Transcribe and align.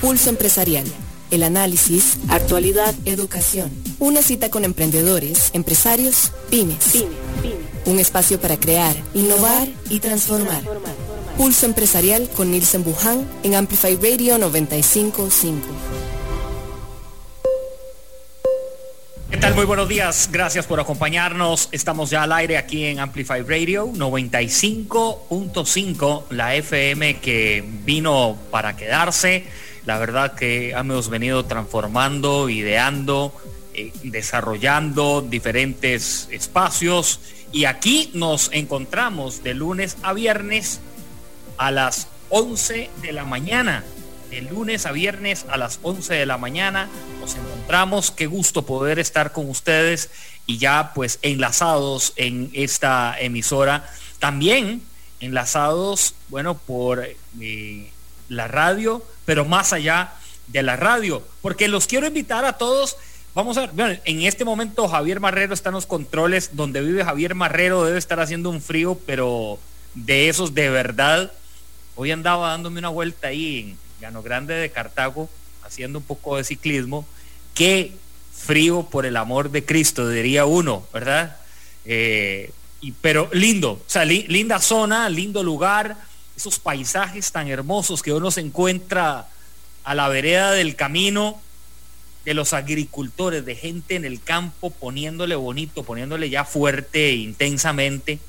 Pulso 0.00 0.30
Empresarial. 0.30 0.86
El 1.32 1.42
análisis, 1.42 2.18
actualidad, 2.28 2.94
educación. 3.04 3.68
Una 3.98 4.22
cita 4.22 4.48
con 4.48 4.64
emprendedores, 4.64 5.50
empresarios, 5.54 6.30
pymes. 6.50 7.04
Un 7.84 7.98
espacio 7.98 8.40
para 8.40 8.60
crear, 8.60 8.94
innovar 9.12 9.66
y 9.90 9.98
transformar. 9.98 10.62
Pulso 11.36 11.66
Empresarial 11.66 12.30
con 12.30 12.52
Nielsen 12.52 12.84
Buján 12.84 13.28
en 13.42 13.56
Amplify 13.56 13.96
Radio 13.96 14.38
955. 14.38 15.66
¿Qué 19.30 19.36
tal? 19.36 19.56
Muy 19.56 19.64
buenos 19.64 19.88
días. 19.88 20.28
Gracias 20.32 20.64
por 20.64 20.78
acompañarnos. 20.78 21.68
Estamos 21.72 22.10
ya 22.10 22.22
al 22.22 22.30
aire 22.32 22.56
aquí 22.56 22.84
en 22.84 23.00
Amplify 23.00 23.42
Radio 23.42 23.88
95.5, 23.88 26.22
la 26.30 26.54
FM 26.54 27.18
que 27.18 27.64
vino 27.84 28.38
para 28.52 28.76
quedarse. 28.76 29.44
La 29.88 29.96
verdad 29.96 30.34
que 30.34 30.72
hemos 30.72 31.08
venido 31.08 31.46
transformando, 31.46 32.50
ideando, 32.50 33.32
eh, 33.72 33.90
desarrollando 34.02 35.22
diferentes 35.22 36.28
espacios 36.30 37.20
y 37.52 37.64
aquí 37.64 38.10
nos 38.12 38.50
encontramos 38.52 39.42
de 39.42 39.54
lunes 39.54 39.96
a 40.02 40.12
viernes 40.12 40.80
a 41.56 41.70
las 41.70 42.08
11 42.28 42.90
de 43.00 43.12
la 43.12 43.24
mañana 43.24 43.82
de 44.30 44.42
lunes 44.42 44.84
a 44.84 44.92
viernes 44.92 45.46
a 45.48 45.56
las 45.56 45.80
11 45.82 46.12
de 46.12 46.26
la 46.26 46.36
mañana. 46.36 46.90
Nos 47.18 47.34
encontramos, 47.36 48.10
qué 48.10 48.26
gusto 48.26 48.66
poder 48.66 48.98
estar 48.98 49.32
con 49.32 49.48
ustedes 49.48 50.10
y 50.44 50.58
ya 50.58 50.92
pues 50.94 51.18
enlazados 51.22 52.12
en 52.16 52.50
esta 52.52 53.18
emisora. 53.18 53.90
También 54.18 54.82
enlazados, 55.20 56.14
bueno, 56.28 56.58
por 56.58 57.08
eh, 57.40 57.90
la 58.28 58.48
radio, 58.48 59.02
pero 59.28 59.44
más 59.44 59.74
allá 59.74 60.14
de 60.46 60.62
la 60.62 60.76
radio, 60.76 61.22
porque 61.42 61.68
los 61.68 61.86
quiero 61.86 62.06
invitar 62.06 62.46
a 62.46 62.54
todos. 62.54 62.96
Vamos 63.34 63.58
a 63.58 63.66
ver, 63.66 64.00
en 64.06 64.22
este 64.22 64.42
momento 64.42 64.88
Javier 64.88 65.20
Marrero 65.20 65.52
está 65.52 65.68
en 65.68 65.74
los 65.74 65.84
controles, 65.84 66.56
donde 66.56 66.80
vive 66.80 67.04
Javier 67.04 67.34
Marrero 67.34 67.84
debe 67.84 67.98
estar 67.98 68.20
haciendo 68.20 68.48
un 68.48 68.62
frío, 68.62 68.98
pero 69.04 69.58
de 69.92 70.30
esos 70.30 70.54
de 70.54 70.70
verdad. 70.70 71.30
Hoy 71.94 72.10
andaba 72.10 72.48
dándome 72.48 72.78
una 72.78 72.88
vuelta 72.88 73.28
ahí 73.28 73.58
en, 73.58 73.78
Llano 74.00 74.22
Grande 74.22 74.54
de 74.54 74.70
Cartago, 74.70 75.28
haciendo 75.62 75.98
un 75.98 76.06
poco 76.06 76.38
de 76.38 76.44
ciclismo. 76.44 77.06
Qué 77.54 77.92
frío 78.34 78.84
por 78.84 79.04
el 79.04 79.18
amor 79.18 79.50
de 79.50 79.62
Cristo, 79.62 80.08
diría 80.08 80.46
uno, 80.46 80.86
¿verdad? 80.90 81.36
Eh, 81.84 82.50
y, 82.80 82.92
pero 82.92 83.28
lindo, 83.34 83.72
o 83.72 83.82
sea, 83.88 84.06
linda 84.06 84.58
zona, 84.58 85.10
lindo 85.10 85.42
lugar, 85.42 85.98
esos 86.38 86.60
paisajes 86.60 87.32
tan 87.32 87.48
hermosos 87.48 88.00
que 88.00 88.12
uno 88.12 88.30
se 88.30 88.40
encuentra 88.40 89.26
a 89.82 89.94
la 89.96 90.06
vereda 90.06 90.52
del 90.52 90.76
camino 90.76 91.42
de 92.24 92.32
los 92.32 92.52
agricultores, 92.52 93.44
de 93.44 93.56
gente 93.56 93.96
en 93.96 94.04
el 94.04 94.22
campo 94.22 94.70
poniéndole 94.70 95.34
bonito, 95.34 95.82
poniéndole 95.82 96.30
ya 96.30 96.44
fuerte 96.44 97.08
e 97.08 97.14
intensamente. 97.16 98.20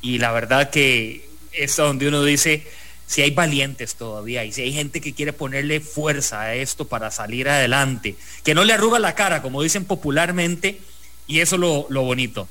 Y 0.00 0.18
la 0.18 0.30
verdad 0.30 0.70
que 0.70 1.28
es 1.50 1.74
donde 1.74 2.06
uno 2.06 2.22
dice, 2.22 2.64
si 3.08 3.22
hay 3.22 3.32
valientes 3.32 3.96
todavía 3.96 4.44
y 4.44 4.52
si 4.52 4.62
hay 4.62 4.72
gente 4.72 5.00
que 5.00 5.12
quiere 5.12 5.32
ponerle 5.32 5.80
fuerza 5.80 6.42
a 6.42 6.54
esto 6.54 6.86
para 6.86 7.10
salir 7.10 7.48
adelante, 7.48 8.14
que 8.44 8.54
no 8.54 8.62
le 8.62 8.72
arruga 8.72 9.00
la 9.00 9.16
cara, 9.16 9.42
como 9.42 9.62
dicen 9.62 9.84
popularmente, 9.84 10.78
y 11.26 11.40
eso 11.40 11.58
lo, 11.58 11.86
lo 11.90 12.02
bonito. 12.02 12.48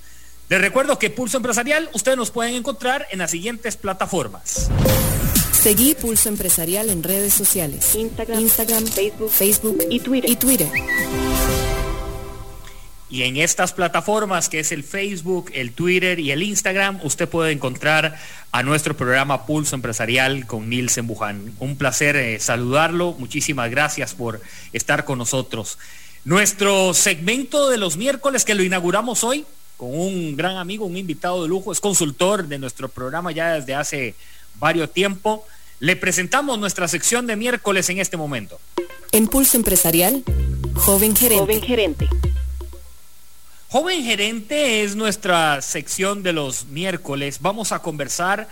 Les 0.50 0.62
recuerdo 0.62 0.98
que 0.98 1.10
Pulso 1.10 1.36
Empresarial 1.36 1.90
ustedes 1.94 2.18
nos 2.18 2.32
pueden 2.32 2.56
encontrar 2.56 3.06
en 3.12 3.20
las 3.20 3.32
siguientes 3.32 3.76
plataformas. 3.76 4.70
Seguí 5.52 5.94
Pulso 5.94 6.30
Empresarial 6.30 6.90
en 6.90 7.04
redes 7.04 7.34
sociales. 7.34 7.96
Instagram, 7.96 8.40
Instagram 8.40 8.86
Facebook, 8.86 9.30
Facebook 9.30 9.80
y 9.90 10.00
Twitter. 10.00 10.30
Y 10.30 10.36
Twitter. 10.38 10.70
Y 13.10 13.24
en 13.24 13.36
estas 13.36 13.74
plataformas, 13.74 14.48
que 14.48 14.60
es 14.60 14.72
el 14.72 14.86
Facebook, 14.86 15.52
el 15.54 15.74
Twitter 15.74 16.18
y 16.18 16.32
el 16.32 16.42
Instagram, 16.44 17.02
usted 17.04 17.28
puede 17.28 17.52
encontrar 17.52 18.18
a 18.54 18.64
nuestro 18.64 18.96
programa 18.96 19.46
Pulso 19.46 19.76
Empresarial 19.76 20.48
con 20.48 20.70
Nielsen 20.70 21.08
Buján. 21.08 21.56
Un 21.60 21.76
placer 21.76 22.16
eh, 22.16 22.40
saludarlo. 22.40 23.14
Muchísimas 23.20 23.70
gracias 23.70 24.14
por 24.14 24.42
estar 24.72 25.04
con 25.04 25.18
nosotros. 25.18 25.78
Nuestro 26.24 26.94
segmento 26.94 27.70
de 27.70 27.78
los 27.78 27.98
miércoles 27.98 28.46
que 28.46 28.56
lo 28.56 28.64
inauguramos 28.64 29.26
hoy 29.26 29.46
con 29.78 29.98
un 29.98 30.36
gran 30.36 30.58
amigo, 30.58 30.86
un 30.86 30.98
invitado 30.98 31.44
de 31.44 31.50
lujo, 31.50 31.72
es 31.72 31.80
consultor 31.80 32.48
de 32.48 32.58
nuestro 32.58 32.90
programa 32.90 33.32
ya 33.32 33.54
desde 33.54 33.76
hace 33.76 34.16
varios 34.60 34.92
tiempo. 34.92 35.46
Le 35.80 35.96
presentamos 35.96 36.58
nuestra 36.58 36.88
sección 36.88 37.28
de 37.28 37.36
miércoles 37.36 37.90
en 37.90 38.00
este 38.00 38.18
momento. 38.18 38.60
En 39.12 39.28
Pulso 39.28 39.56
Empresarial, 39.56 40.24
joven 40.76 41.16
gerente. 41.16 41.40
Joven 41.40 41.62
gerente. 41.62 42.10
Joven 43.70 44.02
Gerente 44.02 44.84
es 44.84 44.96
nuestra 44.96 45.62
sección 45.62 46.24
de 46.24 46.32
los 46.32 46.68
miércoles. 46.68 47.40
Vamos 47.42 47.74
a 47.74 47.80
conversar 47.80 48.48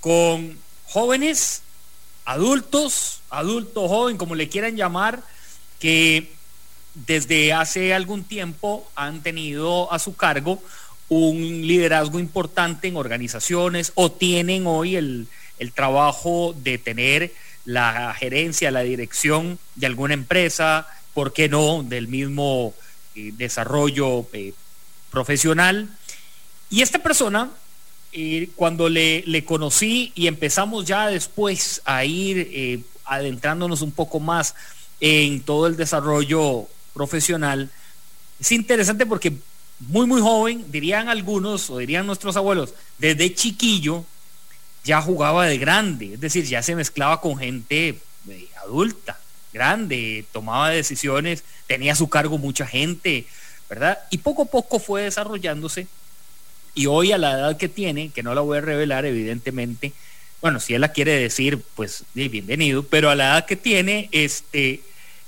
con 0.00 0.58
jóvenes, 0.86 1.60
adultos, 2.24 3.20
adulto 3.28 3.86
joven, 3.86 4.16
como 4.16 4.34
le 4.34 4.48
quieran 4.48 4.74
llamar, 4.74 5.22
que 5.78 6.32
desde 7.06 7.52
hace 7.52 7.92
algún 7.92 8.24
tiempo 8.24 8.90
han 8.94 9.22
tenido 9.22 9.92
a 9.92 9.98
su 9.98 10.16
cargo 10.16 10.62
un 11.08 11.36
liderazgo 11.66 12.18
importante 12.18 12.88
en 12.88 12.96
organizaciones 12.96 13.92
o 13.94 14.10
tienen 14.10 14.66
hoy 14.66 14.96
el, 14.96 15.28
el 15.58 15.72
trabajo 15.72 16.54
de 16.56 16.78
tener 16.78 17.32
la 17.64 18.14
gerencia, 18.14 18.70
la 18.70 18.80
dirección 18.80 19.58
de 19.74 19.86
alguna 19.86 20.14
empresa, 20.14 20.86
¿por 21.12 21.32
qué 21.32 21.48
no? 21.48 21.82
Del 21.82 22.08
mismo 22.08 22.74
eh, 23.14 23.32
desarrollo 23.34 24.26
eh, 24.32 24.54
profesional. 25.10 25.88
Y 26.70 26.82
esta 26.82 27.00
persona, 27.00 27.50
eh, 28.12 28.48
cuando 28.56 28.88
le, 28.88 29.22
le, 29.26 29.44
conocí 29.44 30.12
y 30.14 30.28
empezamos 30.28 30.86
ya 30.86 31.08
después 31.08 31.82
a 31.84 32.04
ir 32.04 32.84
adentrándonos 33.04 33.82
un 33.82 33.92
poco 33.92 34.18
más 34.18 34.54
en 35.00 35.42
todo 35.42 35.66
el 35.66 35.76
desarrollo 35.76 36.68
profesional, 36.96 37.70
es 38.40 38.52
interesante 38.52 39.04
porque 39.04 39.34
muy, 39.80 40.06
muy 40.06 40.22
joven, 40.22 40.64
dirían 40.72 41.10
algunos 41.10 41.68
o 41.68 41.76
dirían 41.76 42.06
nuestros 42.06 42.36
abuelos, 42.38 42.72
desde 42.98 43.34
chiquillo 43.34 44.06
ya 44.82 45.02
jugaba 45.02 45.44
de 45.44 45.58
grande, 45.58 46.14
es 46.14 46.20
decir, 46.20 46.46
ya 46.46 46.62
se 46.62 46.74
mezclaba 46.74 47.20
con 47.20 47.36
gente 47.36 47.98
adulta 48.64 49.18
grande, 49.52 50.24
tomaba 50.32 50.70
decisiones, 50.70 51.44
tenía 51.66 51.92
a 51.92 51.96
su 51.96 52.08
cargo 52.08 52.38
mucha 52.38 52.66
gente, 52.66 53.26
¿verdad? 53.68 53.98
Y 54.10 54.18
poco 54.18 54.42
a 54.42 54.46
poco 54.46 54.78
fue 54.78 55.02
desarrollándose 55.02 55.86
y 56.74 56.86
hoy 56.86 57.12
a 57.12 57.18
la 57.18 57.32
edad 57.32 57.56
que 57.56 57.68
tiene, 57.68 58.10
que 58.10 58.22
no 58.22 58.34
la 58.34 58.40
voy 58.40 58.58
a 58.58 58.62
revelar 58.62 59.04
evidentemente, 59.04 59.92
bueno, 60.40 60.60
si 60.60 60.74
él 60.74 60.82
la 60.82 60.92
quiere 60.92 61.12
decir, 61.12 61.62
pues 61.74 62.04
bienvenido, 62.14 62.82
pero 62.84 63.10
a 63.10 63.14
la 63.14 63.24
edad 63.24 63.46
que 63.46 63.56
tiene, 63.56 64.08
este, 64.12 64.80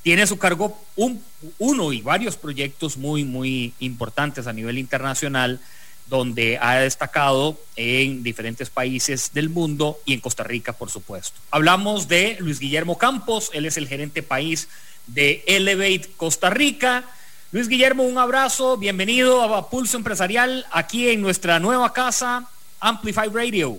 tiene 0.09 0.23
a 0.23 0.27
su 0.27 0.39
cargo 0.39 0.75
un, 0.97 1.23
uno 1.59 1.93
y 1.93 2.01
varios 2.01 2.39
proyectos 2.39 2.97
muy, 2.97 3.25
muy 3.25 3.75
importantes 3.79 4.47
a 4.47 4.55
nivel 4.55 4.79
internacional 4.79 5.61
donde 6.07 6.57
ha 6.57 6.77
destacado 6.77 7.61
en 7.77 8.23
diferentes 8.23 8.71
países 8.71 9.35
del 9.35 9.51
mundo 9.51 9.99
y 10.07 10.15
en 10.15 10.21
Costa 10.21 10.45
Rica, 10.45 10.73
por 10.73 10.91
supuesto. 10.91 11.39
Hablamos 11.51 12.09
de 12.09 12.39
Luis 12.41 12.59
Guillermo 12.59 12.97
Campos, 12.97 13.51
él 13.53 13.67
es 13.67 13.77
el 13.77 13.87
gerente 13.87 14.23
país 14.23 14.71
de 15.09 15.45
Elevate 15.47 16.09
Costa 16.17 16.49
Rica. 16.49 17.05
Luis 17.53 17.69
Guillermo, 17.69 18.05
un 18.05 18.17
abrazo, 18.17 18.79
bienvenido 18.79 19.43
a 19.43 19.69
Pulso 19.69 19.99
Empresarial 19.99 20.65
aquí 20.73 21.11
en 21.11 21.21
nuestra 21.21 21.61
nueva 21.61 21.93
casa, 21.93 22.49
Amplify 22.81 23.29
Radio. 23.29 23.79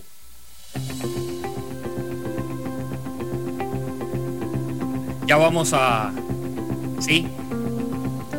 Ya 5.30 5.38
vamos 5.38 5.74
a... 5.74 6.12
Sí. 7.00 7.26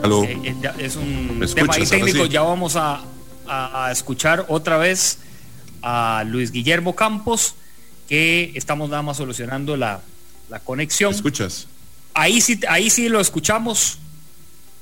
Aló. 0.03 0.25
Eh, 0.25 0.55
es 0.79 0.97
un 0.97 1.45
tema 1.55 1.75
técnico, 1.75 2.27
ya 2.27 2.43
vamos 2.43 2.77
a, 2.77 3.03
a, 3.47 3.91
escuchar 3.91 4.47
otra 4.49 4.77
vez 4.77 5.19
a 5.83 6.25
Luis 6.27 6.53
Guillermo 6.53 6.95
Campos, 6.95 7.55
que 8.09 8.53
estamos 8.55 8.91
nada 8.91 9.03
más 9.03 9.17
solucionando 9.17 9.77
la, 9.77 10.01
la 10.49 10.61
conexión. 10.61 11.15
escuchas? 11.15 11.67
Ahí 12.15 12.41
sí, 12.41 12.61
ahí 12.69 12.91
sí 12.91 13.09
lo 13.09 13.21
escuchamos. 13.21 13.99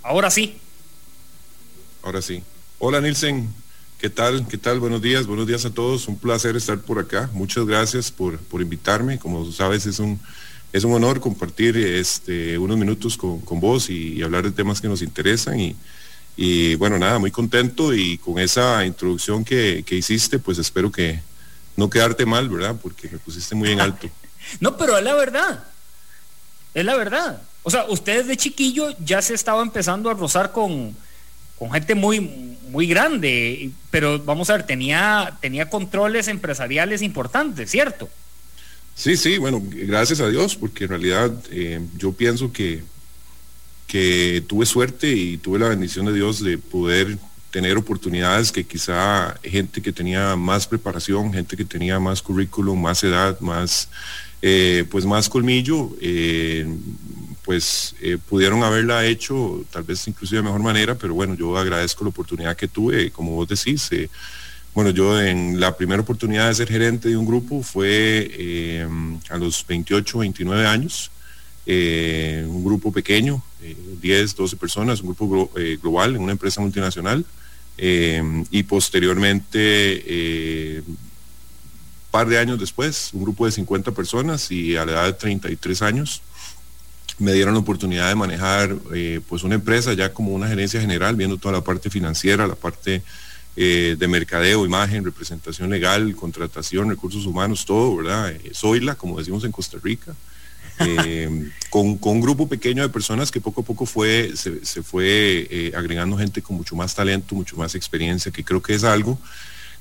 Ahora 0.03 0.31
sí. 0.31 0.57
Ahora 2.03 2.23
sí. 2.23 2.43
Hola 2.79 3.01
Nilsen, 3.01 3.53
¿qué 4.01 4.09
tal? 4.09 4.47
¿Qué 4.49 4.57
tal? 4.57 4.81
Buenos 4.81 5.03
días, 5.03 5.27
buenos 5.27 5.47
días 5.47 5.65
a 5.65 5.71
todos. 5.71 6.09
Un 6.09 6.19
placer 6.19 6.57
estar 6.57 6.79
por 6.79 6.99
acá. 6.99 7.29
Muchas 7.33 7.67
gracias 7.67 8.11
por, 8.11 8.39
por 8.39 8.63
invitarme. 8.63 9.19
Como 9.19 9.51
sabes, 9.53 9.85
es 9.87 9.99
un, 9.99 10.21
es 10.73 10.85
un 10.85 10.93
honor 10.93 11.21
compartir 11.21 11.77
este, 11.77 12.59
unos 12.59 12.77
minutos 12.77 13.17
con, 13.17 13.41
con 13.41 13.61
vos 13.61 13.89
y, 13.91 14.23
hablar 14.23 14.45
de 14.45 14.51
temas 14.51 14.81
que 14.81 14.89
nos 14.89 15.03
interesan. 15.03 15.59
Y, 15.59 15.77
y 16.37 16.75
bueno, 16.77 16.99
nada, 16.99 17.19
muy 17.19 17.31
contento 17.31 17.95
y 17.95 18.19
con 18.19 18.39
esa 18.39 18.85
introducción 18.85 19.45
que, 19.45 19.83
que 19.87 19.97
hiciste, 19.97 20.39
pues 20.39 20.59
espero 20.59 20.93
que 20.93 21.21
no 21.77 21.89
quedarte 21.89 22.27
mal, 22.27 22.49
¿verdad? 22.49 22.77
Porque 22.81 23.09
me 23.09 23.19
pusiste 23.19 23.55
muy 23.55 23.71
en 23.71 23.81
alto. 23.81 24.09
no, 24.61 24.77
pero 24.77 24.99
es 24.99 25.05
la 25.05 25.15
verdad. 25.15 25.65
es 26.75 26.85
la 26.85 26.97
verdad. 26.97 27.43
O 27.63 27.71
sea, 27.71 27.87
ustedes 27.89 28.27
de 28.27 28.37
chiquillo 28.37 28.95
ya 29.05 29.23
se 29.23 29.35
estaba 29.35 29.63
empezando 29.63 30.11
a 30.11 30.15
rozar 30.15 30.53
con, 30.53 30.97
con 31.59 31.71
gente 31.71 31.95
muy, 31.95 32.21
muy 32.69 32.87
grande, 32.87 33.71
pero 33.91 34.19
vamos 34.19 34.49
a 34.51 34.55
ver, 34.55 34.67
tenía, 34.67 35.37
tenía 35.41 35.69
controles 35.69 36.29
empresariales 36.29 37.03
importantes, 37.03 37.71
¿cierto? 37.71 38.09
Sí, 38.99 39.17
sí, 39.17 39.39
bueno, 39.39 39.63
gracias 39.65 40.19
a 40.19 40.29
Dios, 40.29 40.57
porque 40.57 40.83
en 40.83 40.91
realidad 40.91 41.33
eh, 41.53 41.81
yo 41.97 42.11
pienso 42.11 42.53
que, 42.53 42.83
que 43.87 44.43
tuve 44.49 44.67
suerte 44.67 45.09
y 45.13 45.37
tuve 45.37 45.61
la 45.61 45.69
bendición 45.69 46.07
de 46.07 46.15
Dios 46.15 46.43
de 46.43 46.59
poder 46.59 47.17
tener 47.53 47.77
oportunidades 47.77 48.51
que 48.51 48.65
quizá 48.65 49.39
gente 49.45 49.81
que 49.81 49.93
tenía 49.93 50.35
más 50.35 50.67
preparación, 50.67 51.33
gente 51.33 51.57
que 51.57 51.65
tenía 51.65 52.01
más 52.01 52.21
currículum, 52.21 52.83
más 52.83 53.05
edad, 53.05 53.39
más, 53.39 53.89
eh, 54.43 54.85
pues 54.91 55.07
más 55.07 55.29
colmillo, 55.29 55.97
eh, 56.01 56.67
pues 57.45 57.95
pudieron 58.29 58.65
haberla 58.65 59.07
hecho 59.07 59.65
tal 59.71 59.85
vez 59.85 60.09
inclusive 60.09 60.39
de 60.39 60.43
mejor 60.43 60.61
manera, 60.61 60.97
pero 60.97 61.15
bueno, 61.15 61.37
yo 61.37 61.57
agradezco 61.57 62.03
la 62.03 62.11
oportunidad 62.11 62.57
que 62.57 62.67
tuve, 62.67 63.13
como 63.13 63.31
vos 63.31 63.47
decís. 63.47 63.89
Bueno, 64.75 64.91
yo 64.91 65.21
en 65.21 65.59
la 65.59 65.77
primera 65.77 66.03
oportunidad 66.03 66.49
de 66.49 66.55
ser 66.55 66.69
gerente 66.69 67.09
de 67.09 67.17
un 67.17 67.27
grupo 67.27 67.63
fue 67.63 68.87
a 69.29 69.37
los 69.37 69.67
28, 69.67 70.19
29 70.19 70.67
años. 70.67 71.11
un 71.67 72.65
grupo 72.65 72.93
pequeño, 72.93 73.43
10, 74.01 74.37
12 74.37 74.57
personas, 74.57 75.01
un 75.01 75.15
grupo 75.15 75.51
global 75.83 76.15
en 76.15 76.23
una 76.23 76.33
empresa 76.33 76.61
multinacional. 76.61 77.25
Eh, 77.81 78.45
y 78.51 78.65
posteriormente, 78.65 79.59
eh, 79.61 80.83
par 82.11 82.29
de 82.29 82.39
años 82.39 82.59
después, 82.59 83.11
un 83.13 83.23
grupo 83.23 83.47
de 83.47 83.53
50 83.53 83.93
personas 83.93 84.51
y 84.51 84.77
a 84.77 84.85
la 84.85 84.93
edad 84.93 85.05
de 85.07 85.13
33 85.13 85.83
años, 85.83 86.23
me 87.19 87.33
dieron 87.33 87.55
la 87.55 87.61
oportunidad 87.61 88.09
de 88.09 88.15
manejar 88.17 88.77
eh, 88.95 89.21
pues 89.29 89.45
una 89.45 89.55
empresa 89.55 89.93
ya 89.93 90.13
como 90.13 90.33
una 90.33 90.49
gerencia 90.49 90.81
general, 90.81 91.15
viendo 91.15 91.37
toda 91.37 91.53
la 91.53 91.65
parte 91.65 91.89
financiera, 91.89 92.49
la 92.49 92.57
parte 92.57 93.03
de 93.59 94.09
mercadeo, 94.09 94.65
imagen, 94.65 95.05
representación 95.05 95.71
legal, 95.71 96.15
contratación, 96.15 96.89
recursos 96.89 97.27
humanos, 97.27 97.65
todo, 97.65 97.97
¿verdad? 97.97 98.33
Soyla, 98.53 98.95
como 98.95 99.19
decimos 99.19 99.45
en 99.45 99.53
Costa 99.53 99.79
Rica. 99.83 100.15
Eh, 100.81 101.51
con, 101.71 101.99
un 102.01 102.21
grupo 102.21 102.49
pequeño 102.49 102.83
de 102.83 102.89
personas 102.89 103.31
que 103.31 103.41
poco 103.41 103.63
a 103.63 103.65
poco 103.65 103.87
fue, 103.87 104.33
se, 104.37 104.83
fue 104.83 105.47
eh, 105.51 105.73
agregando 105.77 106.17
gente 106.17 106.43
con 106.43 106.57
mucho 106.57 106.77
más 106.77 106.95
talento, 106.95 107.35
mucho 107.35 107.57
más 107.57 107.75
experiencia, 107.75 108.31
que 108.31 108.45
creo 108.45 108.63
que 108.63 108.75
es 108.75 108.85
algo 108.85 109.19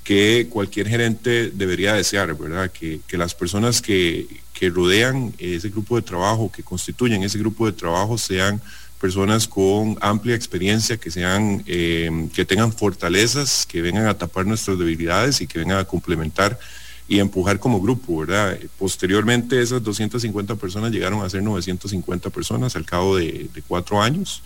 que 0.04 0.46
cualquier 0.48 0.88
gerente 0.88 1.50
debería 1.50 1.92
desear, 1.92 2.34
¿verdad? 2.34 2.70
Que, 2.70 3.00
las 3.12 3.34
personas 3.34 3.82
que, 3.82 4.26
rodean 4.72 5.34
ese 5.38 5.68
grupo 5.68 5.96
de 5.96 6.02
trabajo, 6.02 6.50
que 6.50 6.62
constituyen 6.62 7.22
ese 7.22 7.38
grupo 7.38 7.66
de 7.66 7.72
trabajo, 7.72 8.18
sean 8.18 8.60
personas 9.00 9.46
con 9.46 9.96
amplia 10.00 10.34
experiencia, 10.34 10.96
que 10.96 11.10
sean, 11.10 11.62
eh, 11.66 12.28
que 12.34 12.44
tengan 12.44 12.72
fortalezas, 12.72 13.64
que 13.66 13.80
vengan 13.80 14.06
a 14.06 14.14
tapar 14.14 14.46
nuestras 14.46 14.78
debilidades 14.78 15.40
y 15.40 15.46
que 15.46 15.58
vengan 15.58 15.78
a 15.78 15.84
complementar 15.84 16.58
y 17.08 17.20
empujar 17.20 17.58
como 17.58 17.80
grupo, 17.80 18.18
¿verdad? 18.18 18.58
Posteriormente 18.78 19.60
esas 19.62 19.82
250 19.82 20.56
personas 20.56 20.92
llegaron 20.92 21.24
a 21.24 21.30
ser 21.30 21.42
950 21.42 22.28
personas 22.28 22.76
al 22.76 22.84
cabo 22.84 23.16
de, 23.16 23.48
cuatro 23.66 24.02
años. 24.02 24.42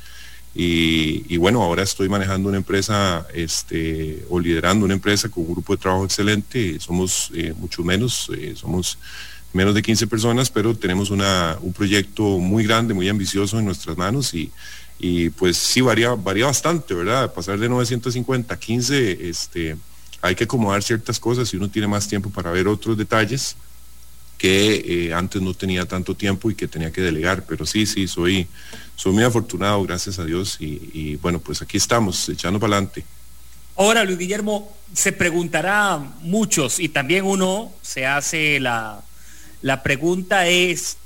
Y, 0.55 1.37
bueno, 1.39 1.63
ahora 1.63 1.83
estoy 1.83 2.11
manejando 2.11 2.51
una 2.51 2.59
empresa 2.59 3.27
este, 3.35 4.23
o 4.29 4.39
liderando 4.39 4.85
una 4.85 4.95
empresa 4.95 5.31
con 5.31 5.45
un 5.45 5.53
grupo 5.55 5.75
de 5.75 5.81
trabajo 5.81 6.05
excelente. 6.05 6.79
Somos 6.79 7.31
eh, 7.35 7.55
mucho 7.57 7.83
menos, 7.83 8.31
eh, 8.37 8.53
somos 8.55 8.99
menos 9.53 9.75
de 9.75 9.83
15 9.83 10.07
personas, 10.07 10.51
pero 10.51 10.75
tenemos 10.75 11.11
una, 11.11 11.59
un 11.61 11.73
proyecto 11.73 12.23
muy 12.39 12.65
grande, 12.65 12.95
muy 12.95 13.09
ambicioso 13.09 13.59
en 13.59 13.65
nuestras 13.65 13.97
manos 13.97 14.33
y, 14.35 14.51
y 14.99 15.31
pues 15.31 15.57
sí 15.57 15.81
varía, 15.81 16.11
varía 16.15 16.47
bastante, 16.47 16.95
¿verdad? 16.95 17.33
Pasar 17.33 17.59
de 17.59 17.69
950 17.69 18.55
a 18.55 18.59
15, 18.59 19.29
este, 19.29 19.77
hay 20.23 20.35
que 20.35 20.45
acomodar 20.45 20.83
ciertas 20.83 21.19
cosas 21.19 21.53
y 21.53 21.57
uno 21.57 21.69
tiene 21.69 21.89
más 21.89 22.09
tiempo 22.09 22.31
para 22.31 22.53
ver 22.53 22.69
otros 22.69 22.97
detalles 22.97 23.57
que 24.39 25.07
eh, 25.07 25.15
antes 25.15 25.41
no 25.41 25.55
tenía 25.55 25.87
tanto 25.87 26.17
tiempo 26.17 26.51
y 26.51 26.55
que 26.55 26.67
tenía 26.67 26.91
que 26.91 27.01
delegar, 27.01 27.45
pero 27.45 27.65
sí, 27.65 27.87
sí, 27.87 28.09
soy, 28.09 28.49
soy 28.97 29.13
muy 29.13 29.23
afortunado, 29.23 29.83
gracias 29.85 30.19
a 30.19 30.25
Dios, 30.25 30.57
y, 30.59 31.15
bueno, 31.17 31.39
pues 31.39 31.63
aquí 31.63 31.77
estamos, 31.77 32.29
echando 32.29 32.59
para 32.59 32.75
adelante. 32.75 33.05
Ahora, 33.77 34.03
Luis 34.05 34.19
Guillermo, 34.19 34.77
se 34.93 35.13
preguntará 35.13 35.99
muchos 36.23 36.81
y 36.81 36.89
también 36.89 37.25
uno 37.25 37.73
se 37.83 38.05
hace 38.05 38.59
la, 38.59 39.03
la 39.63 39.83
pregunta 39.83 40.47
es, 40.47 40.97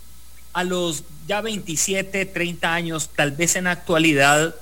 a 0.53 0.65
los 0.65 1.05
ya 1.29 1.41
27, 1.41 2.27
30 2.27 2.73
años, 2.73 3.11
tal 3.15 3.33
vez 3.33 3.57
en 3.57 3.67
actualidad, 3.67 4.55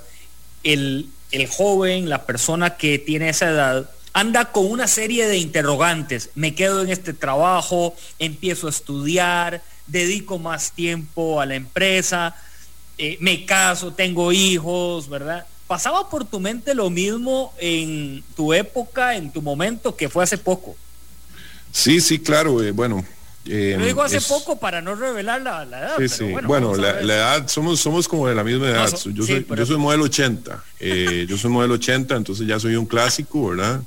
el, 0.63 1.09
el 1.31 1.47
joven, 1.47 2.09
la 2.09 2.25
persona 2.25 2.77
que 2.77 2.99
tiene 2.99 3.29
esa 3.29 3.49
edad, 3.49 3.89
anda 4.13 4.51
con 4.51 4.69
una 4.69 4.87
serie 4.87 5.27
de 5.27 5.37
interrogantes. 5.37 6.29
Me 6.35 6.55
quedo 6.55 6.81
en 6.81 6.89
este 6.89 7.13
trabajo, 7.13 7.95
empiezo 8.19 8.67
a 8.67 8.69
estudiar, 8.69 9.61
dedico 9.87 10.39
más 10.39 10.71
tiempo 10.71 11.39
a 11.41 11.45
la 11.45 11.55
empresa, 11.55 12.35
eh, 12.97 13.17
me 13.19 13.45
caso, 13.45 13.93
tengo 13.93 14.31
hijos, 14.31 15.09
¿verdad? 15.09 15.45
¿Pasaba 15.67 16.09
por 16.09 16.25
tu 16.25 16.39
mente 16.39 16.73
lo 16.73 16.89
mismo 16.89 17.53
en 17.57 18.23
tu 18.35 18.53
época, 18.53 19.15
en 19.15 19.31
tu 19.31 19.41
momento, 19.41 19.95
que 19.95 20.09
fue 20.09 20.23
hace 20.23 20.37
poco? 20.37 20.75
Sí, 21.71 21.99
sí, 21.99 22.19
claro. 22.19 22.63
Eh, 22.63 22.71
bueno, 22.71 23.03
eh, 23.47 23.75
Lo 23.77 23.85
digo 23.85 24.03
hace 24.03 24.21
poco 24.21 24.57
para 24.57 24.81
no 24.81 24.95
revelar 24.95 25.41
la, 25.41 25.63
edad. 25.63 25.95
Sí, 25.99 26.09
sí. 26.09 26.33
Bueno, 26.45 26.75
la, 26.75 26.99
edad, 26.99 27.47
somos, 27.47 27.79
somos 27.79 28.07
como 28.07 28.27
de 28.27 28.35
la 28.35 28.43
misma 28.43 28.69
edad. 28.69 28.89
yo, 28.89 29.25
soy, 29.25 29.45
yo 29.57 29.65
soy 29.65 29.77
modelo 29.77 30.05
80. 30.05 30.63
yo 31.27 31.37
soy 31.37 31.51
modelo 31.51 31.75
80, 31.75 32.15
entonces 32.15 32.47
ya 32.47 32.59
soy 32.59 32.75
un 32.75 32.85
clásico, 32.85 33.49
¿verdad? 33.49 33.81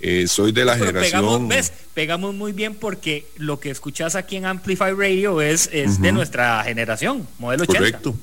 Eh, 0.00 0.26
soy 0.26 0.52
de 0.52 0.64
la 0.64 0.78
generación. 0.78 1.22
Pegamos, 1.22 1.48
¿ves? 1.48 1.72
pegamos 1.92 2.34
muy 2.34 2.52
bien 2.52 2.74
porque 2.74 3.26
lo 3.36 3.60
que 3.60 3.70
escuchas 3.70 4.14
aquí 4.14 4.36
en 4.36 4.46
Amplify 4.46 4.92
Radio 4.92 5.42
es, 5.42 5.68
es 5.72 6.00
de 6.00 6.10
nuestra 6.12 6.64
generación, 6.64 7.28
modelo 7.38 7.64
80. 7.64 7.78
Correcto. 7.78 8.16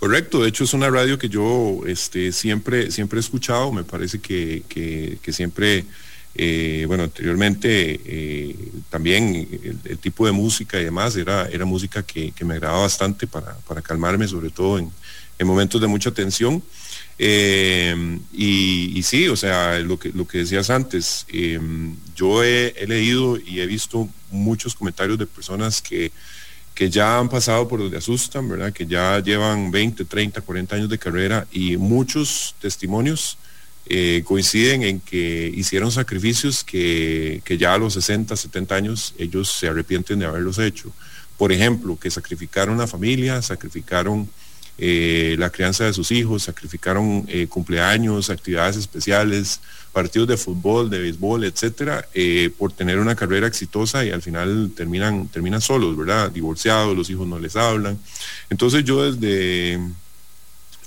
Correcto, 0.00 0.42
de 0.42 0.48
hecho 0.48 0.64
es 0.64 0.72
una 0.74 0.88
radio 0.88 1.18
que 1.18 1.28
yo 1.28 1.80
este, 1.86 2.30
siempre, 2.30 2.92
siempre 2.92 3.18
he 3.18 3.20
escuchado, 3.20 3.72
me 3.72 3.82
parece 3.82 4.20
que, 4.20 4.62
que, 4.68 5.32
siempre, 5.32 5.84
eh, 6.34 6.84
bueno, 6.86 7.04
anteriormente 7.04 8.00
eh, 8.04 8.56
también 8.90 9.48
el, 9.84 9.98
tipo 9.98 10.24
de 10.26 10.32
música 10.32 10.80
y 10.80 10.84
demás 10.84 11.16
era, 11.16 11.48
era 11.48 11.64
música 11.64 12.02
que, 12.02 12.32
me 12.44 12.54
agradaba 12.54 12.82
bastante 12.82 13.26
para, 13.26 13.56
para 13.66 13.82
calmarme, 13.82 14.28
sobre 14.28 14.50
todo 14.50 14.78
en, 14.78 14.90
en 15.38 15.46
momentos 15.46 15.80
de 15.80 15.86
mucha 15.86 16.10
tensión. 16.10 16.62
Eh, 17.18 18.20
y, 18.32 19.02
sí, 19.02 19.28
o 19.28 19.36
sea, 19.36 19.80
lo 19.80 19.98
que, 19.98 20.10
lo 20.10 20.26
que 20.26 20.38
decías 20.38 20.70
antes, 20.70 21.26
yo 22.14 22.44
he, 22.44 22.86
leído 22.86 23.36
y 23.38 23.60
he 23.60 23.66
visto 23.66 24.08
muchos 24.30 24.74
comentarios 24.74 25.18
de 25.18 25.26
personas 25.26 25.82
que, 25.82 26.12
que 26.74 26.90
ya 26.90 27.18
han 27.18 27.28
pasado 27.28 27.66
por 27.66 27.80
donde 27.80 27.98
asustan, 27.98 28.48
¿verdad? 28.48 28.72
Que 28.72 28.86
ya 28.86 29.20
llevan 29.20 29.72
20, 29.72 30.04
30, 30.04 30.40
40 30.40 30.76
años 30.76 30.88
de 30.88 30.98
carrera 30.98 31.46
y 31.50 31.76
muchos 31.76 32.54
testimonios 32.60 33.36
eh, 33.90 34.22
coinciden 34.24 34.82
en 34.82 35.00
que 35.00 35.50
hicieron 35.54 35.90
sacrificios 35.90 36.62
que, 36.62 37.40
que 37.44 37.56
ya 37.56 37.74
a 37.74 37.78
los 37.78 37.94
60, 37.94 38.36
70 38.36 38.74
años 38.74 39.14
ellos 39.18 39.50
se 39.50 39.68
arrepienten 39.68 40.18
de 40.18 40.26
haberlos 40.26 40.58
hecho. 40.58 40.92
Por 41.36 41.52
ejemplo, 41.52 41.98
que 41.98 42.10
sacrificaron 42.10 42.76
la 42.76 42.86
familia, 42.86 43.40
sacrificaron 43.40 44.28
eh, 44.76 45.36
la 45.38 45.50
crianza 45.50 45.84
de 45.84 45.92
sus 45.92 46.10
hijos, 46.10 46.42
sacrificaron 46.42 47.24
eh, 47.28 47.46
cumpleaños, 47.46 48.28
actividades 48.28 48.76
especiales, 48.76 49.60
partidos 49.92 50.28
de 50.28 50.36
fútbol, 50.36 50.90
de 50.90 50.98
béisbol, 50.98 51.44
etcétera, 51.44 52.06
por 52.58 52.72
tener 52.72 52.98
una 52.98 53.16
carrera 53.16 53.46
exitosa 53.46 54.04
y 54.04 54.10
al 54.10 54.20
final 54.20 54.70
terminan, 54.76 55.28
terminan 55.28 55.60
solos, 55.60 55.96
¿verdad? 55.96 56.30
Divorciados, 56.30 56.96
los 56.96 57.08
hijos 57.08 57.26
no 57.26 57.38
les 57.38 57.56
hablan. 57.56 57.98
Entonces 58.50 58.84
yo 58.84 59.10
desde, 59.10 59.80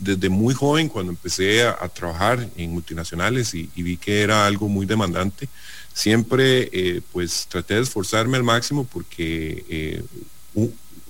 desde 0.01 0.29
muy 0.29 0.53
joven, 0.53 0.89
cuando 0.89 1.11
empecé 1.11 1.63
a, 1.63 1.87
trabajar 1.87 2.49
en 2.57 2.71
multinacionales 2.71 3.53
y, 3.53 3.69
vi 3.75 3.97
que 3.97 4.21
era 4.21 4.45
algo 4.45 4.67
muy 4.67 4.85
demandante, 4.85 5.47
siempre 5.93 7.01
pues 7.11 7.47
traté 7.49 7.75
de 7.75 7.81
esforzarme 7.81 8.37
al 8.37 8.43
máximo 8.43 8.85
porque 8.85 10.03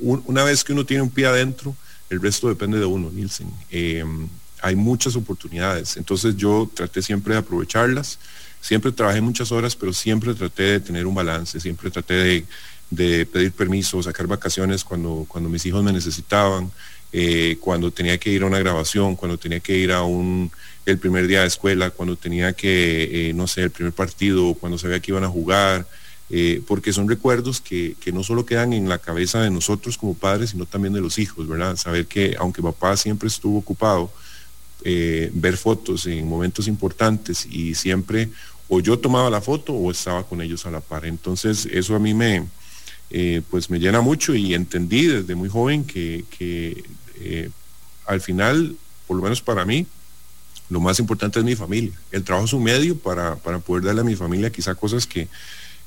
una 0.01 0.43
vez 0.43 0.63
que 0.63 0.74
uno 0.74 0.86
tiene 0.86 1.03
un 1.03 1.10
pie 1.10 1.27
adentro, 1.27 1.75
el 2.10 2.21
resto 2.21 2.50
depende 2.50 2.77
de 2.77 2.86
uno, 2.86 3.10
Nielsen. 3.10 3.50
Eh, 3.69 4.03
hay 4.62 4.75
muchas 4.75 5.15
oportunidades, 5.15 5.98
entonces 5.98 6.36
yo 6.36 6.69
traté 6.71 7.01
siempre 7.01 7.33
de 7.33 7.39
aprovecharlas, 7.39 8.19
siempre 8.60 8.91
trabajé 8.91 9.21
muchas 9.21 9.51
horas, 9.51 9.75
pero 9.75 9.91
siempre 9.91 10.36
traté 10.36 10.63
de 10.63 10.79
tener 10.79 11.07
un 11.07 11.15
balance, 11.15 11.60
siempre 11.60 11.89
traté 11.89 12.45
de, 12.91 13.25
pedir 13.25 13.53
permiso, 13.53 14.03
sacar 14.03 14.27
vacaciones 14.27 14.83
cuando, 14.83 15.25
cuando 15.27 15.50
mis 15.50 15.65
hijos 15.65 15.83
me 15.83 15.93
necesitaban, 15.93 16.69
eh, 17.13 17.58
cuando 17.60 17.91
tenía 17.91 18.18
que 18.18 18.30
ir 18.30 18.44
a 18.44 18.46
una 18.46 18.60
grabación, 18.60 19.15
cuando 19.15 19.38
tenía 19.38 19.60
que 19.60 19.77
ir 19.77 19.91
a 19.91 20.03
un 20.03 20.51
el 20.86 20.98
primer 20.98 21.27
día 21.27 21.41
de 21.41 21.48
escuela, 21.48 21.91
cuando 21.91 22.15
tenía 22.15 22.53
que, 22.53 23.30
eh, 23.30 23.34
no 23.34 23.48
sé, 23.48 23.63
el 23.63 23.70
primer 23.70 23.94
partido, 23.94 24.56
cuando 24.56 24.80
sabía 24.80 25.00
que 25.00 25.12
iban 25.12 25.24
a 25.24 25.27
jugar, 25.27 25.86
eh, 26.32 26.62
porque 26.65 26.91
son 26.91 27.08
recuerdos 27.08 27.62
que, 27.62 27.96
no 28.12 28.24
solo 28.24 28.48
quedan 28.48 28.74
en 28.74 28.89
la 28.89 28.98
cabeza 28.98 29.41
de 29.41 29.51
nosotros 29.51 29.98
como 29.98 30.15
padres, 30.15 30.51
sino 30.51 30.65
también 30.65 30.94
de 30.94 31.01
los 31.01 31.20
hijos, 31.20 31.48
¿verdad? 31.48 31.75
Saber 31.75 32.08
que 32.08 32.36
aunque 32.39 32.63
papá 32.63 32.98
siempre 32.98 33.27
estuvo 33.27 33.60
ocupado, 33.60 34.12
ver 34.84 35.58
fotos 35.58 36.08
en 36.08 36.27
momentos 36.27 36.68
importantes 36.68 37.46
y 37.46 37.75
siempre 37.75 38.30
o 38.68 38.80
yo 38.80 38.98
tomaba 38.98 39.30
la 39.30 39.41
foto 39.41 39.74
o 39.74 39.91
estaba 39.91 40.24
con 40.24 40.41
ellos 40.41 40.65
a 40.65 40.72
la 40.72 40.80
par. 40.80 41.06
Entonces 41.06 41.68
eso 41.72 41.96
a 41.96 42.00
mí 42.00 42.15
me, 42.15 42.48
pues 43.51 43.70
me 43.70 43.77
llena 43.77 44.01
mucho 44.01 44.34
y 44.34 44.56
entendí 44.56 45.06
desde 45.06 45.36
muy 45.36 45.50
joven 45.50 45.84
que, 45.84 46.25
al 48.06 48.22
final, 48.22 48.75
por 49.08 49.18
lo 49.18 49.24
menos 49.24 49.41
para 49.41 49.65
mí, 49.65 49.86
lo 50.70 50.80
más 50.80 51.00
importante 51.00 51.39
es 51.39 51.46
mi 51.46 51.56
familia. 51.56 51.91
El 52.12 52.24
trabajo 52.24 52.46
es 52.46 52.53
un 52.53 52.63
medio 52.63 52.98
para, 52.98 53.36
para 53.36 53.60
poder 53.60 53.84
darle 53.84 54.01
a 54.01 54.06
mi 54.06 54.15
familia 54.15 54.51
quizá 54.51 54.74
cosas 54.74 55.06
que, 55.06 55.27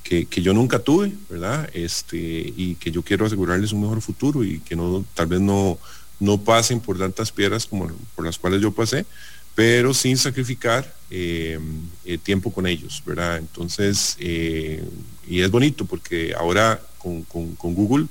que, 0.04 0.42
yo 0.42 0.52
nunca 0.52 0.78
tuve, 0.78 1.12
¿verdad? 1.30 1.68
Este, 1.72 2.18
y 2.18 2.74
que 2.74 2.90
yo 2.90 3.02
quiero 3.02 3.24
asegurarles 3.24 3.72
un 3.72 3.80
mejor 3.80 4.02
futuro 4.02 4.44
y 4.44 4.60
que 4.60 4.76
no, 4.76 5.04
tal 5.14 5.26
vez 5.26 5.40
no, 5.40 5.78
no 6.20 6.38
pasen 6.38 6.80
por 6.80 6.98
tantas 6.98 7.32
piedras 7.32 7.66
como 7.66 7.90
por 8.14 8.26
las 8.26 8.38
cuales 8.38 8.60
yo 8.60 8.72
pasé, 8.72 9.06
pero 9.54 9.94
sin 9.94 10.18
sacrificar 10.18 10.94
eh, 11.10 11.58
eh, 12.04 12.18
tiempo 12.18 12.52
con 12.52 12.66
ellos, 12.66 13.02
¿verdad? 13.06 13.38
Entonces, 13.38 14.16
eh, 14.20 14.84
y 15.26 15.40
es 15.40 15.50
bonito 15.50 15.86
porque 15.86 16.34
ahora 16.36 16.80
con, 16.98 17.22
con, 17.22 17.74
Google 17.74 18.06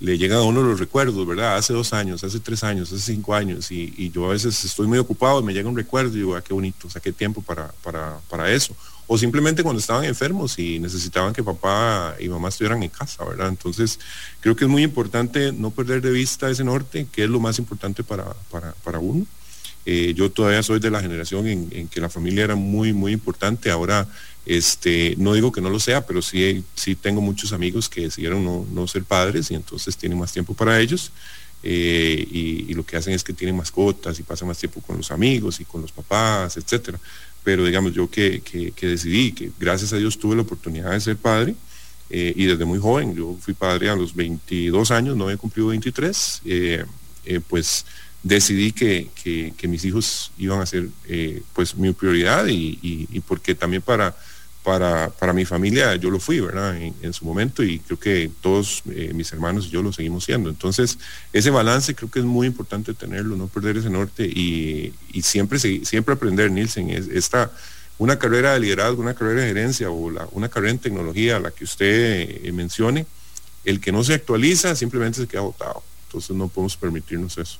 le 0.00 0.16
llegan 0.18 0.38
a 0.38 0.42
uno 0.42 0.62
los 0.62 0.78
recuerdos, 0.78 1.26
¿verdad? 1.26 1.56
Hace 1.56 1.72
dos 1.72 1.92
años, 1.92 2.22
hace 2.24 2.40
tres 2.40 2.62
años, 2.64 2.92
hace 2.92 3.12
cinco 3.12 3.34
años, 3.34 3.70
y, 3.70 4.10
yo 4.10 4.26
a 4.26 4.32
veces 4.32 4.64
estoy 4.64 4.86
muy 4.86 4.98
ocupado, 4.98 5.42
me 5.42 5.52
llega 5.52 5.68
un 5.68 5.76
recuerdo 5.76 6.14
y 6.14 6.18
digo, 6.18 6.36
ah, 6.36 6.42
qué 6.42 6.54
bonito, 6.54 6.88
saqué 6.88 7.12
tiempo 7.12 7.42
para, 7.42 7.72
para, 7.82 8.18
para 8.28 8.52
eso 8.52 8.74
o 9.10 9.16
simplemente 9.16 9.62
cuando 9.62 9.80
estaban 9.80 10.04
enfermos 10.04 10.58
y 10.58 10.78
necesitaban 10.78 11.32
que 11.32 11.42
papá 11.42 12.14
y 12.20 12.28
mamá 12.28 12.50
estuvieran 12.50 12.82
en 12.82 12.90
casa, 12.90 13.24
¿verdad? 13.24 13.48
Entonces, 13.48 13.98
creo 14.40 14.54
que 14.54 14.66
es 14.66 14.70
muy 14.70 14.82
importante 14.82 15.50
no 15.50 15.70
perder 15.70 16.02
de 16.02 16.10
vista 16.10 16.50
ese 16.50 16.62
norte, 16.62 17.08
que 17.10 17.24
es 17.24 17.30
lo 17.30 17.40
más 17.40 17.58
importante 17.58 18.04
para, 18.04 18.36
para, 18.84 18.98
uno. 18.98 19.26
Eh, 19.86 20.12
yo 20.14 20.30
todavía 20.30 20.62
soy 20.62 20.78
de 20.78 20.90
la 20.90 21.00
generación 21.00 21.46
en, 21.46 21.88
que 21.88 22.02
la 22.02 22.10
familia 22.10 22.44
era 22.44 22.54
muy, 22.54 22.92
muy 22.92 23.12
importante. 23.12 23.70
Ahora, 23.70 24.06
este, 24.48 25.14
no 25.18 25.34
digo 25.34 25.52
que 25.52 25.60
no 25.60 25.68
lo 25.68 25.78
sea, 25.78 26.06
pero 26.06 26.22
sí, 26.22 26.64
sí 26.74 26.94
tengo 26.94 27.20
muchos 27.20 27.52
amigos 27.52 27.90
que 27.90 28.00
decidieron 28.00 28.42
no, 28.42 28.66
no 28.72 28.88
ser 28.88 29.04
padres 29.04 29.50
y 29.50 29.54
entonces 29.54 29.94
tienen 29.98 30.18
más 30.18 30.32
tiempo 30.32 30.54
para 30.54 30.80
ellos. 30.80 31.12
Eh, 31.62 32.26
y, 32.30 32.72
lo 32.72 32.86
que 32.86 32.96
hacen 32.96 33.12
es 33.12 33.24
que 33.24 33.32
tienen 33.32 33.56
mascotas 33.56 34.18
y 34.18 34.22
pasan 34.22 34.48
más 34.48 34.58
tiempo 34.58 34.80
con 34.80 34.96
los 34.96 35.10
amigos 35.10 35.60
y 35.60 35.64
con 35.64 35.82
los 35.82 35.92
papás, 35.92 36.56
etcétera 36.56 36.98
pero 37.42 37.64
digamos 37.64 37.94
yo 37.94 38.10
que, 38.10 38.42
decidí, 38.80 39.32
que 39.32 39.50
gracias 39.58 39.92
a 39.92 39.96
Dios 39.96 40.18
tuve 40.18 40.36
la 40.36 40.42
oportunidad 40.42 40.90
de 40.90 41.00
ser 41.00 41.16
padre 41.16 41.54
eh, 42.10 42.32
y 42.36 42.44
desde 42.44 42.64
muy 42.64 42.78
joven, 42.78 43.14
yo 43.14 43.36
fui 43.40 43.54
padre 43.54 43.88
a 43.88 43.96
los 43.96 44.14
22 44.14 44.90
años, 44.90 45.16
no 45.16 45.24
había 45.24 45.38
cumplido 45.38 45.68
23, 45.68 46.42
eh, 46.44 46.84
pues 47.48 47.86
decidí 48.22 48.72
que, 48.72 49.08
mis 49.62 49.84
hijos 49.84 50.30
iban 50.36 50.60
a 50.60 50.66
ser 50.66 50.88
pues 51.54 51.74
mi 51.74 51.92
prioridad 51.92 52.46
y, 52.48 52.78
y 52.82 53.20
porque 53.20 53.54
también 53.54 53.82
para 53.82 54.14
para, 54.68 55.32
mi 55.32 55.46
familia 55.46 55.96
yo 55.96 56.10
lo 56.10 56.20
fui, 56.20 56.40
¿verdad? 56.40 56.76
En, 56.76 57.12
su 57.14 57.24
momento 57.24 57.62
y 57.62 57.78
creo 57.78 57.98
que 57.98 58.30
todos 58.42 58.82
eh, 58.90 59.12
mis 59.14 59.32
hermanos 59.32 59.66
y 59.66 59.70
yo 59.70 59.82
lo 59.82 59.94
seguimos 59.94 60.24
siendo. 60.24 60.50
Entonces, 60.50 60.98
ese 61.32 61.48
balance 61.48 61.94
creo 61.94 62.10
que 62.10 62.18
es 62.18 62.24
muy 62.26 62.46
importante 62.46 62.92
tenerlo, 62.92 63.34
no 63.34 63.46
perder 63.46 63.78
ese 63.78 63.88
norte 63.88 64.26
y, 64.26 64.92
siempre, 65.22 65.58
siempre 65.58 66.14
aprender, 66.14 66.50
Nielsen, 66.50 66.90
es, 66.90 67.08
esta, 67.08 67.50
una 67.96 68.18
carrera 68.18 68.52
de 68.52 68.60
liderazgo, 68.60 69.00
una 69.00 69.14
carrera 69.14 69.40
de 69.40 69.48
gerencia 69.48 69.88
o 69.88 70.28
una 70.32 70.50
carrera 70.50 70.72
en 70.72 70.78
tecnología, 70.78 71.40
la 71.40 71.50
que 71.50 71.64
usted 71.64 72.44
eh, 72.44 72.52
mencione, 72.52 73.06
el 73.64 73.80
que 73.80 73.90
no 73.90 74.04
se 74.04 74.14
actualiza 74.14 74.76
simplemente 74.76 75.22
se 75.22 75.26
queda 75.26 75.40
agotado. 75.40 75.82
Entonces 76.08 76.36
no 76.36 76.48
podemos 76.48 76.76
permitirnos 76.76 77.38
eso. 77.38 77.58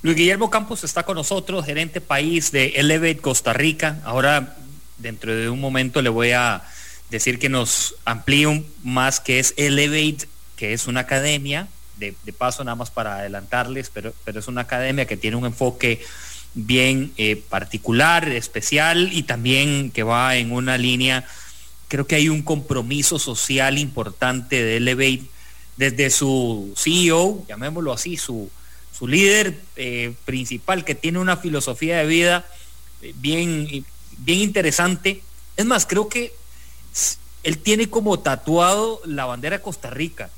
Luis 0.00 0.16
Guillermo 0.16 0.48
Campos 0.48 0.84
está 0.84 1.02
con 1.02 1.16
nosotros, 1.16 1.66
gerente 1.66 2.00
país 2.00 2.50
de 2.50 2.68
Elevate 2.76 3.18
Costa 3.18 3.52
Rica. 3.52 4.00
Ahora 4.04 4.56
dentro 4.98 5.34
de 5.34 5.48
un 5.48 5.60
momento 5.60 6.02
le 6.02 6.08
voy 6.08 6.32
a 6.32 6.62
decir 7.10 7.38
que 7.38 7.48
nos 7.48 7.94
amplíe 8.04 8.64
más 8.82 9.20
que 9.20 9.38
es 9.38 9.54
Elevate, 9.56 10.26
que 10.56 10.72
es 10.72 10.86
una 10.86 11.00
academia, 11.00 11.68
de, 11.96 12.14
paso 12.36 12.64
nada 12.64 12.74
más 12.74 12.90
para 12.90 13.18
adelantarles, 13.18 13.90
pero, 13.92 14.12
pero 14.24 14.40
es 14.40 14.48
una 14.48 14.62
academia 14.62 15.06
que 15.06 15.16
tiene 15.16 15.36
un 15.36 15.46
enfoque 15.46 16.02
bien 16.54 17.12
eh, 17.16 17.36
particular, 17.36 18.28
especial 18.28 19.12
y 19.12 19.24
también 19.24 19.90
que 19.90 20.02
va 20.02 20.36
en 20.36 20.52
una 20.52 20.78
línea, 20.78 21.24
creo 21.88 22.06
que 22.06 22.14
hay 22.14 22.28
un 22.28 22.42
compromiso 22.42 23.18
social 23.18 23.78
importante 23.78 24.62
de 24.62 24.76
Elevate 24.76 25.24
desde 25.76 26.10
su 26.10 26.72
CEO, 26.76 27.44
llamémoslo 27.48 27.92
así, 27.92 28.16
su, 28.16 28.50
su 28.96 29.08
líder 29.08 29.58
eh, 29.76 30.14
principal 30.24 30.84
que 30.84 30.94
tiene 30.94 31.18
una 31.18 31.36
filosofía 31.36 31.98
de 31.98 32.06
vida 32.06 32.46
eh, 33.02 33.12
bien 33.16 33.84
bien 34.24 34.40
interesante. 34.40 35.22
Es 35.56 35.64
más, 35.66 35.86
creo 35.86 36.08
que 36.08 36.34
él 37.42 37.58
tiene 37.58 37.88
como 37.88 38.18
tatuado 38.18 39.00
la 39.04 39.26
bandera 39.26 39.58
de 39.58 39.62
Costa 39.62 39.90
Rica. 39.90 40.30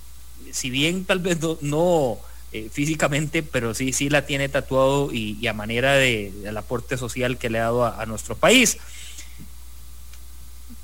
Si 0.52 0.70
bien 0.70 1.04
tal 1.04 1.20
vez 1.20 1.38
no, 1.60 2.18
eh, 2.52 2.68
físicamente, 2.72 3.42
pero 3.42 3.74
sí, 3.74 3.92
sí 3.92 4.08
la 4.08 4.26
tiene 4.26 4.48
tatuado 4.48 5.12
y, 5.12 5.46
a 5.46 5.52
manera 5.52 5.94
de, 5.94 6.32
del 6.42 6.56
aporte 6.56 6.96
social 6.96 7.38
que 7.38 7.50
le 7.50 7.58
ha 7.58 7.64
dado 7.64 7.84
a, 7.84 8.04
nuestro 8.06 8.36
país. 8.36 8.78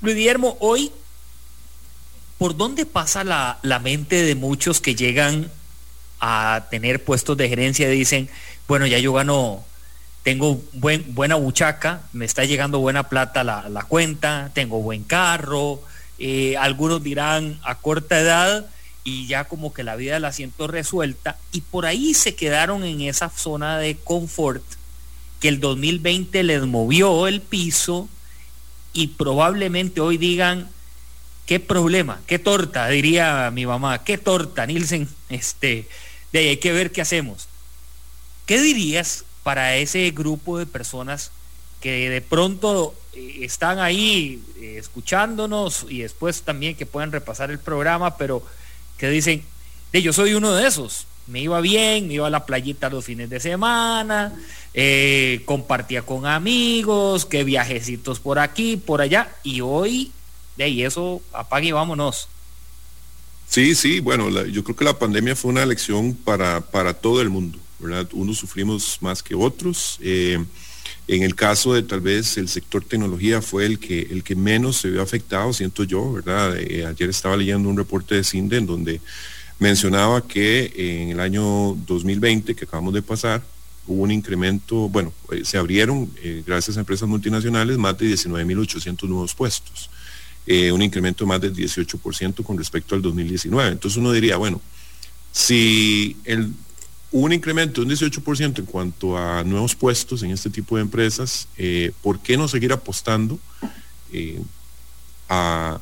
Luis 0.01 0.15
Guillermo, 0.15 0.57
hoy, 0.59 0.91
¿por 2.37 2.55
dónde 2.55 2.85
pasa 2.85 3.23
la, 3.23 3.59
la 3.61 3.79
mente 3.79 4.21
de 4.21 4.35
muchos 4.35 4.81
que 4.81 4.95
llegan 4.95 5.51
a 6.19 6.67
tener 6.69 7.03
puestos 7.03 7.35
de 7.37 7.49
gerencia 7.49 7.91
y 7.91 7.97
dicen, 7.97 8.29
bueno, 8.67 8.85
ya 8.85 8.99
yo 8.99 9.13
gano 9.13 9.65
tengo 10.23 10.61
buen, 10.73 11.13
buena 11.13 11.35
buchaca, 11.35 12.01
me 12.13 12.25
está 12.25 12.45
llegando 12.45 12.79
buena 12.79 13.09
plata 13.09 13.43
la, 13.43 13.67
la 13.69 13.83
cuenta, 13.83 14.51
tengo 14.53 14.81
buen 14.81 15.03
carro, 15.03 15.81
eh, 16.17 16.55
algunos 16.57 17.03
dirán 17.03 17.59
a 17.63 17.75
corta 17.75 18.19
edad 18.19 18.65
y 19.03 19.27
ya 19.27 19.43
como 19.43 19.73
que 19.73 19.83
la 19.83 19.97
vida 19.97 20.19
la 20.19 20.31
siento 20.31 20.67
resuelta 20.67 21.37
y 21.51 21.61
por 21.61 21.85
ahí 21.85 22.13
se 22.13 22.35
quedaron 22.35 22.85
en 22.85 23.01
esa 23.01 23.29
zona 23.29 23.77
de 23.77 23.97
confort 23.97 24.63
que 25.41 25.49
el 25.49 25.59
2020 25.59 26.41
les 26.43 26.61
movió 26.65 27.27
el 27.27 27.41
piso 27.41 28.07
y 28.93 29.07
probablemente 29.07 29.99
hoy 29.99 30.17
digan, 30.17 30.69
qué 31.45 31.59
problema, 31.59 32.21
qué 32.27 32.39
torta, 32.39 32.87
diría 32.87 33.51
mi 33.51 33.65
mamá, 33.65 34.05
qué 34.05 34.17
torta, 34.17 34.65
Nielsen, 34.65 35.09
este, 35.27 35.89
de 36.31 36.39
ahí 36.39 36.47
hay 36.47 36.57
que 36.57 36.71
ver 36.71 36.91
qué 36.91 37.01
hacemos. 37.01 37.49
¿Qué 38.45 38.61
dirías 38.61 39.25
para 39.43 39.75
ese 39.75 40.09
grupo 40.11 40.57
de 40.57 40.65
personas 40.65 41.31
que 41.81 42.09
de 42.09 42.21
pronto 42.21 42.95
eh, 43.13 43.39
están 43.41 43.79
ahí 43.79 44.41
eh, 44.57 44.77
escuchándonos 44.79 45.85
y 45.89 45.99
después 45.99 46.41
también 46.43 46.75
que 46.75 46.85
puedan 46.85 47.11
repasar 47.11 47.51
el 47.51 47.59
programa, 47.59 48.17
pero 48.17 48.41
que 48.97 49.09
dicen, 49.09 49.43
yo 49.91 50.13
soy 50.13 50.33
uno 50.33 50.53
de 50.53 50.65
esos, 50.65 51.07
me 51.27 51.41
iba 51.41 51.59
bien, 51.61 52.07
me 52.07 52.15
iba 52.15 52.27
a 52.27 52.29
la 52.29 52.45
playita 52.45 52.89
los 52.89 53.05
fines 53.05 53.29
de 53.29 53.39
semana, 53.39 54.33
eh, 54.73 55.41
compartía 55.45 56.03
con 56.03 56.25
amigos, 56.25 57.25
que 57.25 57.43
viajecitos 57.43 58.19
por 58.19 58.39
aquí, 58.39 58.77
por 58.77 59.01
allá, 59.01 59.35
y 59.43 59.61
hoy, 59.61 60.11
de 60.55 60.63
ahí 60.63 60.83
eso, 60.83 61.21
apague 61.33 61.67
y 61.67 61.71
vámonos. 61.73 62.29
Sí, 63.47 63.75
sí, 63.75 63.99
bueno, 63.99 64.29
yo 64.45 64.63
creo 64.63 64.75
que 64.75 64.85
la 64.85 64.97
pandemia 64.97 65.35
fue 65.35 65.51
una 65.51 65.65
lección 65.65 66.15
para, 66.15 66.61
para 66.61 66.93
todo 66.93 67.21
el 67.21 67.29
mundo. 67.29 67.59
Unos 67.79 68.37
sufrimos 68.37 68.97
más 69.01 69.21
que 69.21 69.35
otros. 69.35 69.97
Eh, 70.01 70.43
en 71.07 71.23
el 71.23 71.35
caso 71.35 71.73
de 71.73 71.83
tal 71.83 71.99
vez 71.99 72.37
el 72.37 72.47
sector 72.47 72.83
tecnología 72.83 73.41
fue 73.41 73.65
el 73.65 73.79
que, 73.79 74.01
el 74.01 74.23
que 74.23 74.35
menos 74.35 74.77
se 74.77 74.89
vio 74.89 75.01
afectado, 75.01 75.51
siento 75.51 75.83
yo, 75.83 76.13
¿verdad? 76.13 76.57
Eh, 76.57 76.85
ayer 76.85 77.09
estaba 77.09 77.35
leyendo 77.35 77.67
un 77.67 77.77
reporte 77.77 78.15
de 78.15 78.23
CINDE 78.23 78.57
en 78.57 78.65
donde 78.65 79.01
mencionaba 79.59 80.25
que 80.25 80.71
en 80.75 81.09
el 81.09 81.19
año 81.19 81.75
2020 81.85 82.55
que 82.55 82.65
acabamos 82.65 82.93
de 82.93 83.01
pasar, 83.01 83.43
hubo 83.85 84.03
un 84.03 84.11
incremento, 84.11 84.87
bueno, 84.87 85.11
eh, 85.31 85.43
se 85.43 85.57
abrieron, 85.57 86.09
gracias 86.45 86.77
a 86.77 86.79
empresas 86.79 87.07
multinacionales, 87.07 87.77
más 87.77 87.97
de 87.97 88.07
19.800 88.07 89.07
nuevos 89.09 89.35
puestos, 89.35 89.89
un 90.47 90.81
incremento 90.81 91.23
de 91.23 91.27
más 91.27 91.41
del 91.41 91.55
18% 91.55 92.43
con 92.43 92.57
respecto 92.57 92.95
al 92.95 93.01
2019. 93.01 93.71
Entonces 93.71 93.97
uno 93.97 94.11
diría, 94.11 94.35
bueno, 94.37 94.61
si 95.33 96.15
el 96.25 96.53
un 97.13 97.31
incremento 97.31 97.79
de 97.79 97.87
un 97.87 97.93
18% 97.93 98.59
en 98.59 98.65
cuanto 98.65 99.15
a 99.15 99.43
nuevos 99.43 99.75
puestos 99.75 100.23
en 100.23 100.31
este 100.31 100.49
tipo 100.49 100.75
de 100.75 100.81
empresas, 100.81 101.47
eh, 101.57 101.91
¿por 102.01 102.19
qué 102.19 102.35
no 102.35 102.47
seguir 102.47 102.73
apostando 102.73 103.39
eh, 104.11 104.41
a, 105.29 105.79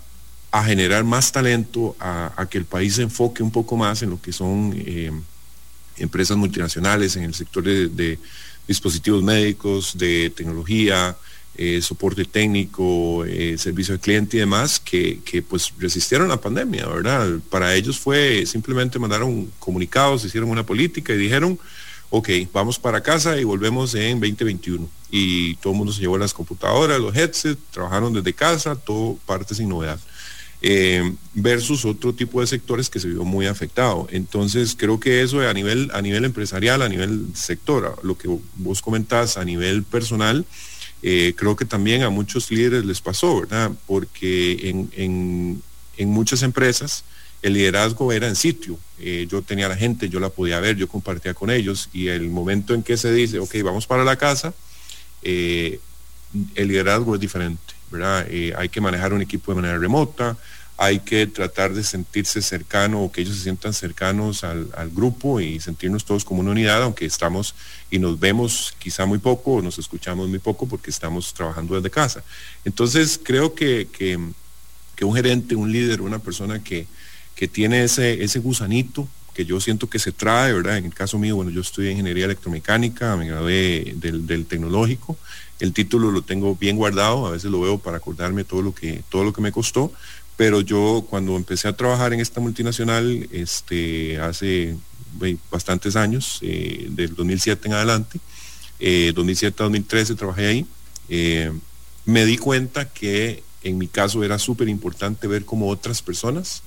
generar 0.65 1.05
más 1.05 1.31
talento, 1.31 1.95
a, 2.01 2.45
que 2.49 2.57
el 2.57 2.65
país 2.65 2.95
se 2.95 3.03
enfoque 3.03 3.41
un 3.41 3.49
poco 3.49 3.77
más 3.77 4.01
en 4.01 4.09
lo 4.09 4.21
que 4.21 4.33
son 4.33 4.73
eh, 4.75 5.09
empresas 5.95 6.35
multinacionales, 6.35 7.15
en 7.15 7.23
el 7.23 7.33
sector 7.33 7.63
de, 7.63 8.19
dispositivos 8.67 9.23
médicos, 9.23 9.97
de 9.97 10.31
tecnología, 10.35 11.15
eh, 11.55 11.81
soporte 11.81 12.25
técnico, 12.25 13.25
eh, 13.25 13.57
servicio 13.57 13.93
al 13.93 13.99
cliente 13.99 14.37
y 14.37 14.39
demás, 14.39 14.79
que, 14.79 15.19
que, 15.23 15.41
pues 15.41 15.73
resistieron 15.77 16.29
la 16.29 16.37
pandemia, 16.37 16.87
¿verdad? 16.87 17.39
Para 17.49 17.75
ellos 17.75 17.99
fue 17.99 18.45
simplemente 18.45 18.99
mandaron 18.99 19.51
comunicados, 19.59 20.25
hicieron 20.25 20.49
una 20.49 20.65
política 20.65 21.13
y 21.13 21.17
dijeron, 21.17 21.59
ok, 22.09 22.29
vamos 22.53 22.77
para 22.77 23.01
casa 23.01 23.37
y 23.37 23.43
volvemos 23.43 23.95
en 23.95 24.19
2021. 24.19 24.87
Y 25.09 25.55
todo 25.55 25.73
el 25.73 25.77
mundo 25.77 25.93
se 25.93 26.01
llevó 26.01 26.17
las 26.17 26.33
computadoras, 26.33 26.99
los 26.99 27.15
headsets, 27.15 27.59
trabajaron 27.71 28.13
desde 28.13 28.33
casa, 28.33 28.75
todo 28.75 29.17
parte 29.25 29.55
sin 29.55 29.69
novedad. 29.69 29.99
Eh, 30.63 31.15
versus 31.33 31.85
otro 31.85 32.13
tipo 32.13 32.39
de 32.39 32.45
sectores 32.45 32.89
que 32.89 32.99
se 32.99 33.07
vio 33.07 33.23
muy 33.23 33.47
afectado. 33.47 34.07
Entonces, 34.11 34.75
creo 34.77 34.99
que 34.99 35.23
eso 35.23 35.41
a 35.41 35.53
nivel, 35.53 35.89
a 35.93 36.01
nivel 36.01 36.23
empresarial, 36.23 36.83
a 36.83 36.89
nivel 36.89 37.27
sector, 37.33 37.97
lo 38.03 38.15
que 38.15 38.29
vos 38.57 38.81
comentás 38.81 39.37
a 39.37 39.45
nivel 39.45 39.83
personal, 39.83 40.45
eh, 41.03 41.33
creo 41.35 41.55
que 41.55 41.65
también 41.65 42.03
a 42.03 42.09
muchos 42.09 42.51
líderes 42.51 42.85
les 42.85 43.01
pasó, 43.01 43.41
¿verdad? 43.41 43.71
Porque 43.87 44.69
en, 44.69 45.61
en 45.97 46.09
muchas 46.09 46.43
empresas, 46.43 47.03
el 47.41 47.53
liderazgo 47.53 48.11
era 48.11 48.27
en 48.27 48.35
sitio. 48.35 48.77
Eh, 48.99 49.27
yo 49.29 49.41
tenía 49.41 49.67
la 49.67 49.75
gente, 49.75 50.09
yo 50.09 50.19
la 50.19 50.29
podía 50.29 50.59
ver, 50.59 50.75
yo 50.75 50.87
compartía 50.87 51.33
con 51.33 51.49
ellos 51.49 51.89
y 51.91 52.07
el 52.07 52.29
momento 52.29 52.73
en 52.73 52.83
que 52.83 52.97
se 52.97 53.11
dice, 53.11 53.39
ok, 53.39 53.55
vamos 53.63 53.87
para 53.87 54.03
la 54.03 54.15
casa, 54.15 54.53
eh, 55.23 55.79
el 56.55 56.67
liderazgo 56.67 57.15
es 57.15 57.21
diferente, 57.21 57.73
¿verdad? 57.89 58.27
Hay 58.57 58.69
que 58.69 58.79
manejar 58.79 59.13
un 59.13 59.21
equipo 59.21 59.51
de 59.51 59.61
manera 59.61 59.77
remota, 59.77 60.37
hay 60.81 60.97
que 60.97 61.27
tratar 61.27 61.75
de 61.75 61.83
sentirse 61.83 62.41
cercano 62.41 63.03
o 63.03 63.11
que 63.11 63.21
ellos 63.21 63.35
se 63.35 63.43
sientan 63.43 63.71
cercanos 63.71 64.43
al, 64.43 64.89
grupo 64.89 65.39
y 65.39 65.59
sentirnos 65.59 66.05
todos 66.05 66.25
como 66.25 66.39
una 66.39 66.49
unidad, 66.49 66.81
aunque 66.81 67.05
estamos 67.05 67.53
y 67.91 67.99
nos 67.99 68.19
vemos 68.19 68.73
quizá 68.79 69.05
muy 69.05 69.19
poco 69.19 69.51
o 69.51 69.61
nos 69.61 69.77
escuchamos 69.77 70.27
muy 70.27 70.39
poco 70.39 70.67
porque 70.67 70.89
estamos 70.89 71.35
trabajando 71.35 71.75
desde 71.75 71.91
casa. 71.91 72.23
Entonces 72.65 73.19
creo 73.21 73.53
que, 73.53 73.89
que 73.91 75.05
un 75.05 75.13
gerente, 75.13 75.55
un 75.55 75.71
líder, 75.71 76.01
una 76.01 76.17
persona 76.17 76.63
que, 76.63 76.87
que 77.35 77.47
tiene 77.47 77.83
ese, 77.83 78.23
ese 78.23 78.39
gusanito 78.39 79.07
que 79.33 79.45
yo 79.45 79.59
siento 79.59 79.89
que 79.89 79.99
se 79.99 80.11
trae, 80.11 80.53
¿verdad? 80.53 80.77
En 80.77 80.85
el 80.85 80.93
caso 80.93 81.17
mío, 81.17 81.35
bueno, 81.35 81.51
yo 81.51 81.61
estudié 81.61 81.91
ingeniería 81.91 82.25
electromecánica, 82.25 83.15
me 83.15 83.27
gradué 83.27 83.93
del, 83.95 84.45
tecnológico, 84.45 85.17
el 85.59 85.73
título 85.73 86.11
lo 86.11 86.21
tengo 86.21 86.55
bien 86.55 86.75
guardado, 86.75 87.27
a 87.27 87.31
veces 87.31 87.49
lo 87.49 87.61
veo 87.61 87.77
para 87.77 87.97
acordarme 87.97 88.43
todo 88.43 88.61
lo 88.61 88.73
que, 88.73 89.03
todo 89.09 89.23
lo 89.23 89.31
que 89.31 89.41
me 89.41 89.51
costó, 89.51 89.93
pero 90.41 90.61
yo 90.61 91.05
cuando 91.07 91.35
empecé 91.35 91.67
a 91.67 91.73
trabajar 91.77 92.13
en 92.13 92.19
esta 92.19 92.41
multinacional, 92.41 93.27
este, 93.31 94.19
hace 94.19 94.75
bastantes 95.51 95.95
años, 95.95 96.39
eh, 96.41 96.87
del 96.89 97.13
2007 97.13 97.67
en 97.67 97.73
adelante, 97.75 98.19
2007 99.13 99.61
a 99.61 99.65
2013 99.65 100.15
trabajé 100.15 100.47
ahí, 100.47 100.65
eh, 101.09 101.51
me 102.05 102.25
di 102.25 102.39
cuenta 102.39 102.89
que 102.89 103.43
en 103.61 103.77
mi 103.77 103.87
caso 103.87 104.23
era 104.23 104.39
súper 104.39 104.67
importante 104.67 105.27
ver 105.27 105.45
cómo 105.45 105.69
otras 105.69 106.01
personas 106.01 106.63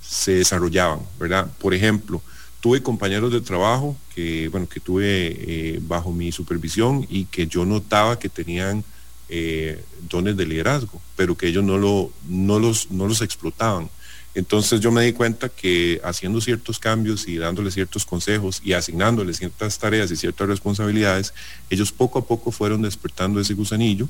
se 0.00 0.36
desarrollaban, 0.36 1.00
¿verdad? 1.18 1.46
Por 1.58 1.74
ejemplo, 1.74 2.22
tuve 2.62 2.82
compañeros 2.82 3.30
de 3.30 3.42
trabajo 3.42 3.98
que, 4.14 4.48
bueno, 4.48 4.66
que 4.66 4.80
tuve 4.80 5.04
eh, 5.06 5.78
bajo 5.82 6.10
mi 6.10 6.32
supervisión 6.32 7.06
y 7.10 7.26
que 7.26 7.46
yo 7.46 7.66
notaba 7.66 8.18
que 8.18 8.30
tenían 8.30 8.82
eh, 9.30 9.82
dones 10.08 10.36
de 10.36 10.44
liderazgo, 10.44 11.00
pero 11.16 11.36
que 11.36 11.46
ellos 11.46 11.64
no, 11.64 11.78
lo, 11.78 12.12
no, 12.28 12.58
los, 12.58 12.90
no 12.90 13.06
los 13.06 13.22
explotaban. 13.22 13.88
Entonces 14.34 14.80
yo 14.80 14.92
me 14.92 15.04
di 15.04 15.12
cuenta 15.12 15.48
que 15.48 16.00
haciendo 16.04 16.40
ciertos 16.40 16.78
cambios 16.78 17.26
y 17.26 17.36
dándoles 17.36 17.74
ciertos 17.74 18.04
consejos 18.04 18.60
y 18.64 18.74
asignándoles 18.74 19.38
ciertas 19.38 19.78
tareas 19.78 20.10
y 20.10 20.16
ciertas 20.16 20.48
responsabilidades, 20.48 21.34
ellos 21.68 21.90
poco 21.90 22.18
a 22.18 22.26
poco 22.26 22.52
fueron 22.52 22.82
despertando 22.82 23.40
ese 23.40 23.54
gusanillo 23.54 24.08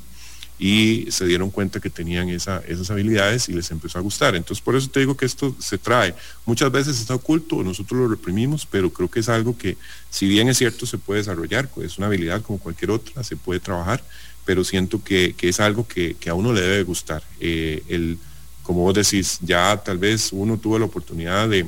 y 0.58 1.06
se 1.10 1.24
dieron 1.24 1.50
cuenta 1.50 1.80
que 1.80 1.88
tenían 1.88 2.28
esa, 2.28 2.58
esas 2.68 2.90
habilidades 2.90 3.48
y 3.48 3.54
les 3.54 3.70
empezó 3.70 3.98
a 3.98 4.02
gustar. 4.02 4.36
Entonces, 4.36 4.62
por 4.62 4.76
eso 4.76 4.90
te 4.90 5.00
digo 5.00 5.16
que 5.16 5.24
esto 5.24 5.56
se 5.58 5.78
trae. 5.78 6.14
Muchas 6.44 6.70
veces 6.70 7.00
está 7.00 7.14
oculto, 7.14 7.62
nosotros 7.64 7.98
lo 7.98 8.08
reprimimos, 8.08 8.66
pero 8.66 8.92
creo 8.92 9.10
que 9.10 9.20
es 9.20 9.30
algo 9.30 9.56
que, 9.56 9.78
si 10.10 10.28
bien 10.28 10.50
es 10.50 10.58
cierto, 10.58 10.84
se 10.84 10.98
puede 10.98 11.20
desarrollar, 11.20 11.68
pues 11.68 11.92
es 11.92 11.98
una 11.98 12.08
habilidad 12.08 12.42
como 12.42 12.58
cualquier 12.58 12.90
otra, 12.90 13.24
se 13.24 13.36
puede 13.36 13.58
trabajar, 13.58 14.04
pero 14.50 14.64
siento 14.64 15.00
que, 15.04 15.34
que 15.36 15.48
es 15.48 15.60
algo 15.60 15.86
que, 15.86 16.16
que, 16.18 16.28
a 16.28 16.34
uno 16.34 16.52
le 16.52 16.60
debe 16.60 16.82
gustar. 16.82 17.22
Eh, 17.38 17.84
el, 17.86 18.18
como 18.64 18.82
vos 18.82 18.94
decís, 18.94 19.38
ya 19.42 19.76
tal 19.76 19.96
vez 19.96 20.30
uno 20.32 20.58
tuvo 20.58 20.76
la 20.76 20.86
oportunidad 20.86 21.48
de, 21.48 21.66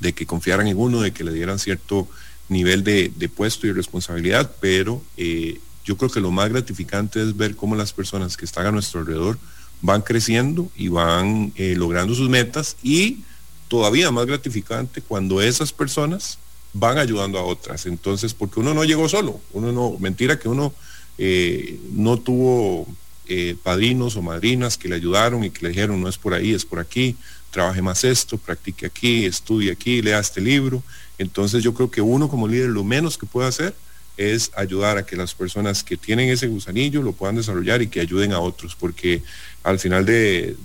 de 0.00 0.12
que 0.12 0.26
confiaran 0.26 0.66
en 0.66 0.76
uno, 0.76 1.00
de 1.00 1.12
que 1.12 1.22
le 1.22 1.32
dieran 1.32 1.60
cierto 1.60 2.08
nivel 2.48 2.82
de, 2.82 3.12
de 3.14 3.28
puesto 3.28 3.68
y 3.68 3.72
responsabilidad, 3.72 4.50
pero 4.60 5.00
eh, 5.16 5.60
yo 5.84 5.96
creo 5.96 6.10
que 6.10 6.20
lo 6.20 6.32
más 6.32 6.48
gratificante 6.48 7.22
es 7.22 7.36
ver 7.36 7.54
cómo 7.54 7.76
las 7.76 7.92
personas 7.92 8.36
que 8.36 8.46
están 8.46 8.66
a 8.66 8.72
nuestro 8.72 8.98
alrededor 8.98 9.38
van 9.80 10.02
creciendo 10.02 10.72
y 10.74 10.88
van 10.88 11.52
eh, 11.54 11.76
logrando 11.76 12.16
sus 12.16 12.28
metas 12.28 12.76
y 12.82 13.22
todavía 13.68 14.10
más 14.10 14.26
gratificante 14.26 15.02
cuando 15.02 15.40
esas 15.40 15.72
personas 15.72 16.40
van 16.72 16.98
ayudando 16.98 17.38
a 17.38 17.44
otras. 17.44 17.86
Entonces, 17.86 18.34
porque 18.34 18.58
uno 18.58 18.74
no 18.74 18.82
llegó 18.82 19.08
solo, 19.08 19.40
uno 19.52 19.70
no, 19.70 19.96
mentira 20.00 20.40
que 20.40 20.48
uno 20.48 20.74
eh, 21.18 21.78
no 21.92 22.18
tuvo 22.18 22.86
eh, 23.28 23.56
padrinos 23.62 24.16
o 24.16 24.22
madrinas 24.22 24.76
que 24.76 24.88
le 24.88 24.96
ayudaron 24.96 25.44
y 25.44 25.50
que 25.50 25.62
le 25.62 25.68
dijeron, 25.70 26.00
no 26.00 26.08
es 26.08 26.18
por 26.18 26.34
ahí, 26.34 26.52
es 26.52 26.64
por 26.64 26.80
aquí, 26.80 27.16
trabaje 27.50 27.82
más 27.82 28.04
esto, 28.04 28.38
practique 28.38 28.86
aquí, 28.86 29.26
estudie 29.26 29.72
aquí, 29.72 30.02
lea 30.02 30.18
este 30.18 30.40
libro. 30.40 30.82
Entonces 31.18 31.62
yo 31.62 31.74
creo 31.74 31.90
que 31.90 32.00
uno 32.00 32.28
como 32.28 32.48
líder 32.48 32.70
lo 32.70 32.84
menos 32.84 33.16
que 33.16 33.26
puede 33.26 33.48
hacer 33.48 33.74
es 34.16 34.50
ayudar 34.56 34.98
a 34.98 35.06
que 35.06 35.16
las 35.16 35.34
personas 35.34 35.82
que 35.82 35.96
tienen 35.96 36.28
ese 36.28 36.46
gusanillo 36.46 37.02
lo 37.02 37.12
puedan 37.12 37.36
desarrollar 37.36 37.80
y 37.82 37.88
que 37.88 38.00
ayuden 38.00 38.32
a 38.32 38.40
otros, 38.40 38.74
porque 38.74 39.22
al 39.62 39.78
final 39.78 40.04
de, 40.04 40.56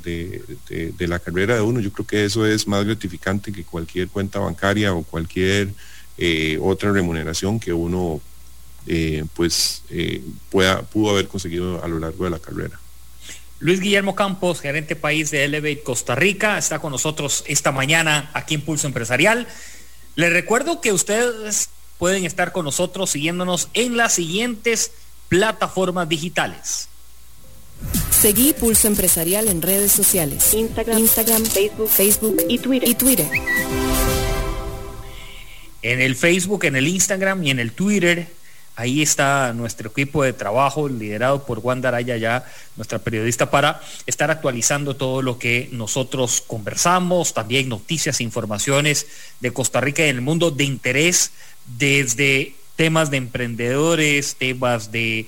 la 1.00 1.20
carrera 1.20 1.56
de 1.56 1.62
uno 1.62 1.80
yo 1.80 1.92
creo 1.92 2.08
que 2.08 2.26
eso 2.26 2.46
es 2.46 2.68
más 2.68 2.86
gratificante 2.86 3.52
que 3.52 3.64
cualquier 3.64 4.10
cuenta 4.10 4.40
bancaria 4.40 4.94
o 4.94 5.04
cualquier 5.04 5.70
eh, 6.18 6.58
otra 6.62 6.92
remuneración 6.92 7.60
que 7.60 7.72
uno 7.74 8.22
eh, 8.88 9.26
pues 9.34 9.84
eh, 9.90 10.22
pueda, 10.50 10.82
pudo 10.84 11.12
haber 11.12 11.28
conseguido 11.28 11.84
a 11.84 11.88
lo 11.88 12.00
largo 12.00 12.24
de 12.24 12.30
la 12.30 12.40
carrera. 12.40 12.80
Luis 13.60 13.80
Guillermo 13.80 14.16
Campos, 14.16 14.62
gerente 14.62 14.96
país 14.96 15.32
de 15.32 15.44
Elevate 15.44 15.82
Costa 15.82 16.16
Rica, 16.16 16.58
está 16.58 16.80
con 16.80 16.92
nosotros 16.92 17.44
esta 17.48 17.72
mañana 17.72 18.30
aquí 18.34 18.56
en 18.56 18.62
Pulso 18.62 18.88
Empresarial. 18.88 19.48
Le 20.16 20.30
recuerdo 20.30 20.80
que 20.80 20.94
ustedes 20.94 21.70
pueden 21.98 22.24
estar 22.24 22.52
con 22.52 22.66
nosotros 22.66 23.10
siguiéndonos 23.10 23.70
en 23.74 23.98
las 23.98 24.14
siguientes 24.14 24.92
plataformas 25.28 26.08
digitales. 26.08 26.88
Seguí 28.12 28.54
Pulso 28.54 28.88
Empresarial 28.88 29.48
en 29.48 29.62
redes 29.62 29.92
sociales. 29.92 30.54
Instagram, 30.54 31.00
Instagram 31.00 31.46
Facebook, 31.46 31.90
Facebook 31.90 32.38
y 32.48 32.60
Twitter. 32.60 32.90
y 32.90 32.96
Twitter. 32.96 33.28
En 35.82 36.02
el 36.02 36.16
Facebook, 36.16 36.66
en 36.66 36.76
el 36.76 36.88
Instagram 36.88 37.44
y 37.44 37.52
en 37.52 37.60
el 37.60 37.72
Twitter 37.72 38.37
Ahí 38.78 39.02
está 39.02 39.54
nuestro 39.54 39.90
equipo 39.90 40.24
de 40.24 40.34
trabajo 40.34 40.88
liderado 40.88 41.44
por 41.48 41.58
Wanda 41.58 41.90
Araya, 41.90 42.16
ya 42.16 42.46
nuestra 42.76 43.00
periodista, 43.00 43.50
para 43.50 43.82
estar 44.06 44.30
actualizando 44.30 44.96
todo 44.96 45.24
lo 45.24 45.40
que 45.40 45.68
nosotros 45.72 46.44
conversamos, 46.46 47.34
también 47.34 47.70
noticias, 47.70 48.22
informaciones 48.22 49.08
de 49.40 49.52
Costa 49.52 49.82
Rica 49.82 50.06
y 50.06 50.10
el 50.10 50.22
mundo 50.22 50.52
de 50.52 50.64
interés, 50.64 51.32
desde 51.66 52.54
temas 52.76 53.10
de 53.10 53.18
emprendedores, 53.18 54.36
temas 54.36 54.92
de 54.92 55.26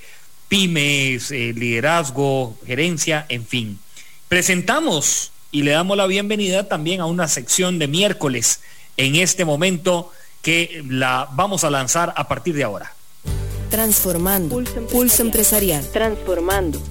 pymes, 0.47 1.31
eh, 1.31 1.51
liderazgo, 1.55 2.55
gerencia, 2.67 3.25
en 3.29 3.47
fin. 3.47 3.79
Presentamos 4.27 5.31
y 5.51 5.63
le 5.63 5.71
damos 5.71 5.97
la 5.97 6.05
bienvenida 6.05 6.67
también 6.67 7.01
a 7.01 7.07
una 7.07 7.27
sección 7.27 7.79
de 7.79 7.87
miércoles 7.87 8.61
en 8.95 9.15
este 9.15 9.43
momento 9.43 10.13
que 10.43 10.83
la 10.87 11.27
vamos 11.31 11.63
a 11.63 11.71
lanzar 11.71 12.13
a 12.15 12.27
partir 12.27 12.53
de 12.53 12.63
ahora. 12.63 12.93
Transformando. 13.69 14.63
Pulso 14.91 15.21
empresarial. 15.21 15.85
Transformando. 15.91 16.81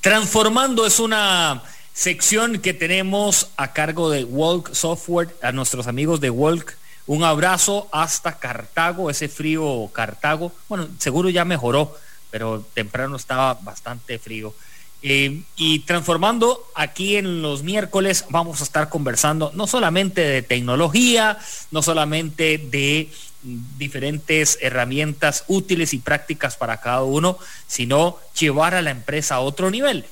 Transformando 0.00 0.86
es 0.86 0.98
una 0.98 1.62
sección 1.92 2.58
que 2.60 2.72
tenemos 2.72 3.48
a 3.56 3.72
cargo 3.72 4.10
de 4.10 4.24
Walk 4.24 4.72
Software, 4.72 5.36
a 5.42 5.52
nuestros 5.52 5.86
amigos 5.86 6.20
de 6.20 6.30
Walk. 6.30 6.76
Un 7.06 7.22
abrazo 7.22 7.88
hasta 7.92 8.38
Cartago, 8.38 9.10
ese 9.10 9.28
frío 9.28 9.88
Cartago. 9.92 10.52
Bueno, 10.68 10.88
seguro 10.98 11.28
ya 11.28 11.44
mejoró, 11.44 11.96
pero 12.30 12.64
temprano 12.74 13.16
estaba 13.16 13.54
bastante 13.54 14.18
frío. 14.18 14.54
Eh, 15.02 15.42
y 15.56 15.80
transformando 15.80 16.64
aquí 16.74 17.16
en 17.16 17.42
los 17.42 17.62
miércoles 17.62 18.24
vamos 18.30 18.60
a 18.60 18.64
estar 18.64 18.88
conversando 18.88 19.52
no 19.54 19.66
solamente 19.66 20.22
de 20.22 20.42
tecnología, 20.42 21.38
no 21.70 21.82
solamente 21.82 22.58
de 22.58 23.10
diferentes 23.78 24.58
herramientas 24.60 25.44
útiles 25.46 25.94
y 25.94 25.98
prácticas 25.98 26.56
para 26.56 26.80
cada 26.80 27.02
uno, 27.02 27.38
sino 27.66 28.18
llevar 28.38 28.74
a 28.74 28.82
la 28.82 28.90
empresa 28.90 29.36
a 29.36 29.40
otro 29.40 29.70
nivel. 29.70 30.06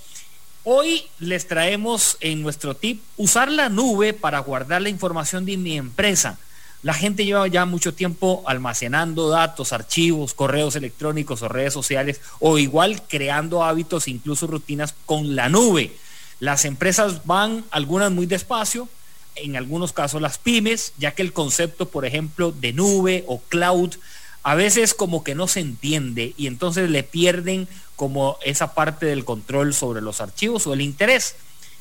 Hoy 0.63 1.05
les 1.19 1.47
traemos 1.47 2.17
en 2.21 2.43
nuestro 2.43 2.75
tip 2.75 3.03
usar 3.17 3.51
la 3.51 3.69
nube 3.69 4.13
para 4.13 4.39
guardar 4.39 4.81
la 4.83 4.89
información 4.89 5.45
de 5.45 5.57
mi 5.57 5.77
empresa. 5.77 6.39
La 6.85 6.93
gente 6.93 7.25
lleva 7.25 7.49
ya 7.49 7.65
mucho 7.65 7.95
tiempo 7.95 8.43
almacenando 8.47 9.31
datos, 9.31 9.73
archivos, 9.73 10.35
correos 10.35 10.77
electrónicos 10.77 11.41
o 11.41 11.49
redes 11.49 11.73
sociales 11.73 12.21
o 12.41 12.59
igual 12.59 13.01
creando 13.09 13.65
hábitos, 13.65 14.07
incluso 14.07 14.47
rutinas 14.47 14.95
con 15.07 15.35
la 15.35 15.49
nube. 15.49 15.97
Las 16.41 16.67
empresas 16.67 17.25
van 17.25 17.65
algunas 17.71 18.13
muy 18.13 18.27
despacio, 18.27 18.87
en 19.35 19.57
algunos 19.57 19.95
casos 19.95 20.21
las 20.21 20.37
pymes, 20.37 20.93
ya 20.99 21.13
que 21.13 21.23
el 21.23 21.33
concepto, 21.33 21.89
por 21.89 22.05
ejemplo, 22.05 22.53
de 22.53 22.75
nube 22.75 23.25
o 23.29 23.41
cloud, 23.41 23.95
a 24.43 24.55
veces 24.55 24.93
como 24.93 25.25
que 25.25 25.35
no 25.35 25.49
se 25.49 25.61
entiende 25.61 26.35
y 26.37 26.49
entonces 26.49 26.91
le 26.91 27.03
pierden 27.03 27.67
como 27.97 28.37
esa 28.45 28.75
parte 28.75 29.07
del 29.07 29.25
control 29.25 29.73
sobre 29.73 30.03
los 30.03 30.21
archivos 30.21 30.67
o 30.67 30.75
el 30.75 30.83
interés. 30.83 31.35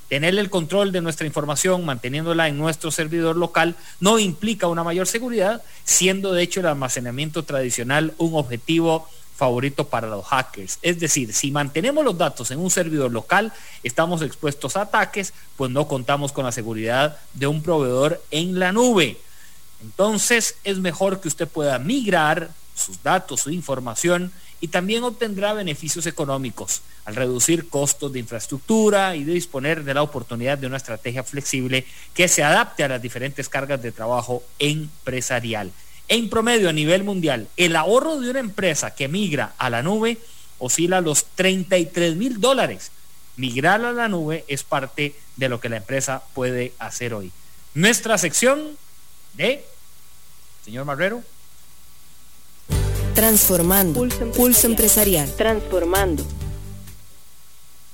Tener 0.10 0.38
el 0.38 0.50
control 0.50 0.92
de 0.92 1.02
nuestra 1.02 1.26
información, 1.26 1.86
manteniéndola 1.86 2.48
en 2.48 2.58
nuestro 2.58 2.92
servidor 2.92 3.36
local, 3.36 3.76
no 4.00 4.20
implica 4.20 4.68
una 4.68 4.84
mayor 4.84 5.08
seguridad, 5.08 5.64
siendo 5.84 6.34
de 6.34 6.44
hecho 6.44 6.60
el 6.60 6.68
almacenamiento 6.68 7.44
tradicional 7.44 8.14
un 8.18 8.36
objetivo 8.36 9.08
favorito 9.36 9.88
para 9.88 10.08
los 10.08 10.26
hackers. 10.26 10.80
Es 10.82 11.00
decir, 11.00 11.34
si 11.34 11.52
mantenemos 11.52 12.06
los 12.06 12.18
datos 12.18 12.52
en 12.52 12.60
un 12.60 12.70
servidor 12.70 13.12
local, 13.12 13.52
estamos 13.82 14.22
expuestos 14.22 14.78
a 14.78 14.82
ataques, 14.82 15.34
pues 15.58 15.72
no 15.72 15.88
contamos 15.88 16.32
con 16.32 16.46
la 16.46 16.52
seguridad 16.52 17.18
de 17.34 17.48
un 17.48 17.64
proveedor 17.64 18.24
en 18.32 18.60
la 18.60 18.72
nube. 18.72 19.18
Entonces 19.82 20.56
es 20.64 20.78
mejor 20.78 21.20
que 21.20 21.28
usted 21.28 21.48
pueda 21.48 21.80
migrar 21.80 22.52
sus 22.76 23.02
datos, 23.04 23.42
su 23.42 23.52
información 23.52 24.32
y 24.64 24.70
también 24.70 25.04
obtendrá 25.04 25.52
beneficios 25.52 26.06
económicos 26.06 26.84
al 27.04 27.18
reducir 27.18 27.68
costos 27.68 28.14
de 28.14 28.20
infraestructura 28.20 29.14
y 29.14 29.26
de 29.26 29.34
disponer 29.34 29.84
de 29.84 29.94
la 29.94 30.04
oportunidad 30.04 30.58
de 30.58 30.68
una 30.68 30.78
estrategia 30.78 31.22
flexible 31.22 31.86
que 32.14 32.30
se 32.30 32.46
adapte 32.46 32.82
a 32.82 32.88
las 32.88 33.02
diferentes 33.02 33.50
cargas 33.50 33.82
de 33.82 33.92
trabajo 33.92 34.42
empresarial. 34.60 35.74
En 36.08 36.30
promedio, 36.30 36.70
a 36.70 36.72
nivel 36.72 37.04
mundial, 37.04 37.50
el 37.58 37.76
ahorro 37.76 38.22
de 38.22 38.30
una 38.30 38.40
empresa 38.40 38.96
que 38.96 39.10
migra 39.10 39.54
a 39.58 39.70
la 39.70 39.84
nube 39.84 40.18
oscila 40.60 41.02
los 41.02 41.26
33 41.36 42.16
mil 42.16 42.40
dólares. 42.40 42.92
Migrar 43.36 43.84
a 43.84 43.92
la 43.92 44.08
nube 44.08 44.46
es 44.48 44.64
parte 44.64 45.14
de 45.36 45.50
lo 45.50 45.60
que 45.60 45.68
la 45.68 45.76
empresa 45.76 46.24
puede 46.34 46.72
hacer 46.80 47.14
hoy. 47.14 47.34
Nuestra 47.74 48.18
sección 48.18 48.78
de, 49.34 49.66
señor 50.64 50.86
Marrero. 50.86 51.22
Transformando. 53.14 54.08
Pulso 54.36 54.66
empresarial. 54.66 55.32
Transformando. 55.36 56.26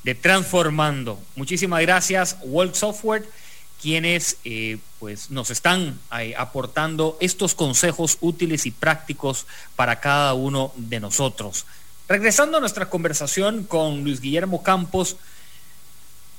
De 0.04 0.16
Transformando. 0.16 1.20
Muchísimas 1.36 1.82
gracias, 1.82 2.38
World 2.42 2.74
Software, 2.74 3.30
quienes 3.82 4.38
eh, 4.46 4.78
pues 4.98 5.30
nos 5.30 5.50
están 5.50 6.00
eh, 6.18 6.36
aportando 6.38 7.18
estos 7.20 7.54
consejos 7.54 8.18
útiles 8.22 8.66
y 8.66 8.72
prácticos 8.72 9.46
para 9.76 10.00
cada 10.00 10.34
uno 10.36 10.72
de 10.78 11.02
nosotros. 11.02 11.66
Regresando 12.08 12.58
a 12.58 12.62
nuestra 12.62 12.90
conversación 12.90 13.66
con 13.66 14.06
Luis 14.06 14.22
Guillermo 14.22 14.64
Campos. 14.64 15.18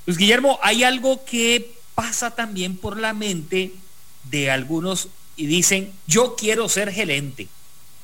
Luis 0.06 0.16
Guillermo, 0.16 0.58
hay 0.62 0.84
algo 0.84 1.22
que 1.26 1.74
pasa 1.94 2.30
también 2.30 2.78
por 2.78 2.98
la 2.98 3.12
mente 3.12 3.74
de 4.24 4.50
algunos 4.50 5.08
y 5.36 5.46
dicen, 5.46 5.92
yo 6.06 6.34
quiero 6.34 6.66
ser 6.70 6.90
gerente 6.90 7.48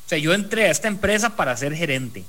o 0.06 0.08
sea, 0.08 0.18
yo 0.18 0.32
entré 0.32 0.66
a 0.66 0.70
esta 0.70 0.86
empresa 0.86 1.34
para 1.34 1.56
ser 1.56 1.74
gerente. 1.74 2.24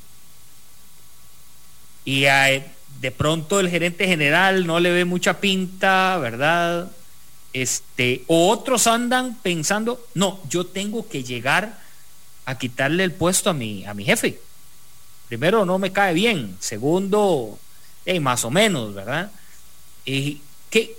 Y 2.03 2.21
de 2.21 3.11
pronto 3.15 3.59
el 3.59 3.69
gerente 3.69 4.07
general 4.07 4.65
no 4.65 4.79
le 4.79 4.91
ve 4.91 5.05
mucha 5.05 5.39
pinta, 5.39 6.17
¿verdad? 6.17 6.89
Este, 7.53 8.23
o 8.25 8.49
otros 8.49 8.87
andan 8.87 9.35
pensando, 9.43 10.03
no, 10.15 10.39
yo 10.49 10.65
tengo 10.65 11.07
que 11.07 11.23
llegar 11.23 11.77
a 12.45 12.57
quitarle 12.57 13.03
el 13.03 13.11
puesto 13.11 13.51
a 13.51 13.53
mi, 13.53 13.85
a 13.85 13.93
mi 13.93 14.05
jefe. 14.05 14.39
Primero, 15.27 15.63
no 15.63 15.77
me 15.77 15.91
cae 15.91 16.15
bien. 16.15 16.57
Segundo, 16.59 17.59
más 18.21 18.43
o 18.43 18.49
menos, 18.49 18.95
¿verdad? 18.95 19.29
Y, 20.03 20.41
¿qué, 20.71 20.96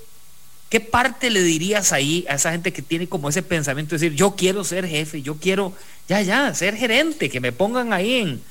¿Qué 0.69 0.81
parte 0.81 1.31
le 1.31 1.43
dirías 1.43 1.93
ahí 1.93 2.27
a 2.29 2.35
esa 2.35 2.53
gente 2.53 2.73
que 2.73 2.83
tiene 2.83 3.09
como 3.09 3.29
ese 3.29 3.43
pensamiento 3.43 3.95
de 3.95 4.01
decir, 4.01 4.17
yo 4.17 4.35
quiero 4.37 4.65
ser 4.65 4.87
jefe, 4.87 5.23
yo 5.23 5.37
quiero, 5.37 5.73
ya, 6.09 6.21
ya, 6.21 6.55
ser 6.55 6.77
gerente, 6.77 7.31
que 7.31 7.41
me 7.41 7.53
pongan 7.53 7.93
ahí 7.93 8.17
en, 8.17 8.43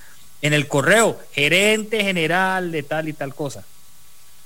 en 0.41 0.53
el 0.53 0.67
correo, 0.67 1.19
gerente 1.31 2.03
general 2.03 2.71
de 2.71 2.83
tal 2.83 3.07
y 3.07 3.13
tal 3.13 3.35
cosa? 3.35 3.63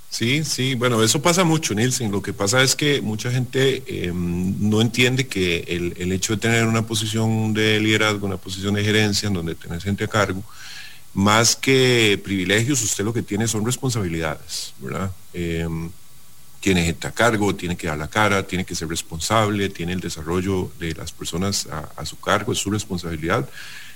Sí, 0.10 0.44
sí, 0.44 0.76
bueno, 0.76 1.02
eso 1.02 1.22
pasa 1.22 1.46
mucho, 1.46 1.74
Nielsen. 1.74 2.12
Lo 2.12 2.22
que 2.22 2.34
pasa 2.34 2.62
es 2.62 2.76
que 2.76 3.02
mucha 3.02 3.32
gente 3.32 3.82
em, 3.88 4.70
no 4.70 4.82
entiende 4.82 5.26
que 5.28 5.60
el, 5.70 5.94
el, 5.98 6.12
hecho 6.12 6.34
de 6.34 6.42
tener 6.42 6.66
una 6.66 6.86
posición 6.86 7.54
de 7.54 7.80
liderazgo, 7.80 8.28
una 8.28 8.36
posición 8.36 8.74
de 8.74 8.84
gerencia, 8.84 9.28
en 9.28 9.36
donde 9.36 9.56
tenés 9.56 9.86
gente 9.86 10.04
a 10.04 10.10
cargo, 10.10 10.44
más 11.14 11.56
que 11.56 12.20
privilegios, 12.22 12.84
usted 12.84 13.06
lo 13.06 13.14
que 13.14 13.22
tiene 13.22 13.48
son 13.48 13.66
responsabilidades, 13.66 14.74
¿verdad? 14.80 15.12
Em, 15.34 15.90
tiene 16.62 16.86
gente 16.86 17.08
a 17.08 17.12
cargo, 17.12 17.54
tiene 17.56 17.76
que 17.76 17.88
dar 17.88 17.98
la 17.98 18.08
cara, 18.08 18.46
tiene 18.46 18.64
que 18.64 18.76
ser 18.76 18.88
responsable, 18.88 19.68
tiene 19.70 19.94
el 19.94 20.00
desarrollo 20.00 20.72
de 20.80 20.94
las 20.94 21.12
personas 21.12 21.68
a, 21.68 22.06
su 22.06 22.20
cargo, 22.20 22.54
es 22.54 22.60
su 22.60 22.70
responsabilidad. 22.70 23.50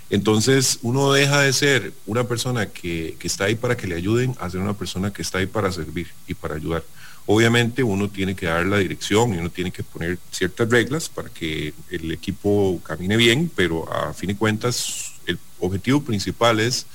Entonces 0.10 0.80
uno 0.82 1.14
deja 1.14 1.42
de 1.42 1.54
ser 1.54 1.94
una 2.08 2.26
persona 2.26 2.66
que, 2.66 3.16
está 3.22 3.46
ahí 3.46 3.56
para 3.56 3.78
que 3.78 3.88
le 3.88 3.96
ayuden 3.96 4.36
a 4.40 4.50
ser 4.50 4.60
una 4.60 4.74
persona 4.74 5.14
que 5.14 5.22
está 5.22 5.38
ahí 5.38 5.46
para 5.46 5.72
servir 5.72 6.08
y 6.28 6.34
para 6.34 6.56
ayudar. 6.56 6.84
Obviamente 7.28 7.84
uno 7.84 8.10
tiene 8.10 8.36
que 8.36 8.48
dar 8.48 8.66
la 8.66 8.78
dirección 8.78 9.34
y 9.34 9.38
uno 9.38 9.50
tiene 9.52 9.72
que 9.72 9.84
poner 9.84 10.18
ciertas 10.32 10.68
reglas 10.68 11.08
para 11.08 11.30
que 11.30 11.74
el 11.92 12.12
equipo 12.12 12.80
camine 12.84 13.16
bien, 13.16 13.52
pero 13.56 13.92
a 13.92 14.14
fin 14.14 14.30
de 14.30 14.36
cuentas 14.36 15.14
el 15.28 15.38
objetivo 15.60 16.02
principal 16.02 16.60
es 16.60 16.88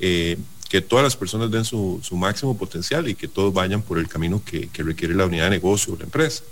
eh, 0.00 0.36
que 0.74 0.80
todas 0.80 1.04
las 1.04 1.14
personas 1.14 1.52
den 1.52 1.64
su, 1.64 2.00
máximo 2.16 2.58
potencial 2.58 3.08
y 3.08 3.14
que 3.14 3.28
todos 3.28 3.54
vayan 3.54 3.80
por 3.80 3.96
el 3.96 4.08
camino 4.08 4.42
que, 4.44 4.68
requiere 4.82 5.14
la 5.14 5.26
unidad 5.26 5.44
de 5.44 5.50
negocio 5.50 5.92
o 5.94 5.96
la 5.96 6.02
empresa. 6.02 6.42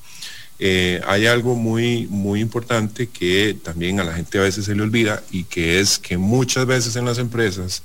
Eh, 0.60 1.00
hay 1.08 1.26
algo 1.26 1.56
muy, 1.56 2.06
muy 2.06 2.38
importante 2.40 3.08
que 3.08 3.56
también 3.64 3.98
a 3.98 4.04
la 4.04 4.14
gente 4.14 4.38
a 4.38 4.42
veces 4.42 4.66
se 4.66 4.76
le 4.76 4.82
olvida 4.82 5.24
y 5.32 5.42
que 5.42 5.80
es 5.80 5.98
que 5.98 6.18
muchas 6.18 6.66
veces 6.66 6.94
en 6.94 7.04
las 7.04 7.18
empresas 7.18 7.82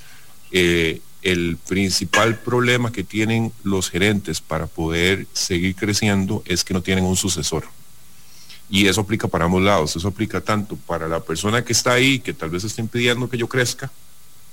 eh, 0.52 1.02
el 1.24 1.58
principal 1.58 2.38
problema 2.38 2.92
que 2.92 3.04
tienen 3.04 3.52
los 3.64 3.90
gerentes 3.90 4.40
para 4.40 4.68
poder 4.68 5.26
seguir 5.34 5.74
creciendo 5.76 6.44
es 6.46 6.64
que 6.64 6.76
no 6.76 6.84
tienen 6.84 7.06
un 7.06 7.16
sucesor. 7.16 7.64
Y 8.70 8.86
eso 8.86 9.02
aplica 9.02 9.28
para 9.28 9.46
ambos 9.46 9.64
lados, 9.64 9.96
eso 9.96 10.08
aplica 10.08 10.40
tanto 10.40 10.76
para 10.76 11.08
la 11.08 11.20
persona 11.20 11.66
que 11.66 11.74
está 11.74 11.94
ahí, 11.94 12.20
que 12.20 12.36
tal 12.36 12.52
vez 12.52 12.64
está 12.64 12.80
impidiendo 12.80 13.28
que 13.28 13.40
yo 13.40 13.48
crezca, 13.48 13.92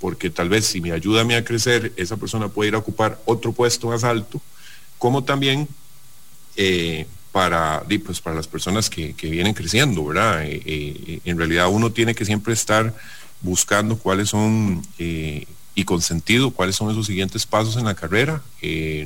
porque 0.00 0.30
tal 0.30 0.48
vez 0.48 0.66
si 0.66 0.80
me 0.80 0.92
ayuda 0.92 1.22
a 1.22 1.24
mí 1.24 1.34
a 1.34 1.44
crecer, 1.44 1.92
esa 1.96 2.16
persona 2.16 2.48
puede 2.48 2.68
ir 2.68 2.74
a 2.74 2.78
ocupar 2.78 3.20
otro 3.24 3.52
puesto 3.52 3.88
más 3.88 4.04
alto, 4.04 4.40
como 4.98 5.24
también 5.24 5.68
eh, 6.56 7.06
para, 7.32 7.82
pues, 8.04 8.20
para 8.20 8.36
las 8.36 8.46
personas 8.46 8.88
que, 8.88 9.14
vienen 9.22 9.54
creciendo, 9.54 10.04
¿verdad? 10.04 10.44
Eh, 10.44 10.62
eh, 10.64 11.20
en 11.24 11.36
realidad 11.36 11.68
uno 11.68 11.90
tiene 11.90 12.14
que 12.14 12.24
siempre 12.24 12.54
estar 12.54 12.94
buscando 13.40 13.98
cuáles 13.98 14.28
son 14.28 14.82
y 14.96 15.84
con 15.84 16.00
sentido 16.00 16.52
cuáles 16.52 16.76
son 16.76 16.92
esos 16.92 17.06
siguientes 17.06 17.44
pasos 17.44 17.76
en 17.76 17.84
la 17.86 17.94
carrera. 17.94 18.40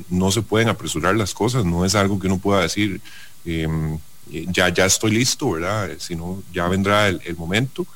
no 0.09 0.31
se 0.31 0.43
pueden 0.43 0.69
apresurar 0.69 1.15
las 1.15 1.33
cosas, 1.33 1.65
no 1.65 1.85
es 1.85 1.95
algo 1.95 2.19
que 2.19 2.27
uno 2.27 2.37
pueda 2.37 2.61
decir, 2.61 3.01
em, 3.45 3.97
ya, 4.29 4.69
ya 4.69 4.85
estoy 4.85 5.11
listo, 5.11 5.51
¿verdad? 5.51 5.89
Sino 5.97 6.43
ya 6.53 6.67
vendrá 6.67 7.07
el, 7.07 7.19
el 7.25 7.35
momento. 7.35 7.87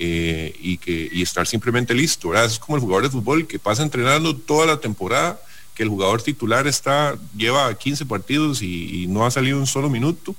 Eh, 0.00 0.54
y, 0.60 0.78
que, 0.78 1.08
y 1.10 1.22
estar 1.22 1.44
simplemente 1.48 1.92
listo. 1.92 2.32
Es 2.32 2.60
como 2.60 2.76
el 2.76 2.82
jugador 2.82 3.02
de 3.02 3.10
fútbol 3.10 3.48
que 3.48 3.58
pasa 3.58 3.82
entrenando 3.82 4.36
toda 4.36 4.64
la 4.64 4.78
temporada, 4.78 5.40
que 5.74 5.82
el 5.82 5.88
jugador 5.88 6.22
titular 6.22 6.68
está, 6.68 7.18
lleva 7.36 7.76
15 7.76 8.06
partidos 8.06 8.62
y, 8.62 9.06
no 9.08 9.26
ha 9.26 9.30
salido 9.32 9.58
un 9.58 9.66
solo 9.66 9.90
minuto. 9.90 10.36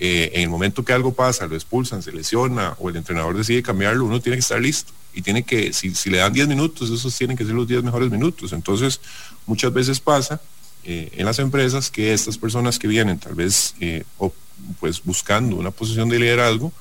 Eh, 0.00 0.32
en 0.34 0.42
el 0.42 0.48
momento 0.48 0.84
que 0.84 0.92
algo 0.92 1.14
pasa, 1.14 1.46
lo 1.46 1.54
expulsan, 1.54 2.02
se 2.02 2.10
lesiona 2.10 2.74
o 2.80 2.90
el 2.90 2.96
entrenador 2.96 3.36
decide 3.36 3.62
cambiarlo, 3.62 4.04
uno 4.04 4.20
tiene 4.20 4.36
que 4.36 4.40
estar 4.40 4.60
listo 4.60 4.92
y 5.14 5.22
tiene 5.22 5.44
que, 5.44 5.72
si, 5.72 5.94
si 5.94 6.10
le 6.10 6.18
dan 6.18 6.32
10 6.32 6.48
minutos, 6.48 6.90
esos 6.90 7.16
tienen 7.16 7.36
que 7.36 7.44
ser 7.44 7.54
los 7.54 7.68
10 7.68 7.84
mejores 7.84 8.10
minutos. 8.10 8.52
Entonces, 8.52 9.00
muchas 9.46 9.72
veces 9.72 10.00
pasa 10.00 10.40
eh, 10.82 11.10
en 11.12 11.24
las 11.24 11.38
empresas 11.38 11.92
que 11.92 12.12
estas 12.12 12.36
personas 12.38 12.78
que 12.78 12.88
vienen 12.88 13.20
tal 13.20 13.36
vez 13.36 13.74
o, 14.18 14.34
pues 14.80 15.02
buscando 15.04 15.54
una 15.54 15.70
posición 15.70 16.08
de 16.08 16.18
liderazgo, 16.18 16.72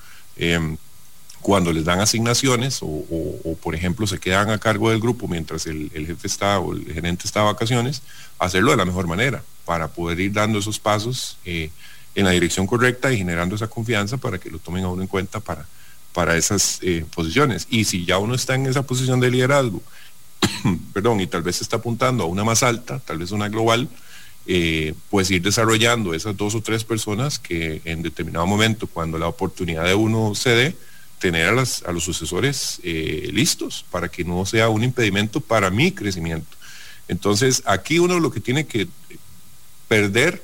cuando 1.46 1.72
les 1.72 1.86
dan 1.86 2.00
asignaciones 2.00 2.80
o, 2.82 3.56
por 3.62 3.76
ejemplo 3.76 4.08
se 4.08 4.18
quedan 4.18 4.50
a 4.50 4.58
cargo 4.58 4.90
del 4.90 5.00
grupo 5.00 5.28
mientras 5.28 5.68
el, 5.68 5.92
jefe 5.94 6.26
está 6.26 6.58
o 6.60 6.74
el 6.74 6.92
gerente 6.92 7.28
está 7.28 7.42
de 7.42 7.46
vacaciones, 7.46 8.02
hacerlo 8.40 8.72
de 8.72 8.78
la 8.78 8.86
mejor 8.86 9.06
manera 9.06 9.44
para 9.64 9.90
poder 9.90 10.20
ir 10.22 10.34
dando 10.34 10.58
esos 10.58 10.80
pasos 10.80 11.38
eh, 11.46 11.70
en 12.16 12.26
la 12.26 12.32
dirección 12.32 12.66
correcta 12.66 13.14
y 13.14 13.20
generando 13.20 13.54
esa 13.54 13.68
confianza 13.68 14.18
para 14.18 14.40
que 14.40 14.50
lo 14.50 14.58
tomen 14.58 14.86
a 14.86 14.88
uno 14.88 15.04
en 15.04 15.08
cuenta 15.08 15.40
para, 15.40 15.68
para 16.14 16.36
esas 16.36 16.80
eh, 16.82 17.06
posiciones. 17.14 17.68
Y 17.70 17.84
si 17.84 18.06
ya 18.06 18.18
uno 18.18 18.34
está 18.34 18.56
en 18.56 18.66
esa 18.66 18.82
posición 18.82 19.20
de 19.20 19.30
liderazgo, 19.30 19.84
perdón, 20.94 21.22
y 21.22 21.28
tal 21.28 21.44
vez 21.44 21.62
está 21.62 21.76
apuntando 21.76 22.24
a 22.24 22.26
una 22.26 22.44
más 22.44 22.64
alta, 22.64 23.00
tal 23.06 23.20
vez 23.20 23.30
una 23.30 23.50
global, 23.50 23.88
eh, 24.48 24.96
pues 25.12 25.30
ir 25.30 25.44
desarrollando 25.44 26.16
esas 26.16 26.36
dos 26.36 26.56
o 26.56 26.62
tres 26.62 26.84
personas 26.84 27.38
que 27.38 27.84
en 27.86 28.02
determinado 28.02 28.48
momento, 28.48 28.88
cuando 28.88 29.20
la 29.20 29.28
oportunidad 29.28 29.86
de 29.86 29.94
uno 29.94 30.34
se 30.34 30.50
dé, 30.50 30.76
tener 31.20 31.48
a, 31.48 31.54
los 31.54 32.04
sucesores 32.04 32.80
eh, 32.84 33.30
listos 33.32 33.86
para 33.90 34.10
que 34.10 34.24
no 34.24 34.46
sea 34.46 34.70
un 34.70 34.84
impedimento 34.84 35.40
para 35.40 35.70
mi 35.70 35.92
crecimiento. 35.92 36.56
Entonces, 37.08 37.64
aquí 37.66 38.00
uno 38.00 38.20
lo 38.20 38.32
que 38.32 38.40
tiene 38.40 38.66
que 38.66 38.88
perder 39.88 40.44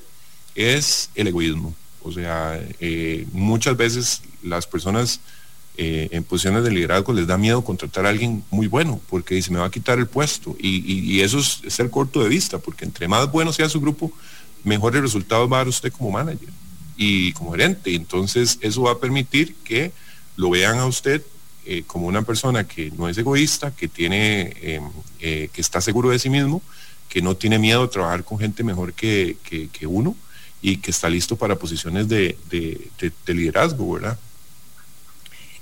es 0.55 1.09
el 1.15 1.27
egoísmo. 1.27 1.73
O 2.03 2.11
sea, 2.11 2.59
eh, 2.79 3.27
muchas 3.31 3.77
veces 3.77 4.21
las 4.43 4.65
personas 4.65 5.19
eh, 5.77 6.09
en 6.11 6.23
posiciones 6.23 6.63
de 6.63 6.71
liderazgo 6.71 7.13
les 7.13 7.27
da 7.27 7.37
miedo 7.37 7.63
contratar 7.63 8.05
a 8.05 8.09
alguien 8.09 8.43
muy 8.51 8.67
bueno 8.67 8.99
porque 9.09 9.35
dice 9.35 9.51
me 9.51 9.59
va 9.59 9.67
a 9.67 9.71
quitar 9.71 9.99
el 9.99 10.05
puesto 10.05 10.55
y, 10.59 11.21
eso 11.21 11.39
es, 11.39 11.79
el 11.79 11.89
corto 11.89 12.21
de 12.21 12.27
vista 12.27 12.59
porque 12.59 12.83
entre 12.83 13.07
más 13.07 13.31
bueno 13.31 13.53
sea 13.53 13.69
su 13.69 13.79
grupo 13.79 14.11
mejores 14.65 15.01
resultados 15.01 15.49
va 15.49 15.55
a 15.55 15.59
dar 15.59 15.69
usted 15.69 15.91
como 15.93 16.11
manager 16.11 16.49
y 16.97 17.31
como 17.31 17.53
gerente 17.53 17.95
entonces 17.95 18.59
eso 18.59 18.81
va 18.81 18.91
a 18.91 18.99
permitir 18.99 19.55
que 19.63 19.93
lo 20.35 20.49
vean 20.49 20.79
a 20.79 20.85
usted 20.85 21.21
eh, 21.65 21.83
como 21.85 22.07
una 22.07 22.23
persona 22.23 22.67
que 22.67 22.91
no 22.91 23.07
es 23.07 23.17
egoísta 23.17 23.71
que 23.75 23.87
tiene 23.87 24.53
em, 24.61 24.89
que 25.19 25.61
está 25.61 25.81
seguro 25.81 26.09
de 26.09 26.19
sí 26.19 26.29
mismo 26.29 26.61
que 27.09 27.21
no 27.21 27.35
tiene 27.35 27.59
miedo 27.59 27.83
de 27.83 27.89
trabajar 27.89 28.23
con 28.23 28.39
gente 28.39 28.63
mejor 28.63 28.93
que, 28.93 29.37
uno 29.85 30.15
y 30.61 30.77
que 30.77 30.91
está 30.91 31.09
listo 31.09 31.35
para 31.35 31.55
posiciones 31.55 32.07
de, 32.07 32.37
de 32.49 33.33
liderazgo 33.33 33.93
verdad 33.93 34.17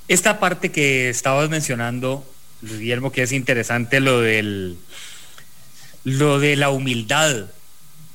esta 0.10 0.40
parte 0.40 0.72
que 0.72 1.08
estabas 1.10 1.50
mencionando, 1.50 2.28
Guillermo, 2.64 3.12
que 3.12 3.22
es 3.22 3.32
interesante 3.32 4.00
lo 4.02 4.20
del 4.20 4.78
lo 6.04 6.40
de 6.40 6.56
la 6.56 6.72
humildad. 6.72 7.46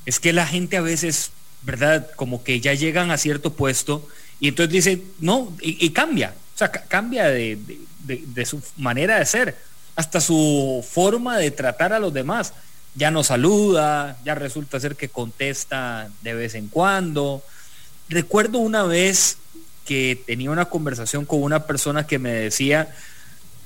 Es 0.05 0.19
que 0.19 0.33
la 0.33 0.45
gente 0.45 0.75
a 0.75 0.81
veces, 0.81 1.31
¿verdad? 1.61 2.11
Como 2.17 2.43
que 2.43 2.59
ya 2.59 2.73
llegan 2.73 3.11
a 3.11 3.17
cierto 3.17 3.53
puesto 3.53 4.07
y 4.41 4.49
entonces 4.49 4.73
dice, 4.73 5.01
no, 5.19 5.55
y, 5.61 5.89
cambia. 5.91 6.35
O 6.55 6.57
sea, 6.57 6.71
cambia 6.71 7.25
de, 7.25 7.59
de, 8.05 8.45
su 8.45 8.61
manera 8.77 9.19
de 9.19 9.25
ser, 9.25 9.57
hasta 9.97 10.21
su 10.21 10.85
forma 10.89 11.37
de 11.37 11.51
tratar 11.51 11.91
a 11.91 11.99
los 11.99 12.13
demás. 12.13 12.53
Ya 12.95 13.11
no 13.11 13.25
saluda, 13.25 14.17
ya 14.23 14.35
resulta 14.35 14.79
ser 14.79 14.95
que 14.95 15.09
contesta 15.09 16.09
de 16.21 16.33
vez 16.33 16.55
en 16.55 16.69
cuando. 16.69 17.43
Recuerdo 18.07 18.59
una 18.59 18.83
vez 18.83 19.37
que 19.85 20.21
tenía 20.25 20.49
una 20.49 20.65
conversación 20.65 21.25
con 21.25 21.43
una 21.43 21.65
persona 21.65 22.07
que 22.07 22.19
me 22.19 22.31
decía, 22.31 22.95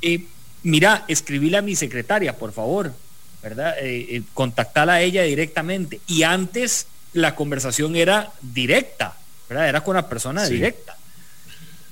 eh, 0.01 0.25
mira, 0.63 1.05
escribíle 1.07 1.57
a 1.57 1.61
mi 1.61 1.75
secretaria, 1.75 2.37
por 2.37 2.53
favor, 2.53 2.91
¿verdad? 3.43 3.75
Eh, 3.79 4.15
eh, 4.15 4.23
contactala 4.33 4.93
a 4.93 5.01
ella 5.01 5.21
directamente. 5.23 6.01
Y 6.07 6.23
antes 6.23 6.87
la 7.13 7.35
conversación 7.35 7.95
era 7.95 8.31
directa, 8.41 9.15
¿verdad? 9.47 9.69
Era 9.69 9.81
con 9.81 9.95
la 9.95 10.09
persona 10.09 10.45
directa. 10.45 10.97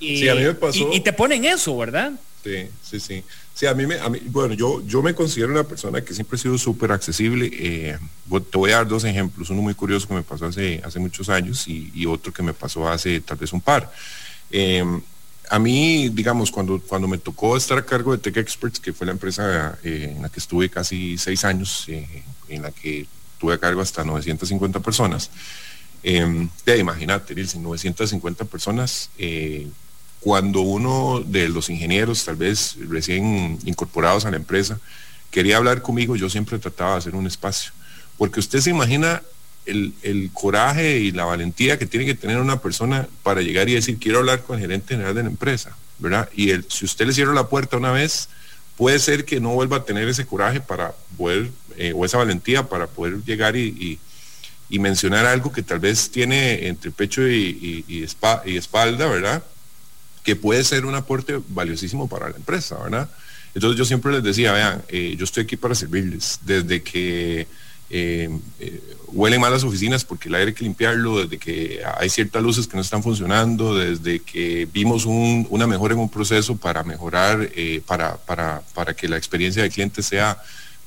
Y, 0.00 0.18
sí, 0.18 0.28
a 0.28 0.34
mí 0.34 0.42
me 0.42 0.54
pasó. 0.54 0.90
Y, 0.92 1.00
te 1.00 1.12
ponen 1.12 1.44
eso, 1.44 1.76
¿verdad? 1.76 2.12
Sí, 2.44 2.68
sí, 2.82 3.00
sí. 3.00 3.24
Sí, 3.54 3.66
a 3.66 3.74
mí, 3.74 3.86
me, 3.86 3.98
a 3.98 4.08
mí 4.08 4.20
bueno, 4.26 4.54
yo, 4.54 4.80
yo 4.86 5.02
me 5.02 5.14
considero 5.14 5.50
una 5.50 5.64
persona 5.64 6.00
que 6.02 6.14
siempre 6.14 6.36
he 6.36 6.40
sido 6.40 6.56
súper 6.56 6.92
accesible. 6.92 7.50
te 7.50 8.58
voy 8.58 8.70
a 8.70 8.76
dar 8.76 8.88
dos 8.88 9.02
ejemplos, 9.02 9.50
uno 9.50 9.62
muy 9.62 9.74
curioso 9.74 10.06
que 10.06 10.14
me 10.14 10.22
pasó 10.22 10.46
hace, 10.46 10.80
hace 10.84 11.00
muchos 11.00 11.28
años 11.28 11.66
y, 11.66 11.90
y 11.92 12.06
otro 12.06 12.32
que 12.32 12.42
me 12.42 12.52
pasó 12.52 12.88
hace 12.88 13.20
tal 13.20 13.36
vez 13.36 13.52
un 13.52 13.60
par. 13.60 13.92
Eh, 14.50 14.84
a 15.50 15.58
mí, 15.58 16.08
digamos, 16.10 16.50
cuando, 16.50 16.80
cuando 16.80 17.08
me 17.08 17.18
tocó 17.18 17.56
estar 17.56 17.78
a 17.78 17.84
cargo 17.84 18.12
de 18.12 18.18
Tech 18.18 18.36
Experts, 18.36 18.80
que 18.80 18.92
fue 18.92 19.06
la 19.06 19.12
empresa 19.12 19.78
eh, 19.82 20.12
en 20.14 20.22
la 20.22 20.28
que 20.28 20.40
estuve 20.40 20.68
casi 20.68 21.16
seis 21.16 21.44
años, 21.44 21.84
eh, 21.88 22.22
en 22.48 22.62
la 22.62 22.70
que 22.70 23.06
tuve 23.38 23.54
a 23.54 23.58
cargo 23.58 23.80
hasta 23.80 24.04
950 24.04 24.80
personas, 24.80 25.30
eh, 26.02 26.48
imagínate, 26.78 27.34
950 27.34 28.44
personas, 28.44 29.10
cuando 30.20 30.60
uno 30.60 31.22
de 31.24 31.48
los 31.48 31.70
ingenieros, 31.70 32.24
tal 32.24 32.36
vez 32.36 32.76
recién 32.88 33.58
incorporados 33.64 34.24
a 34.24 34.30
la 34.30 34.36
empresa, 34.36 34.78
quería 35.30 35.56
hablar 35.56 35.82
conmigo, 35.82 36.16
yo 36.16 36.28
siempre 36.28 36.58
trataba 36.58 36.92
de 36.92 36.98
hacer 36.98 37.14
un 37.14 37.26
espacio, 37.26 37.72
porque 38.16 38.40
usted 38.40 38.60
se 38.60 38.70
imagina 38.70 39.22
el, 39.66 40.30
coraje 40.32 40.98
y 40.98 41.12
la 41.12 41.24
valentía 41.24 41.78
que 41.78 41.86
tiene 41.86 42.06
que 42.06 42.14
tener 42.14 42.38
una 42.38 42.60
persona 42.60 43.06
para 43.22 43.42
llegar 43.42 43.68
y 43.68 43.74
decir, 43.74 43.98
quiero 43.98 44.18
hablar 44.18 44.42
con 44.42 44.56
el 44.56 44.62
gerente 44.62 44.94
general 44.94 45.14
de 45.14 45.22
la 45.22 45.28
empresa, 45.28 45.76
¿verdad? 45.98 46.28
Y 46.34 46.50
si 46.68 46.84
usted 46.84 47.06
le 47.06 47.12
cierra 47.12 47.34
la 47.34 47.48
puerta 47.48 47.76
una 47.76 47.92
vez, 47.92 48.28
puede 48.76 48.98
ser 48.98 49.24
que 49.24 49.40
no 49.40 49.50
vuelva 49.50 49.78
a 49.78 49.84
tener 49.84 50.08
ese 50.08 50.26
coraje 50.26 50.60
para 50.60 50.94
poder, 51.16 51.50
eh, 51.76 51.92
o 51.94 52.04
esa 52.04 52.18
valentía 52.18 52.68
para 52.68 52.86
poder 52.86 53.22
llegar 53.24 53.56
y, 53.56 53.98
mencionar 54.70 55.26
algo 55.26 55.50
que 55.50 55.62
tal 55.62 55.80
vez 55.80 56.10
tiene 56.10 56.68
entre 56.68 56.90
pecho 56.90 57.26
y, 57.26 57.84
espalda, 58.54 59.06
¿verdad? 59.06 59.42
Que 60.28 60.36
puede 60.36 60.62
ser 60.62 60.84
un 60.84 60.94
aporte 60.94 61.40
valiosísimo 61.48 62.06
para 62.06 62.28
la 62.28 62.36
empresa, 62.36 62.76
¿verdad? 62.76 63.08
Entonces 63.54 63.78
yo 63.78 63.86
siempre 63.86 64.12
les 64.12 64.22
decía, 64.22 64.52
vean, 64.52 64.82
eh, 64.88 65.14
yo 65.16 65.24
estoy 65.24 65.44
aquí 65.44 65.56
para 65.56 65.74
servirles. 65.74 66.40
Desde 66.44 66.82
que 66.82 67.46
eh, 67.88 68.38
eh, 68.60 68.82
huelen 69.06 69.40
mal 69.40 69.50
las 69.50 69.64
oficinas 69.64 70.04
porque 70.04 70.28
el 70.28 70.34
aire 70.34 70.50
hay 70.50 70.54
que 70.54 70.64
limpiarlo, 70.64 71.22
desde 71.22 71.38
que 71.38 71.80
hay 71.96 72.10
ciertas 72.10 72.42
luces 72.42 72.66
que 72.66 72.76
no 72.76 72.82
están 72.82 73.02
funcionando, 73.02 73.74
desde 73.74 74.20
que 74.20 74.68
vimos 74.70 75.06
una 75.06 75.66
mejora 75.66 75.94
en 75.94 76.00
un 76.00 76.10
proceso 76.10 76.58
para 76.58 76.84
mejorar, 76.84 77.48
para, 77.86 78.18
para, 78.18 78.60
para 78.74 78.92
que 78.92 79.08
la 79.08 79.16
experiencia 79.16 79.62
del 79.62 79.72
cliente 79.72 80.02
sea 80.02 80.36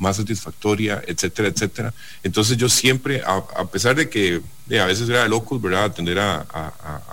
más 0.01 0.17
satisfactoria, 0.17 1.01
etcétera, 1.05 1.47
etcétera. 1.47 1.93
Entonces 2.23 2.57
yo 2.57 2.67
siempre, 2.67 3.21
a, 3.23 3.65
pesar 3.65 3.95
de 3.95 4.09
que 4.09 4.41
a 4.79 4.85
veces 4.85 5.07
era 5.07 5.21
de 5.21 5.29
locos, 5.29 5.61
¿verdad? 5.61 5.85
Atender 5.85 6.17
a, 6.19 6.43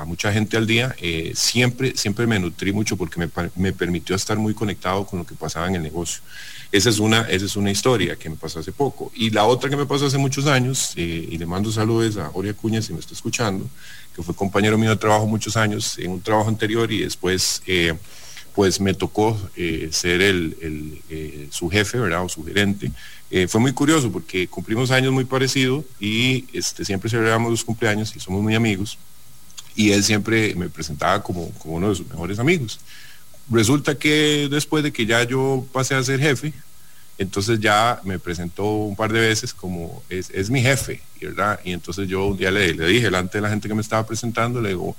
mucha 0.07 0.33
gente 0.33 0.57
al 0.57 0.67
día, 0.67 0.97
siempre, 1.35 1.95
siempre 1.97 2.27
me 2.27 2.39
nutrí 2.39 2.73
mucho 2.73 2.97
porque 2.97 3.21
me, 3.21 3.29
me, 3.57 3.73
permitió 3.75 4.17
estar 4.17 4.39
muy 4.39 4.55
conectado 4.55 5.05
con 5.05 5.19
lo 5.19 5.27
que 5.27 5.35
pasaba 5.35 5.69
en 5.69 5.77
el 5.77 5.83
negocio. 5.83 6.23
Esa 6.73 6.89
es 6.89 6.99
una, 6.99 7.23
esa 7.29 7.45
es 7.45 7.57
una 7.57 7.71
historia 7.71 8.17
que 8.17 8.31
me 8.31 8.37
pasó 8.37 8.61
hace 8.61 8.73
poco. 8.73 9.13
Y 9.15 9.31
la 9.31 9.45
otra 9.45 9.69
que 9.69 9.77
me 9.77 9.85
pasó 9.85 10.07
hace 10.07 10.17
muchos 10.17 10.47
años, 10.47 10.95
eh, 10.97 11.29
y 11.31 11.37
le 11.37 11.45
mando 11.45 11.71
saludos 11.71 12.17
a 12.17 12.31
Oria 12.33 12.55
Cuña 12.55 12.81
si 12.81 12.95
me 12.95 13.01
está 13.01 13.13
escuchando, 13.13 13.69
que 14.17 14.23
fue 14.23 14.35
compañero 14.35 14.79
mío 14.79 14.91
de 14.91 14.97
trabajo 14.97 15.27
muchos 15.27 15.59
años 15.59 15.99
en 15.99 16.11
un 16.11 16.23
trabajo 16.23 16.49
anterior 16.49 16.91
y 16.91 17.01
después 17.01 17.63
eh, 17.67 17.95
pues 18.55 18.81
me 18.81 18.95
tocó 18.95 19.39
eh, 19.57 19.89
ser 19.93 20.23
el, 20.23 21.49
su 21.51 21.69
jefe, 21.69 21.99
¿verdad? 21.99 22.25
O 22.25 22.29
su 22.29 22.45
gerente. 22.45 22.91
fue 23.49 23.61
muy 23.61 23.73
curioso 23.73 24.11
porque 24.11 24.49
cumplimos 24.49 24.91
años 24.91 25.13
muy 25.13 25.25
parecidos 25.25 25.85
y 26.01 26.45
este, 26.53 26.85
siempre 26.85 27.11
celebramos 27.11 27.51
los 27.51 27.65
cumpleaños 27.65 28.15
y 28.17 28.21
somos 28.21 28.43
muy 28.43 28.55
amigos. 28.55 28.99
Y 29.75 29.93
él 29.93 30.03
siempre 30.03 30.55
me 30.57 30.69
presentaba 30.69 31.23
como, 31.23 31.53
uno 31.65 31.91
de 31.91 31.95
sus 31.95 32.09
mejores 32.09 32.39
amigos. 32.39 32.81
Resulta 33.51 33.97
que 33.97 34.49
después 34.51 34.83
de 34.83 34.93
que 34.93 35.07
ya 35.07 35.23
yo 35.23 35.65
pasé 35.73 35.95
a 35.95 36.03
ser 36.03 36.21
jefe, 36.21 36.53
entonces 37.19 37.59
ya 37.59 38.01
me 38.05 38.19
presentó 38.19 38.65
un 38.65 38.95
par 38.95 39.13
de 39.13 39.21
veces 39.21 39.53
como 39.53 40.03
es, 40.09 40.51
mi 40.51 40.63
jefe, 40.63 41.03
¿verdad? 41.21 41.59
Y 41.65 41.73
entonces 41.73 42.09
yo 42.09 42.27
un 42.27 42.37
día 42.37 42.51
le, 42.51 42.73
dije 42.73 43.05
delante 43.05 43.39
de 43.39 43.43
la 43.43 43.51
gente 43.51 43.69
que 43.69 43.75
me 43.75 43.83
estaba 43.83 44.07
presentando, 44.07 44.61
le 44.61 44.71
digo, 44.71 44.97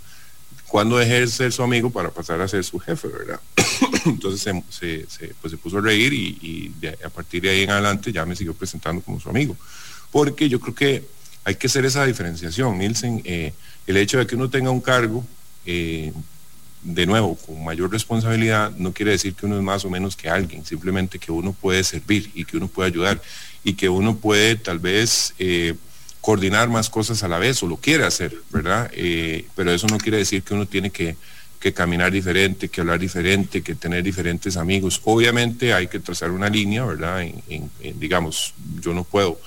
¿cuándo 0.69 0.97
dejé 0.97 1.21
de 1.21 1.27
ser 1.27 1.51
su 1.51 1.63
amigo 1.63 1.89
para 1.89 2.11
pasar 2.11 2.39
a 2.39 2.47
ser 2.47 2.63
su 2.63 2.79
jefe, 2.79 3.07
verdad? 3.07 3.39
entonces 4.05 4.41
se, 4.69 5.05
pues 5.41 5.51
se 5.51 5.57
puso 5.57 5.79
a 5.79 5.81
reír 5.81 6.13
y, 6.13 6.71
a 7.03 7.09
partir 7.09 7.41
de 7.41 7.49
ahí 7.49 7.63
en 7.63 7.71
adelante 7.71 8.13
ya 8.13 8.25
me 8.25 8.35
siguió 8.35 8.53
presentando 8.53 9.01
como 9.01 9.19
su 9.19 9.29
amigo. 9.29 9.57
Porque 10.11 10.47
yo 10.47 10.59
creo 10.59 10.75
que 10.75 11.03
hay 11.43 11.55
que 11.55 11.67
hacer 11.67 11.85
esa 11.85 12.05
diferenciación, 12.05 12.77
Nielsen, 12.77 13.21
eh, 13.25 13.53
el 13.87 13.97
hecho 13.97 14.19
de 14.19 14.27
que 14.27 14.35
uno 14.35 14.49
tenga 14.49 14.69
un 14.71 14.81
cargo, 14.81 15.25
eh, 15.65 16.13
de 16.81 17.05
nuevo, 17.05 17.35
con 17.35 17.63
mayor 17.63 17.91
responsabilidad, 17.91 18.71
no 18.77 18.93
quiere 18.93 19.11
decir 19.11 19.33
que 19.33 19.45
uno 19.45 19.57
es 19.57 19.63
más 19.63 19.83
o 19.83 19.89
menos 19.89 20.15
que 20.15 20.29
alguien, 20.29 20.65
simplemente 20.65 21.19
que 21.19 21.31
uno 21.31 21.53
puede 21.53 21.83
servir 21.83 22.31
y 22.33 22.45
que 22.45 22.57
uno 22.57 22.67
puede 22.67 22.89
ayudar 22.89 23.21
y 23.63 23.73
que 23.73 23.89
uno 23.89 24.15
puede 24.15 24.55
tal 24.55 24.79
vez 24.79 25.33
eh, 25.39 25.75
coordinar 26.21 26.69
más 26.69 26.89
cosas 26.89 27.23
a 27.23 27.27
la 27.27 27.39
vez 27.39 27.61
o 27.63 27.67
lo 27.67 27.77
quiere 27.77 28.05
hacer, 28.05 28.35
¿verdad? 28.51 28.91
Eh, 28.93 29.45
pero 29.55 29.71
eso 29.71 29.87
no 29.87 29.97
quiere 29.97 30.17
decir 30.17 30.43
que 30.43 30.53
uno 30.53 30.65
tiene 30.65 30.89
que, 30.89 31.15
caminar 31.73 32.11
diferente, 32.11 32.69
que 32.69 32.81
hablar 32.81 32.99
diferente, 32.99 33.61
que 33.61 33.75
tener 33.75 34.03
diferentes 34.03 34.57
amigos. 34.57 35.01
Obviamente 35.03 35.73
hay 35.73 35.87
que 35.87 35.99
trazar 35.99 36.31
una 36.31 36.49
línea, 36.49 36.85
¿verdad? 36.85 37.25
Digamos, 37.95 38.53
yo 38.81 38.93
no 38.93 39.03
puedo. 39.03 39.39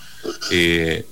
Eh, 0.51 1.07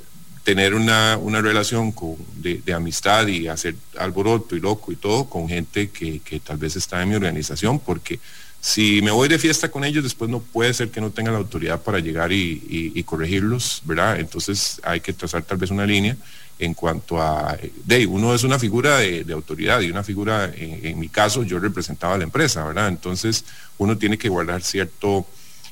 tener 0.44 0.74
una, 0.74 1.16
relación 1.40 1.92
con, 1.92 2.16
de, 2.36 2.74
amistad 2.74 3.26
y 3.26 3.48
hacer 3.48 3.76
alboroto 3.98 4.56
y 4.56 4.60
loco 4.60 4.92
y 4.92 4.96
todo 4.96 5.28
con 5.28 5.48
gente 5.48 5.90
que, 5.90 6.40
tal 6.44 6.56
vez 6.56 6.76
está 6.76 7.02
en 7.02 7.10
mi 7.10 7.14
organización, 7.14 7.78
porque 7.78 8.18
si 8.60 9.00
me 9.00 9.10
voy 9.10 9.28
de 9.28 9.38
fiesta 9.38 9.70
con 9.70 9.84
ellos, 9.84 10.04
después 10.04 10.30
no 10.30 10.40
puede 10.40 10.74
ser 10.74 10.90
que 10.90 11.00
no 11.00 11.10
tenga 11.10 11.30
la 11.30 11.38
autoridad 11.38 11.80
para 11.82 11.98
llegar 11.98 12.30
y, 12.30 13.02
corregirlos, 13.04 13.80
¿verdad? 13.84 14.20
Entonces 14.20 14.80
hay 14.84 15.00
que 15.00 15.12
trazar 15.14 15.42
tal 15.42 15.56
vez 15.56 15.70
una 15.70 15.86
línea 15.86 16.16
en 16.58 16.74
cuanto 16.74 17.20
a, 17.20 17.56
de 17.86 18.06
uno 18.06 18.34
es 18.34 18.44
una 18.44 18.58
figura 18.58 18.98
de, 18.98 19.32
autoridad 19.32 19.80
y 19.80 19.90
una 19.90 20.04
figura, 20.04 20.52
en, 20.54 20.98
mi 20.98 21.08
caso, 21.08 21.42
yo 21.42 21.58
representaba 21.58 22.14
a 22.14 22.18
la 22.18 22.24
empresa, 22.24 22.62
¿verdad? 22.64 22.88
Entonces 22.88 23.46
uno 23.78 23.96
tiene 23.96 24.18
que 24.18 24.28
guardar 24.28 24.62
cierto, 24.62 25.26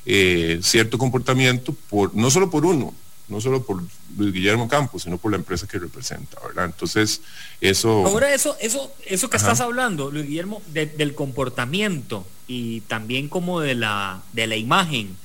eh, 0.07 0.59
cierto 0.63 0.97
comportamiento, 0.97 1.75
por, 1.89 2.15
no 2.15 2.31
solo 2.31 2.49
por 2.49 2.65
uno, 2.65 2.93
no 3.29 3.39
solo 3.39 3.63
por 3.63 3.81
Luis 4.17 4.33
Guillermo 4.33 4.67
Campos, 4.67 5.03
sino 5.03 5.17
por 5.17 5.31
la 5.31 5.37
empresa 5.37 5.67
que 5.67 5.79
representa, 5.79 6.39
¿verdad? 6.45 6.65
Entonces, 6.65 7.21
eso... 7.61 8.05
Ahora, 8.05 8.33
eso, 8.33 8.57
eso, 8.59 8.91
eso 9.05 9.29
que 9.29 9.37
estás 9.37 9.61
hablando, 9.61 10.11
Luis 10.11 10.27
Guillermo, 10.27 10.61
del 10.67 11.15
comportamiento 11.15 12.25
y 12.47 12.81
también 12.81 13.29
como 13.29 13.61
de 13.61 13.75
la, 13.75 14.21
de 14.33 14.47
la 14.47 14.55
imagen, 14.55 15.15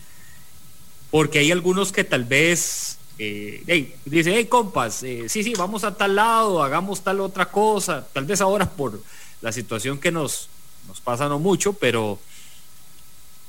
porque 1.11 1.38
hay 1.38 1.51
algunos 1.51 1.93
que 1.93 2.05
tal 2.05 2.25
vez 2.25 2.99
eh, 3.19 3.95
dice, 4.05 4.35
hey 4.35 4.47
compas, 4.47 5.03
eh, 5.05 5.29
sí, 5.29 5.45
sí, 5.45 5.55
vamos 5.57 5.85
a 5.85 5.95
tal 5.95 6.17
lado, 6.17 6.62
hagamos 6.62 7.03
tal 7.03 7.21
otra 7.21 7.51
cosa, 7.51 8.07
tal 8.12 8.25
vez 8.25 8.40
ahora 8.40 8.69
por 8.69 9.01
la 9.40 9.53
situación 9.53 9.99
que 9.99 10.11
nos, 10.11 10.49
nos 10.88 11.01
pasa 11.01 11.29
no 11.29 11.38
mucho, 11.38 11.75
pero 11.75 12.19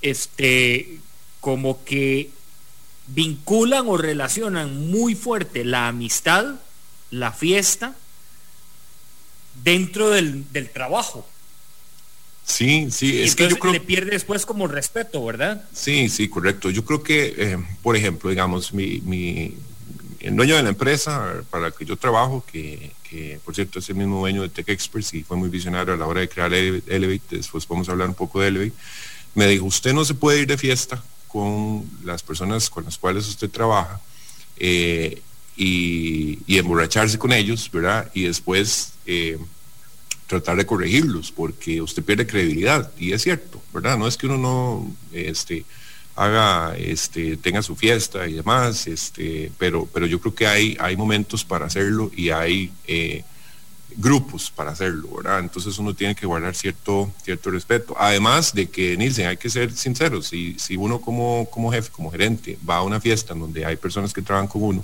este, 0.02 1.00
como 1.42 1.84
que 1.84 2.30
vinculan 3.08 3.88
o 3.88 3.98
relacionan 3.98 4.90
muy 4.90 5.16
fuerte 5.16 5.64
la 5.64 5.88
amistad, 5.88 6.56
la 7.12 7.32
fiesta, 7.32 7.96
dentro 9.64 10.10
del, 10.10 10.46
trabajo. 10.74 11.28
Sí, 12.46 12.92
sí, 12.92 13.22
es 13.22 13.36
que 13.36 13.50
yo 13.50 13.58
creo... 13.58 13.74
le 13.74 13.80
pierde 13.80 14.12
después 14.12 14.46
como 14.46 14.68
respeto, 14.68 15.24
¿verdad? 15.26 15.64
Sí, 15.74 16.10
sí, 16.10 16.28
correcto. 16.30 16.70
Yo 16.70 16.86
creo 16.86 17.02
que, 17.02 17.34
eh, 17.38 17.58
por 17.82 17.96
ejemplo, 17.96 18.30
digamos, 18.30 18.74
mi, 18.74 19.02
mi, 19.02 19.56
el 20.20 20.36
dueño 20.36 20.56
de 20.56 20.64
la 20.64 20.70
empresa 20.70 21.44
para 21.50 21.66
la 21.66 21.72
que 21.72 21.86
yo 21.86 21.96
trabajo, 21.98 22.44
que, 22.52 22.92
que, 23.10 23.40
por 23.44 23.56
cierto 23.56 23.80
es 23.80 23.90
el 23.90 23.96
mismo 23.96 24.20
dueño 24.20 24.44
de 24.44 24.50
Tech 24.50 24.70
Experts 24.70 25.14
y 25.16 25.24
fue 25.24 25.38
muy 25.38 25.50
visionario 25.50 25.94
a 25.94 25.98
la 25.98 26.06
hora 26.06 26.22
de 26.22 26.30
crear 26.30 26.54
Elevate, 26.54 27.38
después 27.38 27.68
vamos 27.68 27.90
a 27.90 27.94
hablar 27.94 28.10
un 28.10 28.16
poco 28.16 28.42
de 28.42 28.50
Elevate, 28.50 28.74
me 29.34 29.48
dijo, 29.48 29.66
usted 29.66 29.94
no 29.94 30.06
se 30.06 30.14
puede 30.14 30.42
ir 30.42 30.48
de 30.48 30.58
fiesta 30.58 31.04
con 31.36 31.84
las 32.06 32.24
personas 32.24 32.70
con 32.70 32.86
las 32.86 32.98
cuales 32.98 33.28
usted 33.28 33.50
trabaja 33.50 34.00
eh, 34.56 35.22
y, 35.58 36.40
emborracharse 36.48 37.18
con 37.18 37.34
ellos, 37.34 37.70
¿verdad? 37.70 38.10
Y 38.14 38.22
después 38.22 38.94
eh, 39.06 39.38
tratar 40.28 40.56
de 40.56 40.66
corregirlos, 40.66 41.34
porque 41.34 41.82
usted 41.82 42.06
pierde 42.06 42.26
credibilidad, 42.26 42.90
y 42.98 43.12
es 43.12 43.24
cierto, 43.24 43.62
¿verdad? 43.74 43.98
No 43.98 44.08
es 44.08 44.16
que 44.16 44.28
uno 44.28 44.38
no 44.38 44.96
este, 45.12 45.66
haga, 46.16 46.74
este, 46.78 47.36
tenga 47.36 47.62
su 47.62 47.76
fiesta 47.76 48.30
y 48.30 48.36
demás, 48.36 48.88
este, 48.88 49.52
pero, 49.58 49.90
pero 49.94 50.06
yo 50.06 50.22
creo 50.22 50.34
que 50.34 50.48
hay, 50.48 50.78
hay 50.80 50.96
momentos 50.96 51.44
para 51.44 51.66
hacerlo 51.66 52.12
y 52.16 52.30
hay... 52.30 52.72
Eh, 52.88 53.26
grupos 53.98 54.52
para 54.52 54.72
hacerlo, 54.72 55.10
¿verdad? 55.18 55.40
Entonces 55.40 55.78
uno 55.78 55.94
tiene 55.94 56.16
que 56.16 56.26
guardar 56.26 56.56
cierto, 56.56 57.12
cierto 57.24 57.52
respeto. 57.52 57.96
Además 57.98 58.54
de 58.54 58.68
que, 58.68 58.98
Nielsen, 58.98 59.28
hay 59.28 59.38
que 59.38 59.50
ser 59.50 59.72
sinceros, 59.72 60.28
si, 60.28 60.56
si 60.60 60.76
uno 60.76 61.00
como, 61.00 61.48
como 61.52 61.72
jefe, 61.72 61.90
como 61.92 62.12
gerente, 62.12 62.58
va 62.68 62.78
a 62.78 62.84
una 62.84 63.00
fiesta 63.00 63.34
en 63.34 63.40
donde 63.40 63.66
hay 63.66 63.76
personas 63.76 64.14
que 64.14 64.22
trabajan 64.22 64.48
con 64.48 64.64
uno, 64.64 64.84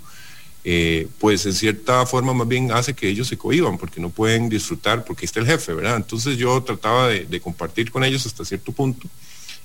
eh, 0.63 1.07
pues 1.19 1.45
en 1.47 1.53
cierta 1.53 2.05
forma 2.05 2.33
más 2.33 2.47
bien 2.47 2.71
hace 2.71 2.93
que 2.93 3.09
ellos 3.09 3.27
se 3.27 3.37
cohiban 3.37 3.79
porque 3.79 3.99
no 3.99 4.11
pueden 4.11 4.47
disfrutar 4.47 5.03
porque 5.03 5.25
está 5.25 5.39
el 5.39 5.47
jefe, 5.47 5.73
¿verdad? 5.73 5.97
Entonces 5.97 6.37
yo 6.37 6.61
trataba 6.61 7.07
de, 7.07 7.41
compartir 7.41 7.91
con 7.91 8.03
ellos 8.03 8.27
hasta 8.27 8.45
cierto 8.45 8.71
punto, 8.71 9.07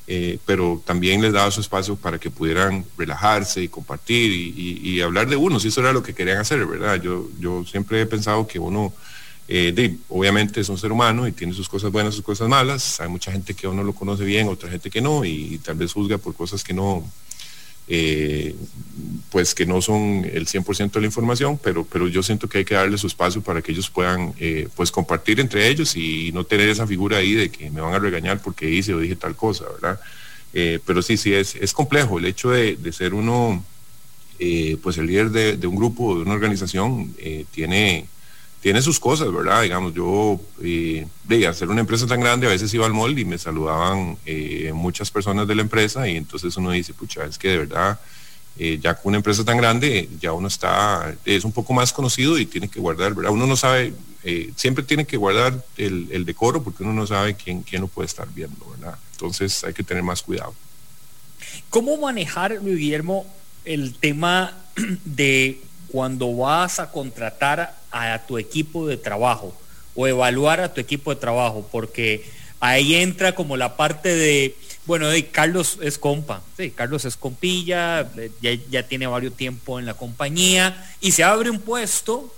eh, 0.07 0.39
pero 0.47 0.83
también 0.87 1.21
les 1.21 1.35
daba 1.35 1.51
su 1.51 1.61
espacio 1.61 1.97
para 1.97 2.19
que 2.19 2.31
pudieran 2.31 2.85
relajarse 2.97 3.63
y 3.63 3.69
compartir 3.69 4.33
y, 4.33 4.81
y, 4.83 5.01
hablar 5.03 5.29
de 5.29 5.37
uno, 5.37 5.61
si 5.61 5.69
eso 5.69 5.81
era 5.81 5.93
lo 5.93 6.03
que 6.03 6.15
querían 6.15 6.39
hacer, 6.39 6.65
¿verdad? 6.65 7.01
Yo, 7.03 7.29
yo 7.39 7.65
siempre 7.67 8.01
he 8.01 8.07
pensado 8.07 8.47
que 8.47 8.59
uno 8.59 8.95
eh, 9.49 9.97
obviamente 10.09 10.61
es 10.61 10.69
un 10.69 10.79
ser 10.79 10.91
humano 10.91 11.27
y 11.29 11.33
tiene 11.33 11.53
sus 11.53 11.69
cosas 11.69 11.93
buenas, 11.93 12.15
sus 12.15 12.25
cosas 12.25 12.49
malas. 12.49 13.01
Hay 13.01 13.09
mucha 13.09 13.31
gente 13.31 13.55
que 13.55 13.69
uno 13.69 13.85
lo 13.85 13.93
conoce 13.93 14.25
bien, 14.25 14.49
otra 14.49 14.71
gente 14.71 14.91
que 14.91 15.01
no, 15.01 15.25
y, 15.25 15.59
tal 15.59 15.77
vez 15.77 15.93
juzga 15.93 16.19
por 16.19 16.35
cosas 16.35 16.65
que 16.65 16.75
no, 16.75 17.09
eh, 17.87 18.57
pues 19.31 19.55
que 19.55 19.65
no 19.65 19.81
son 19.81 20.29
el 20.33 20.47
100% 20.47 20.91
de 20.91 21.01
la 21.01 21.07
información, 21.07 21.59
pero, 21.63 21.85
pero 21.85 22.09
yo 22.09 22.23
siento 22.23 22.49
que 22.49 22.59
hay 22.59 22.65
que 22.65 22.75
darle 22.75 22.99
su 22.99 23.07
espacio 23.07 23.41
para 23.41 23.63
que 23.63 23.71
ellos 23.71 23.89
puedan 23.89 24.35
eh, 24.41 24.69
pues 24.75 24.91
compartir 24.91 25.39
entre 25.39 25.69
ellos 25.69 25.97
y 25.97 26.33
no 26.33 26.43
tener 26.43 26.69
esa 26.69 26.87
figura 26.87 27.19
ahí 27.19 27.35
de 27.35 27.51
que 27.51 27.71
me 27.71 27.81
van 27.81 27.95
a 27.95 28.01
regañar 28.01 28.43
porque 28.43 28.69
hice 28.69 28.95
o 28.95 28.99
dije 28.99 29.17
tal 29.17 29.37
cosa, 29.37 29.65
¿verdad? 29.81 30.01
pero 30.87 31.03
sí, 31.03 31.19
sí, 31.19 31.35
es, 31.35 31.55
es 31.55 31.75
complejo 31.75 32.19
el 32.19 32.25
hecho 32.25 32.49
de, 32.49 32.79
ser 32.91 33.13
uno, 33.13 33.63
pues 34.83 34.97
el 34.97 35.07
líder 35.07 35.29
de, 35.29 35.57
de, 35.59 35.67
un 35.67 35.77
grupo, 35.77 36.15
de 36.15 36.23
una 36.23 36.33
organización, 36.33 37.15
tiene 37.51 38.07
tiene 38.61 38.83
sus 38.83 38.99
cosas, 38.99 39.33
¿verdad? 39.33 39.63
Digamos, 39.63 39.95
yo 39.95 40.41
eh, 40.63 41.07
de 41.25 41.47
hacer 41.47 41.69
una 41.69 41.81
empresa 41.81 42.07
tan 42.07 42.21
grande, 42.21 42.47
a 42.47 42.51
veces 42.51 42.73
iba 42.75 42.87
al 42.87 42.93
mall 42.93 43.19
y 43.19 43.25
me 43.25 43.39
saludaban 43.39 44.17
eh, 44.27 44.73
muchas 44.75 45.11
personas 45.11 45.47
de 45.47 45.55
la 45.55 45.63
empresa 45.63 46.09
y 46.09 46.17
entonces 46.17 46.57
uno 46.57 46.71
dice, 46.71 46.95
pucha, 46.95 47.25
es 47.25 47.39
que 47.39 47.49
de 47.49 47.59
verdad, 47.59 48.01
eh, 48.59 48.79
ya 48.83 48.95
con 48.95 49.11
una 49.11 49.19
empresa 49.19 49.45
tan 49.45 49.57
grande, 49.59 50.09
ya 50.21 50.33
uno 50.33 50.49
está, 50.49 51.15
es 51.25 51.45
un 51.45 51.53
poco 51.53 51.73
más 51.75 51.93
conocido 51.93 52.39
y 52.39 52.47
tiene 52.47 52.69
que 52.69 52.81
guardar, 52.81 53.15
¿verdad? 53.15 53.33
Uno 53.33 53.47
no 53.47 53.57
sabe, 53.57 53.93
siempre 54.57 54.83
tiene 54.83 55.05
que 55.05 55.17
guardar 55.17 55.65
el, 55.77 56.25
decoro 56.25 56.63
porque 56.65 56.83
uno 56.83 56.93
no 56.93 57.07
sabe 57.07 57.37
quién, 57.37 57.63
quién 57.63 57.83
lo 57.83 57.89
puede 57.89 58.07
estar 58.07 58.27
viendo, 58.35 58.67
¿verdad? 58.71 58.99
Entonces 59.13 59.63
hay 59.65 59.75
que 59.75 59.83
tener 59.83 60.03
más 60.03 60.23
cuidado. 60.23 60.55
¿Cómo 61.71 61.97
manejar, 61.99 62.59
Luis 62.63 62.79
Guillermo, 62.79 63.27
el 63.65 63.95
tema 63.95 64.57
de 65.05 65.61
cuando 65.89 66.35
vas 66.37 66.81
a 66.81 66.91
contratar 66.91 67.75
a 67.91 68.19
tu 68.27 68.39
equipo 68.39 68.87
de 68.87 68.97
trabajo 68.97 69.57
o 69.97 70.07
evaluar 70.07 70.61
a 70.61 70.73
tu 70.73 70.81
equipo 70.81 71.15
de 71.15 71.21
trabajo, 71.21 71.67
porque 71.73 72.25
ahí 72.61 72.95
entra 72.95 73.35
como 73.35 73.57
la 73.57 73.77
parte 73.77 74.15
de, 74.15 74.55
bueno, 74.85 75.09
de 75.09 75.27
Carlos 75.27 75.79
es 75.81 75.99
compa, 75.99 76.43
sí, 76.57 76.71
Carlos 76.71 77.05
es 77.05 77.17
compilla, 77.17 78.09
eh, 78.17 78.61
ya, 78.71 78.83
tiene 78.87 79.07
varios 79.07 79.35
tiempo 79.37 79.79
en 79.79 79.87
la 79.87 79.95
compañía 79.95 80.87
y 81.01 81.13
se 81.13 81.25
abre 81.25 81.51
un 81.51 81.61
puesto, 81.61 82.33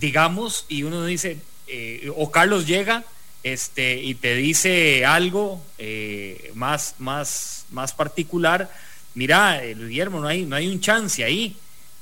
digamos, 0.00 0.66
y 0.68 0.82
uno 0.82 1.04
dice, 1.04 1.38
eh, 1.68 2.10
o 2.16 2.30
Carlos 2.30 2.66
llega 2.66 3.04
este, 3.42 4.02
y 4.02 4.14
te 4.14 4.34
dice 4.34 5.04
algo 5.06 5.62
eh, 5.78 6.50
más, 6.54 6.96
más, 6.98 7.66
más 7.70 7.92
particular, 7.92 8.70
mira, 9.14 9.60
Guillermo, 9.62 10.20
no 10.20 10.26
hay, 10.26 10.44
no 10.44 10.56
hay 10.56 10.66
un 10.68 10.80
chance 10.80 11.22
ahí. 11.24 11.56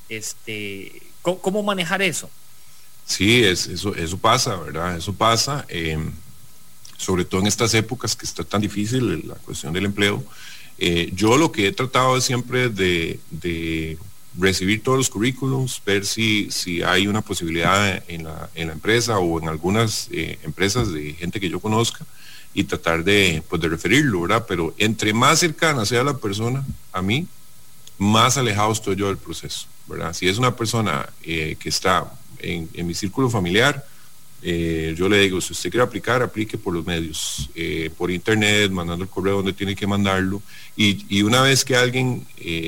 Este, 0.09 1.03
¿cómo, 1.23 1.63
manejar 1.63 2.03
eso? 2.03 2.31
Sí, 3.05 3.43
es, 3.43 3.67
eso, 3.67 3.95
eso 3.95 4.19
pasa, 4.19 4.57
¿verdad? 4.57 4.97
Eso 4.97 5.13
pasa, 5.13 5.65
em, 5.69 6.13
sobre 6.97 7.25
todo 7.25 7.41
en 7.41 7.47
estas 7.47 7.75
épocas 7.75 8.17
que 8.17 8.27
está 8.27 8.45
tan 8.45 8.61
difícil 8.61 9.27
la 9.27 9.35
cuestión 9.37 9.73
del 9.73 9.87
empleo. 9.87 10.25
Eh, 10.79 11.11
yo 11.15 11.37
lo 11.37 11.51
que 11.51 11.69
he 11.69 11.73
tratado 11.73 12.17
es 12.17 12.25
siempre 12.25 12.69
de, 12.69 13.99
recibir 14.39 14.85
todos 14.85 14.99
los 14.99 15.11
currículums, 15.11 15.83
ver 15.85 16.07
si, 16.07 16.49
si 16.53 16.83
hay 16.83 17.09
una 17.09 17.23
posibilidad 17.23 18.05
en 18.07 18.25
la, 18.25 18.49
en 18.55 18.69
la 18.69 18.75
empresa 18.75 19.19
o 19.19 19.41
en 19.41 19.49
algunas 19.49 20.09
eh, 20.13 20.39
empresas 20.45 20.93
de 20.93 21.15
gente 21.15 21.41
que 21.41 21.49
yo 21.49 21.59
conozca 21.59 22.07
y 22.55 22.65
tratar 22.65 23.03
de, 23.05 23.43
pues, 23.49 23.61
de 23.61 23.69
referirlo, 23.69 24.23
¿verdad? 24.23 24.45
Pero 24.47 24.75
entre 24.79 25.13
más 25.13 25.41
cercana 25.41 25.85
sea 25.85 26.05
la 26.05 26.17
persona 26.17 26.65
a 26.93 27.03
mí, 27.03 27.27
más 27.99 28.37
alejado 28.37 28.73
estoy 28.73 28.97
yo 28.97 29.09
del 29.09 29.17
proceso. 29.17 29.67
Si 30.13 30.29
es 30.29 30.39
una 30.39 30.55
persona 30.55 31.09
eh, 31.23 31.57
que 31.59 31.69
está 31.69 32.13
en, 32.39 32.69
mi 32.87 32.95
círculo 32.95 33.31
familiar, 33.31 33.85
eh, 34.43 34.95
yo 34.97 35.09
le 35.09 35.19
digo, 35.21 35.41
si 35.41 35.53
usted 35.53 35.71
quiere 35.71 35.83
aplicar, 35.83 36.23
aplique 36.23 36.59
por 36.59 36.75
los 36.75 36.87
medios, 36.87 37.51
eh, 37.55 37.91
por 37.97 38.11
internet, 38.11 38.71
mandando 38.71 39.05
el 39.05 39.11
correo 39.11 39.37
donde 39.37 39.53
tiene 39.53 39.75
que 39.75 39.87
mandarlo. 39.87 40.43
Y, 40.77 41.23
una 41.23 41.43
vez 41.43 41.65
que 41.65 41.75
alguien 41.75 42.27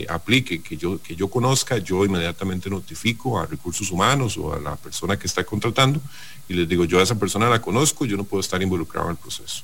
aplique, 0.08 0.62
que 0.62 0.76
yo, 0.76 1.00
que 1.00 1.14
yo 1.14 1.28
conozca, 1.28 1.78
yo 1.78 2.04
inmediatamente 2.04 2.68
notifico 2.68 3.38
a 3.38 3.46
recursos 3.46 3.90
humanos 3.90 4.36
o 4.36 4.52
a 4.52 4.58
la 4.58 4.76
persona 4.76 5.16
que 5.16 5.26
está 5.26 5.44
contratando 5.44 6.00
y 6.48 6.54
les 6.54 6.68
digo, 6.68 6.84
yo 6.84 6.98
a 6.98 7.02
esa 7.02 7.18
persona 7.18 7.48
la 7.48 7.62
conozco, 7.62 8.04
yo 8.04 8.16
no 8.16 8.24
puedo 8.24 8.40
estar 8.40 8.60
involucrado 8.60 9.06
en 9.06 9.12
el 9.12 9.18
proceso. 9.18 9.62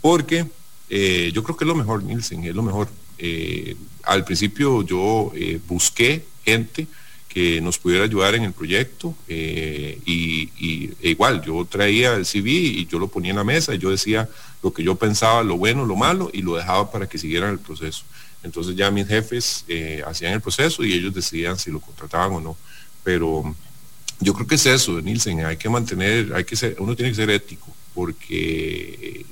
Porque 0.00 0.46
yo 0.88 1.42
creo 1.42 1.56
que 1.56 1.64
es 1.64 1.68
lo 1.68 1.74
mejor, 1.74 2.04
Nielsen, 2.04 2.44
es 2.44 2.54
lo 2.54 2.62
mejor. 2.62 2.88
Al 4.04 4.24
principio 4.24 4.82
yo 4.82 5.32
busqué 5.66 6.24
gente 6.44 6.86
que 7.28 7.60
nos 7.60 7.78
pudiera 7.78 8.04
ayudar 8.04 8.34
en 8.34 8.44
el 8.44 8.52
proyecto 8.52 9.14
eh, 9.28 10.00
y, 10.06 10.50
e 11.00 11.10
igual 11.10 11.42
yo 11.44 11.64
traía 11.66 12.14
el 12.14 12.24
CV 12.24 12.50
y 12.50 12.86
yo 12.86 12.98
lo 12.98 13.08
ponía 13.08 13.30
en 13.30 13.36
la 13.36 13.44
mesa 13.44 13.74
y 13.74 13.78
yo 13.78 13.90
decía 13.90 14.28
lo 14.62 14.72
que 14.72 14.82
yo 14.82 14.96
pensaba, 14.96 15.42
lo 15.44 15.56
bueno, 15.56 15.84
lo 15.84 15.94
malo 15.94 16.30
y 16.32 16.42
lo 16.42 16.56
dejaba 16.56 16.90
para 16.90 17.08
que 17.08 17.18
siguieran 17.18 17.50
el 17.50 17.58
proceso. 17.58 18.04
Entonces 18.42 18.74
ya 18.74 18.90
mis 18.90 19.06
jefes 19.06 19.64
eh, 19.68 20.02
hacían 20.06 20.32
el 20.32 20.40
proceso 20.40 20.82
y 20.84 20.94
ellos 20.94 21.14
decidían 21.14 21.58
si 21.58 21.70
lo 21.70 21.80
contrataban 21.80 22.32
o 22.32 22.40
no. 22.40 22.56
Pero 23.04 23.54
yo 24.20 24.32
creo 24.32 24.46
que 24.46 24.54
es 24.54 24.66
eso, 24.66 25.00
Nielsen, 25.00 25.44
hay 25.44 25.58
que 25.58 25.68
mantener, 25.68 26.32
hay 26.34 26.44
que 26.44 26.56
ser, 26.56 26.76
uno 26.78 26.96
tiene 26.96 27.10
que 27.10 27.16
ser 27.16 27.30
ético 27.30 27.72
porque 27.94 29.24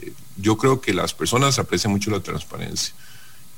eh, 0.00 0.12
yo 0.36 0.56
creo 0.56 0.80
que 0.80 0.94
las 0.94 1.12
personas 1.12 1.58
aprecian 1.58 1.92
mucho 1.92 2.10
la 2.10 2.20
transparencia. 2.20 2.94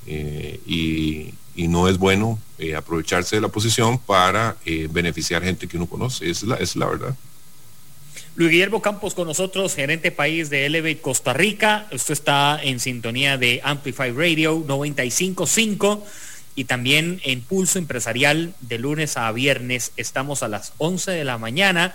Y, 0.07 1.33
y 1.55 1.67
no 1.67 1.87
es 1.87 1.97
bueno 1.97 2.39
eh, 2.57 2.75
aprovecharse 2.75 3.35
de 3.35 3.41
la 3.41 3.47
posición 3.47 3.97
para 3.97 4.57
eh, 4.65 4.87
beneficiar 4.91 5.43
gente 5.43 5.67
que 5.67 5.77
uno 5.77 5.87
conoce. 5.87 6.29
Es, 6.29 6.43
la, 6.43 6.55
es 6.55 6.75
la 6.75 6.87
verdad. 6.87 7.15
Luis 8.35 8.51
Guillermo 8.51 8.81
Campos 8.81 9.13
con 9.13 9.27
nosotros, 9.27 9.75
gerente 9.75 10.11
país 10.11 10.49
de 10.49 10.65
Elevate 10.65 10.99
Costa 10.99 11.33
Rica. 11.33 11.87
Esto 11.91 12.11
está 12.11 12.59
en 12.61 12.79
sintonía 12.79 13.37
de 13.37 13.61
Amplify 13.63 14.11
Radio 14.11 14.63
955. 14.67 16.05
y 16.57 16.65
también 16.65 17.19
en 17.23 17.41
Pulso 17.41 17.79
Empresarial 17.79 18.53
de 18.61 18.79
lunes 18.79 19.17
a 19.17 19.29
viernes 19.31 19.91
estamos 19.97 20.43
a 20.43 20.47
las 20.47 20.73
11 20.77 21.11
de 21.11 21.25
la 21.25 21.37
mañana 21.37 21.93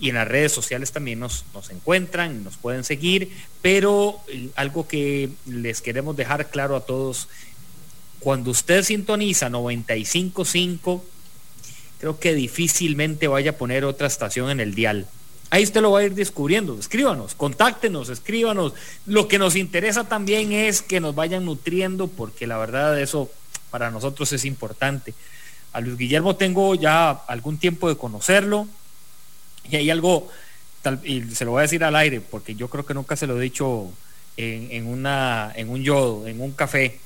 y 0.00 0.08
en 0.08 0.14
las 0.14 0.26
redes 0.26 0.50
sociales 0.50 0.92
también 0.92 1.20
nos, 1.20 1.44
nos 1.52 1.70
encuentran, 1.70 2.42
nos 2.42 2.56
pueden 2.56 2.84
seguir, 2.84 3.30
pero 3.60 4.18
eh, 4.28 4.48
algo 4.56 4.88
que 4.88 5.28
les 5.46 5.82
queremos 5.82 6.16
dejar 6.16 6.50
claro 6.50 6.74
a 6.74 6.80
todos, 6.80 7.28
cuando 8.18 8.50
usted 8.50 8.82
sintoniza 8.82 9.50
95.5, 9.50 11.02
creo 12.00 12.18
que 12.18 12.34
difícilmente 12.34 13.28
vaya 13.28 13.52
a 13.52 13.56
poner 13.56 13.84
otra 13.84 14.06
estación 14.06 14.50
en 14.50 14.60
el 14.60 14.74
dial. 14.74 15.06
Ahí 15.50 15.64
usted 15.64 15.82
lo 15.82 15.90
va 15.90 16.00
a 16.00 16.04
ir 16.04 16.14
descubriendo. 16.14 16.78
Escríbanos, 16.78 17.34
contáctenos, 17.34 18.08
escríbanos. 18.08 18.72
Lo 19.04 19.28
que 19.28 19.38
nos 19.38 19.56
interesa 19.56 20.04
también 20.04 20.52
es 20.52 20.80
que 20.80 21.00
nos 21.00 21.14
vayan 21.14 21.44
nutriendo, 21.44 22.06
porque 22.06 22.46
la 22.46 22.56
verdad 22.56 22.98
eso 23.00 23.30
para 23.70 23.90
nosotros 23.90 24.32
es 24.32 24.44
importante. 24.44 25.12
A 25.72 25.80
Luis 25.80 25.98
Guillermo 25.98 26.36
tengo 26.36 26.74
ya 26.74 27.10
algún 27.10 27.58
tiempo 27.58 27.88
de 27.88 27.96
conocerlo 27.96 28.68
y 29.70 29.76
hay 29.76 29.90
algo, 29.90 30.28
y 31.04 31.22
se 31.34 31.44
lo 31.44 31.52
voy 31.52 31.60
a 31.60 31.62
decir 31.62 31.84
al 31.84 31.96
aire, 31.96 32.20
porque 32.20 32.54
yo 32.54 32.68
creo 32.68 32.84
que 32.84 32.94
nunca 32.94 33.16
se 33.16 33.26
lo 33.26 33.38
he 33.38 33.42
dicho 33.42 33.90
en, 34.36 34.86
una, 34.86 35.52
en 35.54 35.68
un 35.68 35.82
yodo, 35.82 36.26
en 36.26 36.40
un 36.40 36.52
café. 36.52 36.98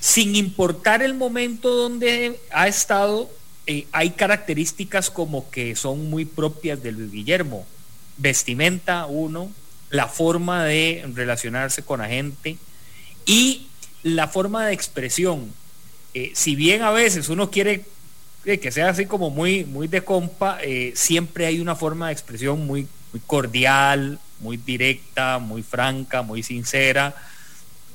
Sin 0.00 0.36
importar 0.36 1.02
el 1.02 1.14
momento 1.14 1.70
donde 1.74 2.38
ha 2.52 2.68
estado, 2.68 3.30
eh, 3.66 3.86
hay 3.92 4.10
características 4.10 5.10
como 5.10 5.50
que 5.50 5.74
son 5.74 6.08
muy 6.08 6.24
propias 6.24 6.82
de 6.82 6.92
Luis 6.92 7.10
Guillermo. 7.10 7.66
Vestimenta, 8.16 9.06
uno, 9.06 9.50
la 9.90 10.06
forma 10.06 10.64
de 10.64 11.04
relacionarse 11.14 11.82
con 11.82 12.00
la 12.00 12.08
gente 12.08 12.56
y 13.24 13.66
la 14.02 14.28
forma 14.28 14.66
de 14.66 14.74
expresión. 14.74 15.52
Eh, 16.14 16.32
si 16.34 16.54
bien 16.54 16.82
a 16.82 16.90
veces 16.92 17.28
uno 17.28 17.50
quiere 17.50 17.84
que 18.46 18.70
sea 18.70 18.90
así 18.90 19.06
como 19.06 19.30
muy, 19.30 19.64
muy 19.64 19.88
de 19.88 20.02
compa, 20.02 20.58
eh, 20.62 20.92
siempre 20.94 21.46
hay 21.46 21.58
una 21.58 21.74
forma 21.74 22.06
de 22.06 22.12
expresión 22.12 22.64
muy, 22.64 22.86
muy 23.12 23.20
cordial, 23.26 24.20
muy 24.38 24.56
directa, 24.56 25.38
muy 25.38 25.64
franca, 25.64 26.22
muy 26.22 26.44
sincera. 26.44 27.14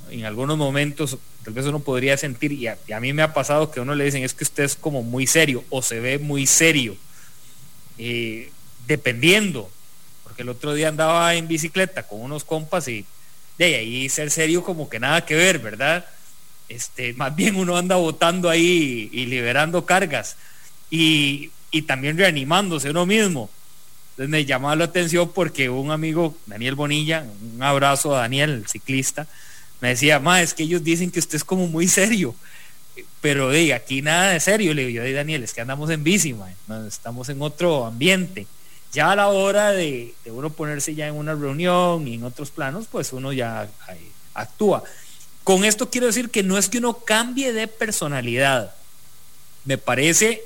En 0.10 0.26
algunos 0.26 0.58
momentos 0.58 1.18
tal 1.44 1.54
vez 1.54 1.66
uno 1.66 1.80
podría 1.80 2.18
sentir, 2.18 2.52
y 2.52 2.68
a, 2.68 3.00
mí 3.00 3.14
me 3.14 3.24
ha 3.24 3.34
pasado 3.34 3.72
que 3.72 3.80
uno 3.80 3.96
le 3.96 4.04
dicen, 4.04 4.24
es 4.24 4.34
que 4.34 4.44
usted 4.44 4.64
es 4.64 4.76
como 4.76 5.04
muy 5.04 5.26
serio 5.26 5.64
o 5.70 5.82
se 5.82 6.00
ve 6.00 6.20
muy 6.20 6.46
serio, 6.46 6.98
eh, 7.98 8.52
dependiendo, 8.88 9.70
porque 10.24 10.44
el 10.44 10.50
otro 10.50 10.74
día 10.74 10.90
andaba 10.90 11.34
en 11.34 11.48
bicicleta 11.48 12.04
con 12.04 12.22
unos 12.22 12.44
compas 12.44 12.88
y 12.90 13.06
de 13.58 13.76
ahí 13.76 14.10
ser 14.10 14.30
serio 14.32 14.64
como 14.64 14.90
que 14.90 15.00
nada 15.00 15.26
que 15.26 15.36
ver, 15.36 15.60
¿verdad? 15.60 16.06
Este, 16.72 17.14
más 17.14 17.36
bien 17.36 17.58
uno 17.58 17.76
anda 17.76 17.98
votando 17.98 18.50
ahí 18.50 19.10
y 19.12 19.26
liberando 19.26 19.86
cargas 19.86 20.38
y, 20.90 21.52
también 21.86 22.18
reanimándose 22.18 22.92
uno 22.92 23.06
mismo. 23.06 23.50
Entonces 24.12 24.30
me 24.30 24.46
llamaba 24.46 24.76
la 24.78 24.86
atención 24.86 25.32
porque 25.34 25.70
un 25.70 25.92
amigo, 25.92 26.36
Daniel 26.46 26.76
Bonilla, 26.76 27.26
un 27.54 27.62
abrazo 27.62 28.16
a 28.16 28.22
Daniel, 28.22 28.52
el 28.52 28.68
ciclista, 28.68 29.28
me 29.82 29.90
decía, 29.90 30.20
ma, 30.20 30.42
es 30.42 30.54
que 30.54 30.64
ellos 30.64 30.84
dicen 30.84 31.12
que 31.12 31.20
usted 31.20 31.36
es 31.36 31.44
como 31.44 31.68
muy 31.68 31.88
serio, 31.90 32.36
pero 33.20 33.50
de 33.50 33.74
aquí 33.74 34.02
nada 34.02 34.32
de 34.32 34.40
serio, 34.40 34.74
le 34.74 34.86
digo 34.86 35.04
yo, 35.04 35.14
Daniel, 35.14 35.44
es 35.44 35.54
que 35.54 35.62
andamos 35.62 35.90
en 35.90 36.04
bici, 36.04 36.36
estamos 36.88 37.28
en 37.28 37.42
otro 37.42 37.86
ambiente. 37.86 38.48
Ya 38.94 39.12
a 39.12 39.16
la 39.16 39.28
hora 39.28 39.72
de, 39.72 40.14
uno 40.26 40.50
ponerse 40.50 40.96
ya 40.96 41.08
en 41.08 41.16
una 41.16 41.34
reunión 41.34 42.08
y 42.08 42.16
en 42.16 42.24
otros 42.24 42.52
planos, 42.52 42.88
pues 42.90 43.12
uno 43.12 43.34
ya 43.34 43.68
actúa. 44.34 44.84
Con 45.44 45.66
esto 45.66 45.90
quiero 45.90 46.08
decir 46.08 46.30
que 46.30 46.44
no 46.44 46.58
es 46.58 46.70
que 46.70 46.78
uno 46.78 46.94
cambie 46.94 47.54
de 47.54 47.68
personalidad. 47.68 48.76
Me 49.66 49.78
parece, 49.78 50.44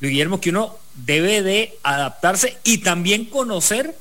Guillermo, 0.00 0.40
que 0.40 0.50
uno 0.50 0.76
debe 0.94 1.42
de 1.42 1.78
adaptarse 1.82 2.58
y 2.64 2.78
también 2.78 3.24
conocer 3.24 3.96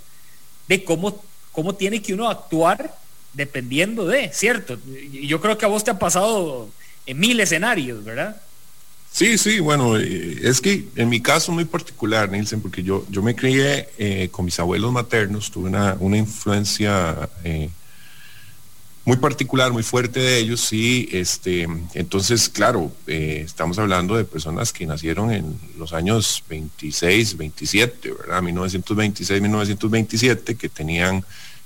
de 0.67 0.83
cómo, 0.83 1.23
cómo 1.51 1.75
tiene 1.75 2.01
que 2.01 2.13
uno 2.13 2.29
actuar 2.29 2.95
dependiendo 3.33 4.05
de, 4.05 4.31
¿cierto? 4.33 4.77
Yo 5.11 5.41
creo 5.41 5.57
que 5.57 5.65
a 5.65 5.69
vos 5.69 5.83
te 5.83 5.91
ha 5.91 5.99
pasado 5.99 6.69
en 7.05 7.19
mil 7.19 7.39
escenarios, 7.39 8.03
¿verdad? 8.03 8.41
Sí, 9.11 9.37
sí, 9.37 9.59
bueno, 9.59 9.97
eh, 9.97 10.39
es 10.41 10.59
que 10.59 10.87
en 10.95 11.09
mi 11.09 11.21
caso 11.21 11.51
muy 11.51 11.65
particular, 11.65 12.31
Nielsen, 12.31 12.61
porque 12.61 12.81
yo, 12.81 13.05
yo 13.09 13.21
me 13.21 13.35
crié 13.35 13.89
eh, 13.99 14.29
con 14.31 14.45
mis 14.45 14.59
abuelos 14.59 14.91
maternos, 14.91 15.51
tuve 15.51 15.69
una, 15.69 15.95
una 15.99 16.17
influencia 16.17 17.29
eh, 17.43 17.69
muy 19.05 19.17
particular, 19.17 19.71
muy 19.73 19.83
fuerte 19.83 20.19
de 20.19 20.37
ellos, 20.37 20.61
sí, 20.61 21.09
este, 21.11 21.67
entonces, 21.93 22.47
claro, 22.47 22.91
estamos 23.05 23.77
hablando 23.77 24.15
de 24.15 24.23
personas 24.23 24.71
que 24.71 24.85
nacieron 24.85 25.31
en 25.31 25.59
los 25.77 25.91
años 25.91 26.41
26, 26.47 27.35
27, 27.35 28.11
¿verdad? 28.13 28.41
1926, 28.41 29.41
1927, 29.41 30.55
que 30.55 30.69
tenían 30.69 31.25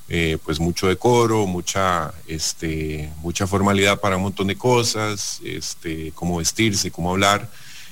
eh, 0.10 0.38
pues 0.44 0.60
mucho 0.60 0.88
decoro, 0.88 1.46
mucha, 1.46 2.14
este, 2.28 3.12
mucha 3.22 3.46
formalidad 3.46 4.00
para 4.00 4.16
un 4.16 4.24
montón 4.24 4.48
de 4.48 4.56
cosas, 4.56 5.42
este, 5.44 6.14
cómo 6.16 6.38
vestirse, 6.38 6.92
cómo 6.92 7.12
hablar. 7.12 7.50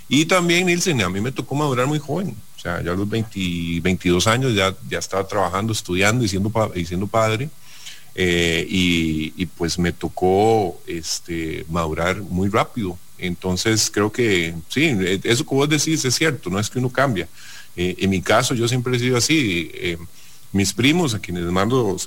Y 0.07 0.25
también, 0.25 0.65
Nielsen, 0.65 1.01
a 1.01 1.09
mí 1.09 1.19
me 1.19 1.33
tocó 1.33 1.55
madurar 1.55 1.87
muy 1.87 1.99
joven. 1.99 2.33
O 2.55 2.59
sea, 2.59 2.81
ya 2.81 2.93
a 2.93 2.95
los 2.95 3.09
22 3.09 4.27
años 4.27 4.55
ya, 4.55 4.73
ya 4.89 4.99
estaba 4.99 5.27
trabajando, 5.27 5.73
estudiando 5.73 6.23
y 6.23 6.29
siendo, 6.29 6.71
y 6.73 6.85
siendo 6.85 7.05
padre. 7.05 7.49
Eh, 8.15 8.65
y, 8.69 9.45
pues 9.57 9.77
me 9.77 9.91
tocó 9.91 10.79
este, 10.87 11.65
madurar 11.69 12.21
muy 12.21 12.49
rápido. 12.49 12.97
Entonces 13.17 13.89
creo 13.93 14.11
que 14.11 14.53
sí, 14.69 14.95
eso 15.23 15.45
que 15.45 15.55
vos 15.55 15.69
decís 15.69 16.03
es 16.05 16.15
cierto, 16.15 16.49
no 16.49 16.59
es 16.59 16.69
que 16.69 16.79
uno 16.79 16.89
cambia. 16.89 17.27
Eh, 17.75 17.95
en 17.99 18.09
mi 18.09 18.21
caso 18.21 18.55
yo 18.55 18.67
siempre 18.67 18.95
he 18.95 18.99
sido 18.99 19.17
así 19.17 19.71
mis 20.51 20.73
primos, 20.73 21.13
a 21.13 21.19
quienes 21.19 21.43
mando 21.45 21.97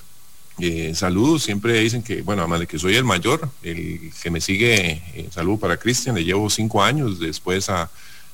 eh, 0.61 0.93
saludos, 0.95 1.45
siempre 1.45 1.79
dicen 1.79 2.03
que, 2.03 2.23
bueno, 2.23 2.43
además 2.43 2.61
de 2.61 2.67
que 2.67 2.81
soy 2.81 2.97
el 2.97 3.05
mayor, 3.05 3.49
el 3.63 4.11
que 4.21 4.31
me 4.31 4.41
sigue, 4.41 5.03
eh, 5.15 5.29
saludo 5.31 5.59
para 5.59 5.77
Cristian, 5.77 6.17
le 6.17 6.25
llevo 6.25 6.51
cinco 6.51 6.83
años, 6.83 7.21
después 7.21 7.69
a, 7.71 7.91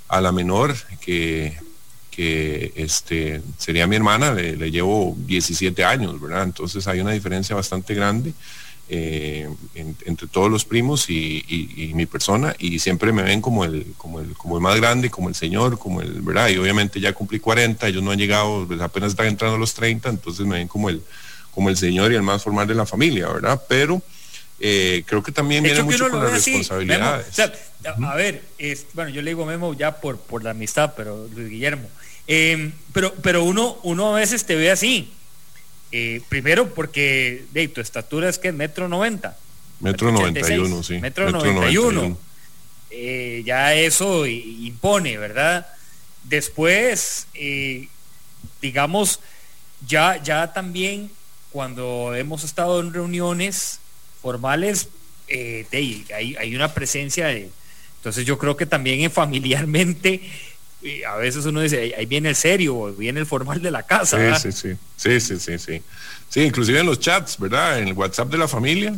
la 0.08 0.32
menor, 0.32 0.74
que, 1.00 1.58
que 2.14 2.72
este, 2.76 3.42
sería 3.58 3.86
mi 3.86 3.96
hermana, 3.96 4.32
le, 4.32 4.70
llevo 4.70 5.16
17 5.18 5.84
años, 5.84 6.20
¿verdad? 6.20 6.44
Entonces 6.44 6.86
hay 6.86 7.00
una 7.00 7.10
diferencia 7.10 7.56
bastante 7.56 7.94
grande. 7.94 8.32
Eh, 8.90 9.48
entre 9.74 10.28
todos 10.28 10.50
los 10.50 10.66
primos 10.66 11.08
y, 11.08 11.90
mi 11.94 12.04
persona 12.04 12.54
y 12.58 12.78
siempre 12.80 13.12
me 13.12 13.22
ven 13.22 13.40
como 13.40 13.64
el, 13.64 13.94
como 13.96 14.20
el, 14.20 14.34
como 14.34 14.56
el 14.56 14.62
más 14.62 14.76
grande, 14.76 15.08
como 15.08 15.30
el 15.30 15.34
señor, 15.34 15.78
como 15.78 16.02
el, 16.02 16.20
¿verdad? 16.20 16.50
Y 16.50 16.58
obviamente 16.58 17.00
ya 17.00 17.14
cumplí 17.14 17.40
40, 17.40 17.88
ellos 17.88 18.02
no 18.02 18.10
han 18.10 18.18
llegado, 18.18 18.66
pues 18.66 18.80
apenas 18.82 19.12
están 19.12 19.26
entrando 19.26 19.56
a 19.56 19.58
los 19.58 19.72
30, 19.72 20.10
entonces 20.10 20.44
me 20.44 20.58
ven 20.58 20.68
como 20.68 20.90
el, 20.90 21.02
como 21.50 21.70
el 21.70 21.78
señor 21.78 22.12
y 22.12 22.16
el 22.16 22.22
más 22.22 22.42
formal 22.42 22.66
de 22.66 22.74
la 22.74 22.84
familia, 22.84 23.28
¿verdad? 23.28 23.60
Pero 23.68 24.02
eh, 24.61 25.02
creo 25.07 25.22
que 25.22 25.32
también 25.32 25.62
viene 25.64 25.82
mucho 25.82 26.09
con 26.09 26.22
las 26.22 26.32
responsabilidades. 26.32 27.38
A 27.84 28.14
ver, 28.14 28.42
es, 28.57 28.86
bueno, 28.94 29.11
yo 29.11 29.20
le 29.20 29.30
digo 29.30 29.44
Memo 29.44 29.74
ya 29.74 30.00
por, 30.00 30.18
por 30.18 30.42
la 30.42 30.50
amistad, 30.50 30.94
pero 30.96 31.28
Luis 31.34 31.50
Guillermo. 31.50 31.88
Em, 32.26 32.72
pero, 32.92 33.14
pero 33.16 33.44
uno, 33.44 33.78
uno 33.82 34.16
a 34.16 34.20
veces 34.20 34.46
te 34.46 34.55
ve 34.55 34.70
así, 34.70 35.12
eh, 35.92 36.22
primero 36.28 36.72
porque 36.72 37.44
de 37.52 37.68
tu 37.68 37.80
estatura 37.80 38.28
es 38.28 38.38
que 38.38 38.52
metro 38.52 38.88
noventa. 38.88 39.36
Metro 39.80 40.11
noventa 40.11 40.55
y 40.55 40.59
uno, 40.59 40.82
sí. 40.82 40.98
Metro 40.98 41.30
noventa 41.30 41.70
y 41.70 41.76
uno. 41.76 42.18
Eh, 42.90 43.42
ya 43.44 43.74
eso 43.74 44.26
impone, 44.26 45.18
¿verdad? 45.18 45.66
Después, 46.22 47.26
digamos, 48.62 49.20
ya, 49.86 50.22
ya 50.22 50.52
también 50.52 51.11
cuando 51.50 52.14
hemos 52.14 52.44
estado 52.44 52.80
en 52.80 52.94
reuniones 52.94 53.80
formales, 54.24 54.88
hay, 55.30 56.36
hay, 56.40 56.56
una 56.56 56.72
presencia 56.72 57.26
de... 57.26 57.50
Entonces 57.98 58.24
yo 58.24 58.38
creo 58.38 58.56
que 58.56 58.64
también 58.64 59.10
familiarmente 59.10 60.22
a 61.06 61.16
veces 61.16 61.44
uno 61.44 61.60
dice, 61.60 61.94
ahí 61.96 62.06
viene 62.06 62.30
el 62.30 62.34
serio, 62.34 62.94
viene 62.94 63.20
el 63.20 63.26
formal 63.26 63.60
de 63.60 63.70
la 63.70 63.82
casa. 63.82 64.38
Sí, 64.38 64.50
sí, 64.50 64.76
sí, 64.96 65.20
sí, 65.20 65.38
sí, 65.38 65.58
sí, 65.58 65.82
sí. 66.28 66.40
inclusive 66.40 66.80
en 66.80 66.86
los 66.86 67.00
chats, 67.00 67.38
¿verdad? 67.38 67.78
En 67.78 67.88
el 67.88 67.94
WhatsApp 67.94 68.30
de 68.30 68.38
la 68.38 68.48
familia, 68.48 68.94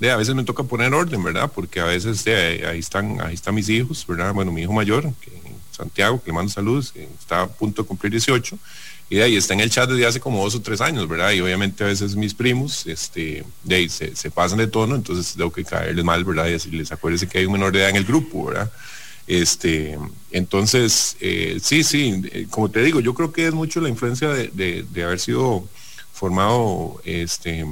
de, 0.00 0.10
a 0.10 0.16
veces 0.16 0.34
me 0.34 0.42
toca 0.42 0.64
poner 0.64 0.92
orden, 0.92 1.22
¿verdad? 1.22 1.50
Porque 1.52 1.80
a 1.80 1.84
veces 1.84 2.26
ahí, 2.26 2.80
están, 2.80 3.20
ahí 3.20 3.34
están 3.34 3.54
mis 3.54 3.68
hijos, 3.68 4.04
¿verdad? 4.06 4.34
Bueno, 4.34 4.50
mi 4.50 4.62
hijo 4.62 4.72
mayor, 4.72 5.12
que, 5.20 5.30
Santiago, 5.70 6.20
que 6.20 6.30
le 6.30 6.34
mando 6.34 6.52
saludos, 6.52 6.92
está 7.20 7.42
a 7.42 7.46
punto 7.46 7.82
de 7.82 7.88
cumplir 7.88 8.10
18, 8.10 8.58
y 9.08 9.16
de 9.16 9.22
ahí 9.22 9.36
está 9.36 9.54
en 9.54 9.60
el 9.60 9.70
chat 9.70 9.88
desde 9.88 10.06
hace 10.06 10.20
como 10.20 10.42
dos 10.42 10.56
o 10.56 10.62
tres 10.62 10.80
años, 10.80 11.06
¿verdad? 11.08 11.30
Y 11.30 11.40
obviamente 11.40 11.84
a 11.84 11.86
veces 11.86 12.16
mis 12.16 12.34
primos, 12.34 12.86
este, 12.86 13.44
de 13.62 13.76
ahí 13.76 13.88
se, 13.88 14.30
pasan 14.32 14.58
de 14.58 14.66
tono, 14.66 14.96
entonces 14.96 15.34
tengo 15.34 15.52
que 15.52 15.64
caerles 15.64 16.04
mal, 16.04 16.24
¿verdad? 16.24 16.48
Y 16.48 16.52
decirles, 16.52 16.90
acuérdense 16.90 17.28
que 17.28 17.38
hay 17.38 17.46
un 17.46 17.52
menor 17.52 17.72
de 17.72 17.80
edad 17.80 17.90
en 17.90 17.96
el 17.96 18.04
grupo, 18.04 18.46
¿verdad? 18.46 18.70
Este, 19.28 19.96
entonces, 20.32 21.16
eh, 21.20 21.58
sí, 21.62 21.84
sí, 21.84 22.22
eh, 22.32 22.46
como 22.50 22.68
te 22.68 22.82
digo, 22.82 23.00
yo 23.00 23.14
creo 23.14 23.32
que 23.32 23.46
es 23.46 23.54
mucho 23.54 23.80
la 23.80 23.88
influencia 23.88 24.28
de, 24.28 24.84
haber 25.04 25.20
sido 25.20 25.68
formado 26.12 27.00
este, 27.04 27.64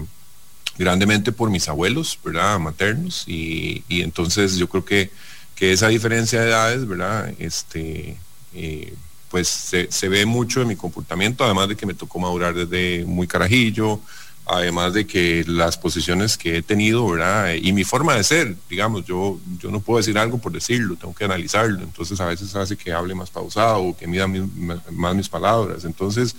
grandemente 0.78 1.32
por 1.32 1.50
mis 1.50 1.68
abuelos, 1.68 2.16
¿verdad? 2.24 2.60
Maternos. 2.60 3.24
Y, 3.26 3.82
entonces 3.88 4.56
yo 4.56 4.68
creo 4.68 4.84
que, 4.84 5.10
que, 5.56 5.72
esa 5.72 5.88
diferencia 5.88 6.40
de 6.40 6.48
edades, 6.48 6.86
¿verdad? 6.86 7.32
Este, 7.40 8.18
eh, 8.54 8.94
pues 9.34 9.48
se, 9.48 10.08
ve 10.08 10.26
mucho 10.26 10.62
en 10.62 10.68
mi 10.68 10.76
comportamiento, 10.76 11.42
además 11.42 11.68
de 11.68 11.74
que 11.74 11.86
me 11.86 11.94
tocó 11.94 12.20
madurar 12.20 12.54
desde 12.54 13.04
muy 13.04 13.26
carajillo, 13.26 13.98
además 14.46 14.92
de 14.92 15.08
que 15.08 15.44
las 15.48 15.76
posiciones 15.76 16.38
que 16.38 16.58
he 16.58 16.62
tenido, 16.62 17.04
¿verdad? 17.08 17.52
Y 17.54 17.72
mi 17.72 17.82
forma 17.82 18.14
de 18.14 18.22
ser, 18.22 18.54
digamos, 18.70 19.04
yo, 19.04 19.40
yo 19.58 19.72
no 19.72 19.80
puedo 19.80 19.98
decir 19.98 20.16
algo 20.18 20.38
por 20.38 20.52
decirlo, 20.52 20.94
tengo 20.94 21.12
que 21.16 21.24
analizarlo, 21.24 21.82
entonces 21.82 22.20
a 22.20 22.26
veces 22.26 22.54
hace 22.54 22.76
que 22.76 22.92
hable 22.92 23.12
más 23.16 23.30
pausado 23.30 23.82
o 23.82 23.96
que 23.96 24.06
mida 24.06 24.28
más 24.28 25.16
mis 25.16 25.28
palabras, 25.28 25.84
entonces 25.84 26.36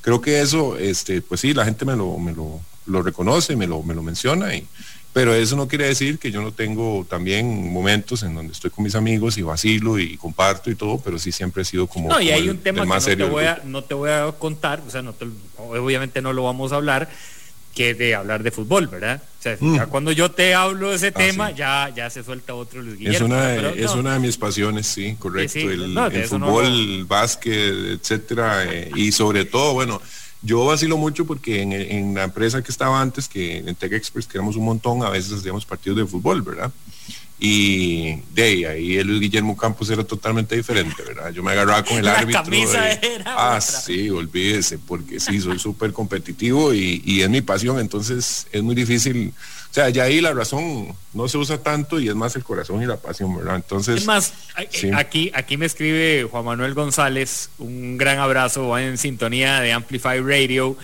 creo 0.00 0.22
que 0.22 0.40
eso, 0.40 0.78
este, 0.78 1.20
pues 1.20 1.42
sí, 1.42 1.52
la 1.52 1.66
gente 1.66 1.84
me 1.84 1.96
lo, 1.96 2.16
me 2.16 2.32
lo, 2.32 2.62
lo 2.86 3.02
reconoce, 3.02 3.56
me 3.56 3.66
lo, 3.66 3.82
me 3.82 3.94
lo 3.94 4.02
menciona 4.02 4.54
y, 4.54 4.66
pero 5.12 5.34
eso 5.34 5.56
no 5.56 5.66
quiere 5.68 5.86
decir 5.86 6.18
que 6.18 6.30
yo 6.30 6.42
no 6.42 6.52
tengo 6.52 7.06
también 7.08 7.72
momentos 7.72 8.22
en 8.22 8.34
donde 8.34 8.52
estoy 8.52 8.70
con 8.70 8.84
mis 8.84 8.94
amigos 8.94 9.38
y 9.38 9.42
vacilo 9.42 9.98
y 9.98 10.16
comparto 10.16 10.70
y 10.70 10.74
todo, 10.74 10.98
pero 10.98 11.18
sí 11.18 11.32
siempre 11.32 11.62
he 11.62 11.64
sido 11.64 11.86
como... 11.86 12.08
No, 12.08 12.20
y 12.20 12.30
hay 12.30 12.48
un 12.48 12.58
tema 12.58 12.82
que 12.82 13.16
no 13.16 13.16
te, 13.16 13.24
voy 13.24 13.44
a, 13.44 13.60
no 13.64 13.82
te 13.82 13.94
voy 13.94 14.10
a 14.10 14.30
contar, 14.38 14.82
o 14.86 14.90
sea, 14.90 15.02
no 15.02 15.14
obviamente 15.56 16.22
no 16.22 16.32
lo 16.32 16.44
vamos 16.44 16.72
a 16.72 16.76
hablar, 16.76 17.08
que 17.74 17.94
de 17.94 18.14
hablar 18.14 18.42
de 18.42 18.50
fútbol, 18.50 18.88
¿verdad? 18.88 19.22
O 19.38 19.42
sea, 19.42 19.56
mm. 19.58 19.88
cuando 19.88 20.10
yo 20.10 20.32
te 20.32 20.54
hablo 20.54 20.90
de 20.90 20.96
ese 20.96 21.08
ah, 21.08 21.12
tema, 21.12 21.50
ya, 21.52 21.92
ya 21.94 22.10
se 22.10 22.24
suelta 22.24 22.54
otro 22.54 22.82
Luis 22.82 22.98
Guillermo. 22.98 23.16
Es 23.16 23.22
una, 23.22 23.68
es 23.70 23.90
una 23.92 24.12
de 24.14 24.18
mis 24.18 24.36
pasiones, 24.36 24.86
sí, 24.88 25.16
correcto. 25.16 25.58
el, 25.58 25.94
fútbol, 26.26 26.64
el 26.64 27.04
básquet, 27.04 27.72
etcétera. 27.72 28.64
Eh, 28.64 28.90
y 28.96 29.12
sobre 29.12 29.44
todo, 29.44 29.74
bueno, 29.74 30.02
yo 30.42 30.64
vacilo 30.64 30.96
mucho 30.96 31.26
porque 31.26 31.62
en, 31.62 31.72
en, 31.72 32.14
la 32.14 32.24
empresa 32.24 32.62
que 32.62 32.70
estaba 32.70 33.00
antes, 33.00 33.28
que 33.28 33.58
en 33.58 33.74
Tech 33.74 33.92
Express, 33.92 34.26
que 34.26 34.38
éramos 34.38 34.56
un 34.56 34.64
montón, 34.64 35.02
a 35.02 35.10
veces 35.10 35.32
hacíamos 35.32 35.66
partidos 35.66 35.98
de 35.98 36.06
fútbol, 36.06 36.42
¿verdad? 36.42 36.72
y 37.40 38.16
de 38.34 38.66
ahí 38.66 38.96
el 38.96 39.06
Luis 39.06 39.20
Guillermo 39.20 39.56
Campos 39.56 39.88
era 39.90 40.02
totalmente 40.02 40.56
diferente, 40.56 41.02
¿verdad? 41.04 41.30
Yo 41.30 41.42
me 41.42 41.52
agarraba 41.52 41.84
con 41.84 41.98
el 41.98 42.08
árbitro. 42.08 42.42
ah, 43.26 43.60
sí, 43.60 44.10
olvídese, 44.10 44.78
porque 44.78 45.20
sí, 45.20 45.40
soy 45.40 45.58
súper 45.58 45.92
competitivo 45.92 46.74
y, 46.74 47.00
y, 47.04 47.22
es 47.22 47.30
mi 47.30 47.40
pasión, 47.40 47.78
entonces 47.78 48.48
es 48.50 48.62
muy 48.62 48.74
difícil. 48.74 49.32
O 49.70 49.74
sea, 49.74 49.90
ya 49.90 50.04
ahí 50.04 50.20
la 50.20 50.32
razón 50.32 50.94
no 51.12 51.28
se 51.28 51.38
usa 51.38 51.62
tanto 51.62 52.00
y 52.00 52.08
es 52.08 52.14
más 52.14 52.34
el 52.36 52.42
corazón 52.42 52.82
y 52.82 52.86
la 52.86 52.96
pasión, 52.96 53.36
¿verdad? 53.36 53.56
Entonces. 53.56 53.98
Es 53.98 54.06
más, 54.06 54.32
aquí, 54.94 55.30
aquí 55.34 55.56
me 55.56 55.66
escribe 55.66 56.26
Juan 56.30 56.44
Manuel 56.44 56.74
González, 56.74 57.50
un 57.58 57.98
gran 57.98 58.18
abrazo, 58.18 58.68
va 58.68 58.82
en 58.82 58.96
sintonía 58.96 59.60
de 59.60 59.72
Amplify 59.72 60.20
Radio. 60.20 60.76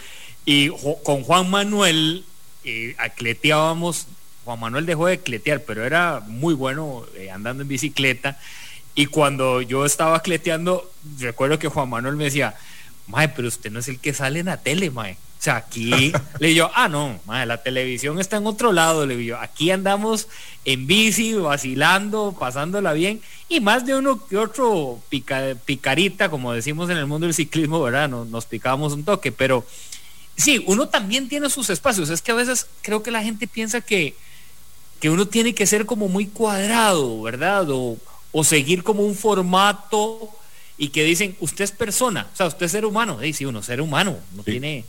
Y 0.45 0.69
con 1.03 1.23
Juan 1.23 1.51
Manuel 1.51 2.25
eh, 2.65 2.95
acleteábamos 2.99 4.07
Juan 4.45 4.61
Manuel 4.61 4.87
dejó 4.87 5.07
de 5.07 5.21
cletear, 5.21 5.63
pero 5.63 5.85
era 5.85 6.21
muy 6.27 6.55
bueno 6.55 7.05
eh, 7.17 7.31
andando 7.31 7.63
en 7.63 7.69
bicicleta. 7.69 8.39
Y 8.95 9.07
cuando 9.07 9.63
yo 9.63 9.87
estaba 9.87 10.21
cleteando, 10.21 10.91
recuerdo 11.19 11.59
que 11.59 11.69
Juan 11.69 11.89
Manuel 11.89 12.17
me 12.17 12.25
decía, 12.25 12.55
Mae, 13.07 13.29
pero 13.31 13.49
usted 13.49 13.71
no 13.71 13.81
es 13.81 13.89
el 13.89 13.99
que 13.99 14.15
sale 14.15 14.41
en 14.41 14.47
la 14.47 14.59
tele, 14.59 14.91
Mae. 14.91 15.17
O 15.45 15.51
sea, 15.53 15.57
aquí 15.57 16.11
le 16.39 16.49
digo, 16.49 16.71
ah, 16.75 16.89
no, 16.89 17.21
mae, 17.27 17.45
la 17.45 17.63
televisión 17.63 18.19
está 18.19 18.39
en 18.39 18.47
otro 18.47 18.73
lado, 18.73 19.05
le 19.05 19.15
digo, 19.15 19.37
aquí 19.37 19.71
andamos 19.71 20.27
en 20.65 20.87
bici, 20.87 21.35
vacilando, 21.35 22.35
pasándola 22.41 22.95
bien, 22.95 23.21
y 23.51 23.61
más 23.61 23.85
de 23.85 23.95
uno 23.95 24.27
que 24.27 24.39
otro 24.39 25.01
picarita, 25.11 26.31
como 26.31 26.55
decimos 26.55 26.89
en 26.89 26.97
el 26.97 27.05
mundo 27.05 27.27
del 27.27 27.35
ciclismo, 27.35 27.83
¿verdad? 27.83 28.09
Nos, 28.09 28.27
nos 28.29 28.47
picábamos 28.47 28.95
un 28.95 29.05
toque, 29.05 29.33
pero 29.33 29.67
sí, 30.35 30.65
uno 30.67 30.89
también 30.89 31.29
tiene 31.29 31.51
sus 31.51 31.69
espacios. 31.69 32.09
Es 32.09 32.23
que 32.23 32.33
a 32.33 32.37
veces 32.37 32.67
creo 32.81 33.03
que 33.03 33.11
la 33.11 33.23
gente 33.23 33.47
piensa 33.47 33.83
que, 33.83 34.15
que 34.99 35.11
uno 35.11 35.29
tiene 35.29 35.55
que 35.55 35.67
ser 35.67 35.85
como 35.85 36.09
muy 36.09 36.25
cuadrado, 36.25 37.21
¿verdad? 37.21 37.67
O, 37.71 37.99
seguir 38.45 38.83
como 38.83 39.03
un 39.03 39.15
formato 39.15 40.31
y 40.79 40.89
que 40.89 41.05
dicen, 41.05 41.37
usted 41.41 41.65
es 41.65 41.71
persona, 41.71 42.31
o 42.33 42.37
sea, 42.37 42.47
usted 42.47 42.65
es 42.65 42.73
ser 42.73 42.87
humano. 42.87 43.19
Sí, 43.21 43.35
sí, 43.35 43.45
uno 43.45 43.59
es 43.59 43.67
ser 43.67 43.83
humano, 43.83 44.17
no 44.35 44.43
tiene 44.43 44.87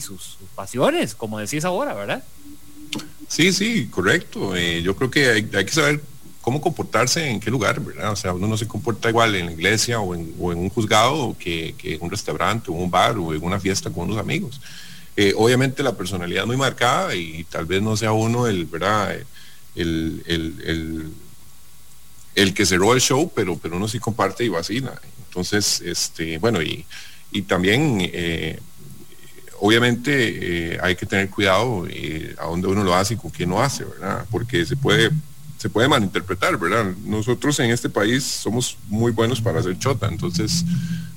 sus, 0.00 0.38
pasiones, 0.54 1.14
como 1.14 1.38
decís 1.38 1.64
ahora, 1.64 1.94
¿verdad? 1.94 2.24
Sí, 3.28 3.52
sí, 3.52 3.86
correcto. 3.88 4.56
Eh, 4.56 4.82
yo 4.82 4.94
creo 4.96 5.10
que 5.10 5.28
hay, 5.30 5.44
que 5.44 5.68
saber 5.68 6.00
cómo 6.40 6.60
comportarse 6.60 7.28
en 7.28 7.40
qué 7.40 7.50
lugar, 7.50 7.80
¿verdad? 7.80 8.12
O 8.12 8.16
sea, 8.16 8.32
uno 8.32 8.46
no 8.46 8.56
se 8.56 8.68
comporta 8.68 9.08
igual 9.08 9.34
en 9.34 9.46
la 9.46 9.52
iglesia 9.52 10.00
o 10.00 10.14
en, 10.14 10.34
un 10.38 10.68
juzgado 10.68 11.36
que, 11.38 11.74
en 11.82 12.02
un 12.02 12.10
restaurante 12.10 12.70
o 12.70 12.74
un 12.74 12.90
bar 12.90 13.16
o 13.18 13.34
en 13.34 13.42
una 13.42 13.58
fiesta 13.60 13.90
con 13.90 14.04
unos 14.04 14.18
amigos. 14.18 14.60
Eh, 15.16 15.32
obviamente 15.36 15.82
la 15.82 15.96
personalidad 15.96 16.42
es 16.42 16.46
muy 16.46 16.56
marcada 16.56 17.14
y 17.14 17.44
tal 17.44 17.66
vez 17.66 17.80
no 17.80 17.96
sea 17.96 18.12
uno 18.12 18.46
el, 18.46 18.66
¿verdad? 18.66 19.16
el, 19.74 20.22
el, 20.26 21.12
el, 22.34 22.54
que 22.54 22.66
cerró 22.66 22.94
el 22.94 23.00
show, 23.00 23.30
pero, 23.34 23.56
pero 23.56 23.76
uno 23.76 23.88
sí 23.88 23.98
comparte 23.98 24.44
y 24.44 24.48
vacila. 24.48 25.00
Entonces, 25.28 25.80
este, 25.80 26.38
bueno, 26.38 26.62
y, 26.62 26.84
y 27.32 27.42
también, 27.42 27.98
eh, 28.00 28.60
obviamente, 29.64 30.74
eh, 30.74 30.78
hay 30.82 30.94
que 30.94 31.06
tener 31.06 31.30
cuidado 31.30 31.86
eh, 31.88 32.34
a 32.38 32.44
dónde 32.44 32.68
uno 32.68 32.84
lo 32.84 32.94
hace 32.94 33.14
y 33.14 33.16
con 33.16 33.30
quién 33.30 33.48
lo 33.48 33.62
hace, 33.62 33.82
¿verdad? 33.82 34.26
Porque 34.30 34.66
se 34.66 34.76
puede, 34.76 35.10
se 35.56 35.70
puede 35.70 35.88
malinterpretar, 35.88 36.58
¿verdad? 36.58 36.92
Nosotros 37.02 37.58
en 37.60 37.70
este 37.70 37.88
país 37.88 38.24
somos 38.24 38.76
muy 38.88 39.10
buenos 39.10 39.40
para 39.40 39.60
hacer 39.60 39.78
chota, 39.78 40.06
entonces 40.06 40.66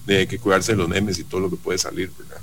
hay 0.07 0.27
que 0.27 0.39
cuidarse 0.39 0.71
de 0.71 0.77
los 0.77 0.87
memes 0.87 1.19
y 1.19 1.25
todo 1.25 1.41
lo 1.41 1.49
que 1.49 1.57
puede 1.57 1.77
salir, 1.77 2.09
¿verdad? 2.17 2.41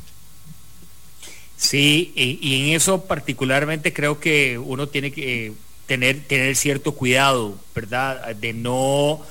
Sí, 1.57 2.13
y, 2.15 2.39
y 2.43 2.69
en 2.69 2.77
eso 2.77 3.07
particularmente 3.07 3.95
creo 3.95 4.21
que 4.21 4.59
uno 4.59 4.89
tiene 4.89 5.11
que 5.11 5.55
tener, 5.87 6.23
tener 6.25 6.55
cierto 6.55 6.93
cuidado, 6.93 7.59
¿verdad? 7.75 8.37
De 8.37 8.53
no, 8.53 9.23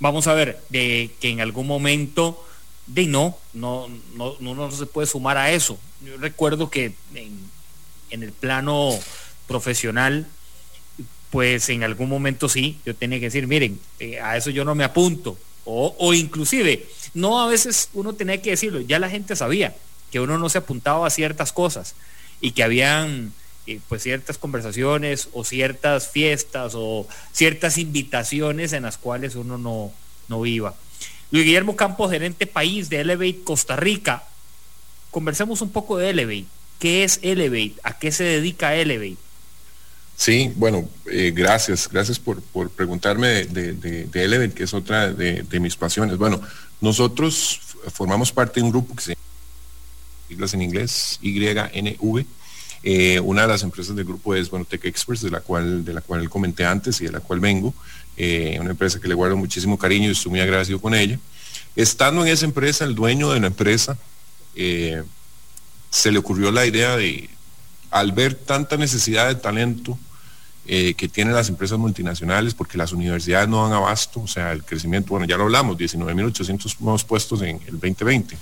vamos 0.00 0.26
a 0.28 0.32
ver, 0.32 0.62
de 0.70 1.10
que 1.20 1.28
en 1.28 1.42
algún 1.42 1.66
momento, 1.66 2.42
de 2.86 3.06
no, 3.06 3.36
no, 3.52 3.88
no, 4.14 4.36
no, 4.40 4.70
se 4.70 4.86
puede 4.86 5.06
sumar 5.06 5.36
a 5.36 5.50
eso. 5.50 5.78
Yo 6.04 6.16
recuerdo 6.18 6.70
que 6.70 6.94
en, 7.14 7.50
el 8.10 8.32
plano 8.32 8.90
profesional, 9.46 10.26
pues 11.30 11.68
en 11.68 11.82
algún 11.82 12.08
momento 12.08 12.48
sí, 12.48 12.78
yo 12.86 12.94
tenía 12.94 13.18
que 13.18 13.26
decir, 13.26 13.46
miren, 13.46 13.80
eh, 13.98 14.20
a 14.20 14.36
eso 14.36 14.50
yo 14.50 14.64
no 14.64 14.74
me 14.74 14.84
apunto. 14.84 15.38
O, 15.64 15.96
o 15.98 16.14
inclusive, 16.14 16.86
no 17.14 17.40
a 17.40 17.48
veces 17.48 17.90
uno 17.92 18.12
tenía 18.12 18.40
que 18.40 18.50
decirlo, 18.50 18.80
ya 18.80 19.00
la 19.00 19.10
gente 19.10 19.34
sabía 19.34 19.74
que 20.12 20.20
uno 20.20 20.38
no 20.38 20.48
se 20.48 20.58
apuntaba 20.58 21.06
a 21.06 21.10
ciertas 21.10 21.52
cosas 21.52 21.96
y 22.40 22.52
que 22.52 22.62
habían 22.62 23.32
pues 23.88 24.02
ciertas 24.02 24.38
conversaciones 24.38 25.28
o 25.32 25.44
ciertas 25.44 26.08
fiestas 26.08 26.72
o 26.76 27.06
ciertas 27.32 27.78
invitaciones 27.78 28.72
en 28.72 28.84
las 28.84 28.96
cuales 28.96 29.34
uno 29.34 29.58
no, 29.58 29.92
no 30.28 30.46
iba. 30.46 30.74
Luis 31.30 31.44
Guillermo 31.44 31.76
Campos, 31.76 32.10
gerente 32.10 32.46
país 32.46 32.88
de 32.88 33.00
Elevate 33.00 33.40
Costa 33.42 33.76
Rica. 33.76 34.24
Conversemos 35.10 35.60
un 35.60 35.70
poco 35.70 35.98
de 35.98 36.10
Elevate. 36.10 36.46
¿Qué 36.78 37.04
es 37.04 37.18
Elevate? 37.22 37.74
¿A 37.82 37.98
qué 37.98 38.12
se 38.12 38.24
dedica 38.24 38.74
Elevate? 38.74 39.16
Sí, 40.16 40.52
bueno, 40.56 40.88
eh, 41.10 41.32
gracias, 41.34 41.88
gracias 41.90 42.18
por, 42.18 42.40
preguntarme 42.70 43.44
de, 43.44 44.08
Elevate, 44.12 44.54
que 44.54 44.64
es 44.64 44.72
otra 44.72 45.12
de, 45.12 45.60
mis 45.60 45.76
pasiones. 45.76 46.16
Bueno, 46.16 46.40
nosotros 46.80 47.60
formamos 47.92 48.32
parte 48.32 48.60
de 48.60 48.64
un 48.64 48.70
grupo 48.70 48.96
que 48.96 49.02
se 49.02 49.16
llama 50.30 50.46
en 50.52 50.62
inglés, 50.62 51.18
YNV, 51.22 52.24
eh, 52.82 53.20
una 53.20 53.42
de 53.42 53.48
las 53.48 53.62
empresas 53.62 53.96
del 53.96 54.04
grupo 54.04 54.34
es 54.34 54.50
bueno, 54.50 54.64
Tech 54.64 54.84
Experts, 54.84 55.22
de 55.22 55.30
la 55.30 55.40
cual, 55.40 55.84
de 55.84 55.92
la 55.92 56.00
cual 56.00 56.28
comenté 56.28 56.64
antes 56.64 57.00
y 57.00 57.06
de 57.06 57.12
la 57.12 57.20
cual 57.20 57.40
vengo. 57.40 57.74
Eh, 58.16 58.56
una 58.60 58.70
empresa 58.70 59.00
que 59.00 59.08
le 59.08 59.14
guardo 59.14 59.36
muchísimo 59.36 59.78
cariño 59.78 60.08
y 60.08 60.12
estoy 60.12 60.30
muy 60.30 60.40
agradecido 60.40 60.80
con 60.80 60.94
ella. 60.94 61.18
Estando 61.74 62.24
en 62.24 62.28
esa 62.28 62.44
empresa, 62.44 62.84
el 62.84 62.94
dueño 62.94 63.30
de 63.30 63.40
la 63.40 63.48
empresa 63.48 63.98
eh, 64.54 65.02
se 65.90 66.10
le 66.10 66.18
ocurrió 66.18 66.50
la 66.50 66.64
idea 66.64 66.96
de, 66.96 67.28
al 67.90 68.12
ver 68.12 68.34
tanta 68.34 68.76
necesidad 68.76 69.28
de 69.28 69.34
talento 69.34 69.98
que 70.66 71.08
tienen 71.08 71.32
las 71.32 71.48
empresas 71.48 71.78
multinacionales, 71.78 72.52
porque 72.52 72.76
las 72.76 72.90
universidades 72.90 73.48
no 73.48 73.62
dan 73.62 73.72
abasto, 73.72 74.22
o 74.22 74.26
sea, 74.26 74.50
el 74.50 74.64
crecimiento, 74.64 75.10
bueno, 75.10 75.24
ya 75.24 75.36
lo 75.36 75.44
hablamos, 75.44 75.76
19.800 75.76 76.80
nuevos 76.80 77.04
puestos 77.04 77.40
en 77.42 77.60
el 77.68 77.78
2020 77.78 78.36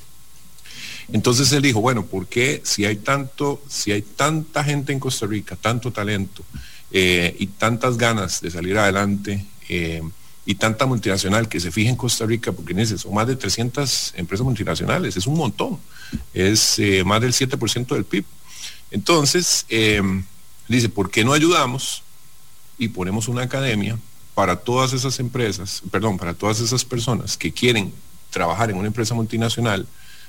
entonces 1.13 1.53
él 1.53 1.63
dijo, 1.63 1.81
bueno, 1.81 2.07
¿por 2.07 2.27
qué 2.27 2.61
si 2.65 2.85
hay 2.85 2.97
tanto, 2.97 3.63
si 3.69 3.93
hay 3.93 4.03
tanta 4.03 4.65
gente 4.65 4.93
en 4.93 5.01
Costa 5.01 5.27
Rica, 5.27 5.57
tanto 5.57 5.93
talento 5.93 6.45
eh, 6.91 7.37
y 7.39 7.49
tantas 7.49 7.99
ganas 7.99 8.41
de 8.41 8.51
salir 8.51 8.79
adelante 8.79 9.45
eh, 9.69 10.03
y 10.47 10.55
tanta 10.55 10.87
multinacional 10.87 11.49
que 11.49 11.61
se 11.61 11.71
fije 11.71 11.91
en 11.91 11.97
Costa 11.97 12.27
Rica, 12.27 12.53
porque 12.53 12.75
dice, 12.75 12.99
son 12.99 13.15
más 13.15 13.27
de 13.27 13.37
300 13.37 14.15
empresas 14.17 14.45
multinacionales, 14.45 15.17
es 15.17 15.27
un 15.27 15.37
montón, 15.37 15.79
es 16.33 16.79
eh, 16.79 17.03
más 17.05 17.21
del 17.21 17.33
7% 17.33 17.87
del 17.95 18.05
PIB. 18.05 18.25
Entonces, 18.91 19.67
dice, 20.69 20.89
¿por 20.89 21.11
qué 21.11 21.25
no 21.25 21.33
ayudamos 21.33 22.03
y 22.79 22.89
ponemos 22.89 23.29
una 23.29 23.43
academia 23.43 23.99
para 24.35 24.57
todas 24.57 24.93
esas 24.93 25.19
empresas, 25.19 25.83
perdón, 25.91 26.17
para 26.17 26.35
todas 26.35 26.61
esas 26.61 26.85
personas 26.85 27.37
que 27.37 27.53
quieren 27.53 27.93
trabajar 28.31 28.71
en 28.71 28.77
una 28.77 28.87
empresa 28.87 29.15
multinacional? 29.15 29.89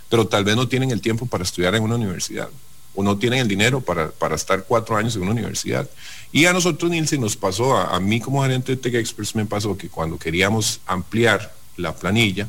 Pero 0.10 0.28
tal 0.28 0.43
vez 0.43 0.56
no 0.56 0.68
tienen 0.68 0.91
el 0.91 1.01
tiempo 1.01 1.26
para 1.26 1.43
estudiar 1.43 1.76
en 1.76 1.84
una 1.84 1.95
universidad. 1.95 2.49
o 2.97 3.03
no 3.03 3.18
tienen 3.18 3.39
el 3.39 3.47
dinero 3.49 3.82
para, 3.82 4.10
para 4.10 4.36
estar 4.36 4.64
cuatro 4.64 4.95
años 4.95 5.16
en 5.18 5.24
una 5.24 5.32
universidad. 5.32 5.89
Y 6.32 6.45
a 6.45 6.53
nosotros, 6.53 6.89
Nielsen, 6.89 7.20
nos 7.20 7.36
pasó, 7.36 7.76
a, 7.76 7.99
mí 7.99 8.22
como 8.22 8.41
gerente 8.41 8.74
de 8.74 8.78
Tech 8.78 8.95
Experts 8.95 9.36
me 9.36 9.45
pasó 9.45 9.78
que 9.78 9.89
cuando 9.89 10.18
queríamos 10.18 10.80
ampliar 10.86 11.53
la 11.76 11.93
planilla, 11.93 12.47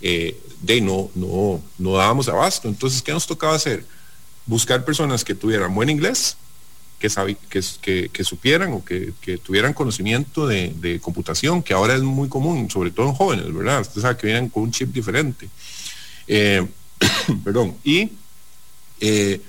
eh, 0.00 0.40
de 0.62 0.80
no, 0.80 1.10
no, 1.14 1.60
no 1.78 1.96
dábamos 1.96 2.28
abasto. 2.28 2.68
Entonces, 2.68 3.02
¿qué 3.02 3.12
nos 3.12 3.26
tocaba 3.26 3.54
hacer? 3.54 3.84
Buscar 4.46 4.84
personas 4.84 5.24
que 5.24 5.34
tuvieran 5.34 5.74
buen 5.74 5.90
inglés, 5.90 6.36
que, 7.00 7.08
que, 7.80 8.10
que, 8.10 8.24
supieran 8.24 8.72
o 8.74 8.84
que, 8.84 9.12
tuvieran 9.42 9.72
conocimiento 9.72 10.46
de, 10.46 11.00
computación, 11.02 11.62
que 11.62 11.72
ahora 11.72 11.94
es 11.94 12.02
muy 12.02 12.28
común, 12.28 12.70
sobre 12.70 12.90
todo 12.90 13.08
en 13.08 13.14
jóvenes, 13.14 13.52
¿verdad? 13.52 13.80
Usted 13.80 14.02
sabe 14.02 14.16
que 14.18 14.26
vienen 14.26 14.50
con 14.50 14.64
un 14.64 14.70
chip 14.70 14.92
diferente. 14.92 15.48
Eh, 16.28 16.66
perdón. 17.44 17.76
Y 17.84 18.10
eh, 19.00 19.40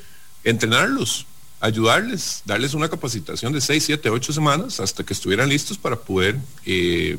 entrenarlos, 0.43 1.25
ayudarles, 1.59 2.41
darles 2.45 2.73
una 2.73 2.89
capacitación 2.89 3.53
de 3.53 3.61
6, 3.61 3.83
7, 3.83 4.09
8 4.09 4.33
semanas 4.33 4.79
hasta 4.79 5.03
que 5.03 5.13
estuvieran 5.13 5.49
listos 5.49 5.77
para 5.77 5.97
poder 5.97 6.39
eh, 6.65 7.17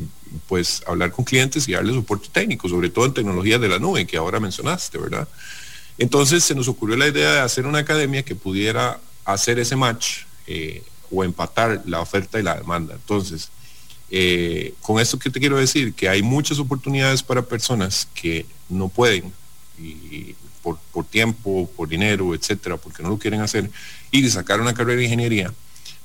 pues 0.48 0.82
hablar 0.86 1.12
con 1.12 1.24
clientes 1.24 1.68
y 1.68 1.72
darles 1.72 1.94
soporte 1.94 2.28
técnico, 2.32 2.68
sobre 2.68 2.90
todo 2.90 3.04
en 3.06 3.14
tecnologías 3.14 3.60
de 3.60 3.68
la 3.68 3.78
nube 3.78 4.06
que 4.06 4.16
ahora 4.16 4.40
mencionaste, 4.40 4.98
¿verdad? 4.98 5.28
Entonces 5.98 6.42
se 6.42 6.54
nos 6.54 6.68
ocurrió 6.68 6.96
la 6.96 7.06
idea 7.06 7.32
de 7.32 7.40
hacer 7.40 7.66
una 7.66 7.78
academia 7.78 8.24
que 8.24 8.34
pudiera 8.34 8.98
hacer 9.24 9.58
ese 9.58 9.76
match 9.76 10.22
eh, 10.46 10.82
o 11.10 11.22
empatar 11.22 11.82
la 11.86 12.00
oferta 12.00 12.40
y 12.40 12.42
la 12.42 12.56
demanda. 12.56 12.94
Entonces, 12.94 13.50
con 14.80 15.00
esto 15.00 15.18
que 15.18 15.30
te 15.30 15.40
quiero 15.40 15.56
decir, 15.56 15.94
que 15.94 16.08
hay 16.08 16.22
muchas 16.22 16.58
oportunidades 16.58 17.22
para 17.22 17.42
personas 17.42 18.08
que 18.14 18.44
no 18.68 18.88
pueden 18.88 19.32
y 19.78 20.34
por, 20.62 21.04
tiempo, 21.04 21.68
por 21.76 21.88
dinero, 21.88 22.34
etcétera, 22.34 22.76
porque 22.76 23.02
no 23.02 23.10
lo 23.10 23.18
quieren 23.18 23.40
hacer, 23.40 23.70
y 24.10 24.28
sacar 24.30 24.60
una 24.60 24.74
carrera 24.74 24.98
de 24.98 25.04
ingeniería, 25.04 25.52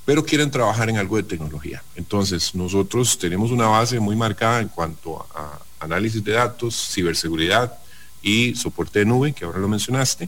pero 0.05 0.25
quieren 0.25 0.49
trabajar 0.49 0.89
en 0.89 0.97
algo 0.97 1.17
de 1.17 1.23
tecnología. 1.23 1.83
Entonces, 1.95 2.55
nosotros 2.55 3.17
tenemos 3.17 3.51
una 3.51 3.67
base 3.67 3.99
muy 3.99 4.15
marcada 4.15 4.61
en 4.61 4.69
cuanto 4.69 5.25
a, 5.35 5.59
análisis 5.79 6.23
de 6.23 6.31
datos, 6.31 6.89
ciberseguridad 6.91 7.77
y 8.23 8.55
soporte 8.55 8.99
de 8.99 9.05
nube, 9.05 9.33
que 9.33 9.45
ahora 9.45 9.59
lo 9.59 9.67
mencionaste, 9.67 10.27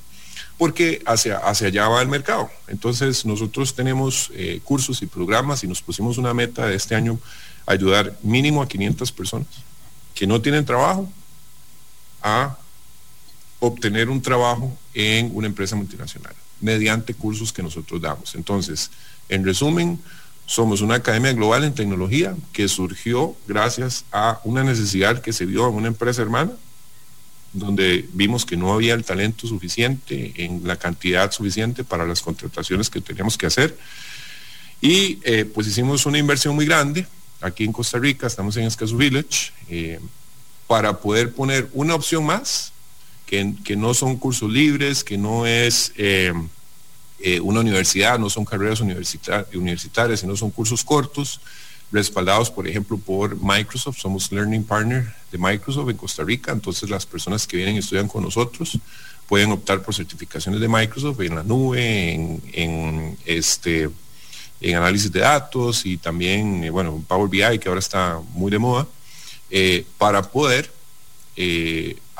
porque 0.59 1.01
hacia, 1.07 1.37
hacia 1.37 1.67
allá 1.67 1.87
va 1.87 2.01
el 2.03 2.07
mercado. 2.07 2.51
Entonces, 2.67 3.25
nosotros 3.25 3.73
tenemos 3.73 4.29
eh, 4.35 4.61
cursos 4.63 5.01
y 5.01 5.07
programas 5.07 5.63
y 5.63 5.67
nos 5.67 5.81
pusimos 5.81 6.19
una 6.19 6.35
meta 6.35 6.67
de 6.67 6.75
este 6.75 6.93
año 6.93 7.19
ayudar 7.65 8.15
mínimo 8.21 8.61
a 8.61 8.67
500 8.67 9.11
personas 9.11 9.47
que 10.13 10.27
no 10.27 10.41
tienen 10.41 10.65
trabajo 10.65 11.11
a 12.21 12.57
obtener 13.59 14.09
un 14.09 14.21
trabajo 14.21 14.77
en 14.93 15.31
una 15.33 15.47
empresa 15.47 15.75
multinacional 15.75 16.33
mediante 16.61 17.13
cursos 17.13 17.53
que 17.53 17.63
nosotros 17.63 18.01
damos. 18.01 18.35
Entonces, 18.35 18.91
en 19.29 19.45
resumen, 19.45 19.99
somos 20.45 20.81
una 20.81 20.95
academia 20.95 21.31
global 21.33 21.63
en 21.63 21.73
tecnología 21.73 22.35
que 22.51 22.67
surgió 22.67 23.35
gracias 23.47 24.05
a 24.11 24.39
una 24.43 24.63
necesidad 24.63 25.21
que 25.21 25.31
se 25.31 25.45
vio 25.45 25.69
en 25.69 25.75
una 25.75 25.87
empresa 25.87 26.21
hermana, 26.21 26.51
donde 27.53 28.07
vimos 28.13 28.45
que 28.45 28.57
no 28.57 28.73
había 28.73 28.93
el 28.93 29.03
talento 29.03 29.47
suficiente 29.47 30.33
en 30.37 30.61
la 30.65 30.75
cantidad 30.75 31.31
suficiente 31.31 31.83
para 31.83 32.05
las 32.05 32.21
contrataciones 32.21 32.89
que 32.89 33.01
teníamos 33.01 33.37
que 33.37 33.45
hacer. 33.45 33.77
Y 34.81 35.19
eh, 35.23 35.45
pues 35.45 35.67
hicimos 35.67 36.05
una 36.05 36.17
inversión 36.17 36.55
muy 36.55 36.65
grande 36.65 37.05
aquí 37.41 37.63
en 37.63 37.71
Costa 37.71 37.99
Rica, 37.99 38.27
estamos 38.27 38.55
en 38.57 38.63
Escaso 38.65 38.97
Village, 38.97 39.51
eh, 39.69 39.99
para 40.67 40.99
poder 40.99 41.33
poner 41.33 41.69
una 41.73 41.95
opción 41.95 42.25
más 42.25 42.71
que, 43.29 43.75
no 43.75 43.93
son 43.93 44.17
cursos 44.17 44.51
libres, 44.51 45.03
que 45.03 45.15
no 45.15 45.45
es 45.45 45.93
eh, 45.97 46.33
eh, 47.19 47.39
una 47.39 47.59
universidad, 47.59 48.17
no 48.17 48.27
son 48.27 48.43
carreras 48.43 48.81
universitarias, 48.81 50.19
sino 50.19 50.35
son 50.35 50.49
cursos 50.49 50.83
cortos, 50.83 51.39
respaldados, 51.91 52.49
por 52.49 52.67
ejemplo, 52.67 52.97
por 52.97 53.37
Microsoft. 53.39 53.99
Somos 53.99 54.31
Learning 54.31 54.63
Partner 54.63 55.13
de 55.31 55.37
Microsoft 55.37 55.89
en 55.89 55.97
Costa 55.97 56.23
Rica, 56.23 56.51
entonces 56.51 56.89
las 56.89 57.05
personas 57.05 57.45
que 57.45 57.57
vienen 57.57 57.75
y 57.75 57.79
estudian 57.79 58.07
con 58.07 58.23
nosotros 58.23 58.79
pueden 59.27 59.51
optar 59.51 59.83
por 59.83 59.93
certificaciones 59.93 60.59
de 60.59 60.67
Microsoft 60.67 61.19
en 61.21 61.35
la 61.35 61.43
nube, 61.43 62.13
en, 62.53 63.17
este, 63.27 63.91
en 64.59 64.75
análisis 64.75 65.11
de 65.11 65.19
datos 65.19 65.85
y 65.85 65.97
también, 65.97 66.63
eh, 66.63 66.71
bueno, 66.71 67.03
Power 67.07 67.29
BI, 67.29 67.59
que 67.59 67.69
ahora 67.69 67.79
está 67.79 68.19
muy 68.31 68.49
de 68.49 68.57
moda, 68.57 68.87
para 69.99 70.23
poder 70.23 70.78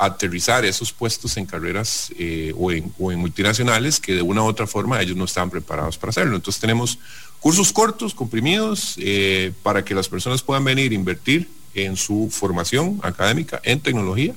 aterrizar 0.00 0.64
esos 0.64 0.92
puestos 0.92 1.36
en 1.36 1.44
carreras 1.44 2.10
eh, 2.18 2.54
o, 2.56 2.72
en, 2.72 2.90
multinacionales 2.98 4.00
que 4.00 4.14
de 4.14 4.22
una 4.22 4.42
u 4.42 4.46
otra 4.46 4.66
forma 4.66 5.00
ellos 5.02 5.16
no 5.16 5.26
estaban 5.26 5.50
preparados 5.50 5.98
para 5.98 6.10
hacerlo. 6.10 6.36
Entonces 6.36 6.60
tenemos 6.60 6.98
cursos 7.38 7.70
cortos, 7.70 8.14
comprimidos, 8.14 8.94
eh, 8.96 9.52
para 9.62 9.84
que 9.84 9.94
las 9.94 10.08
personas 10.08 10.42
puedan 10.42 10.64
venir 10.64 10.92
a 10.92 10.94
invertir 10.94 11.50
en 11.74 11.96
su 11.96 12.28
formación 12.30 12.98
académica 13.02 13.60
en 13.62 13.80
tecnología, 13.80 14.34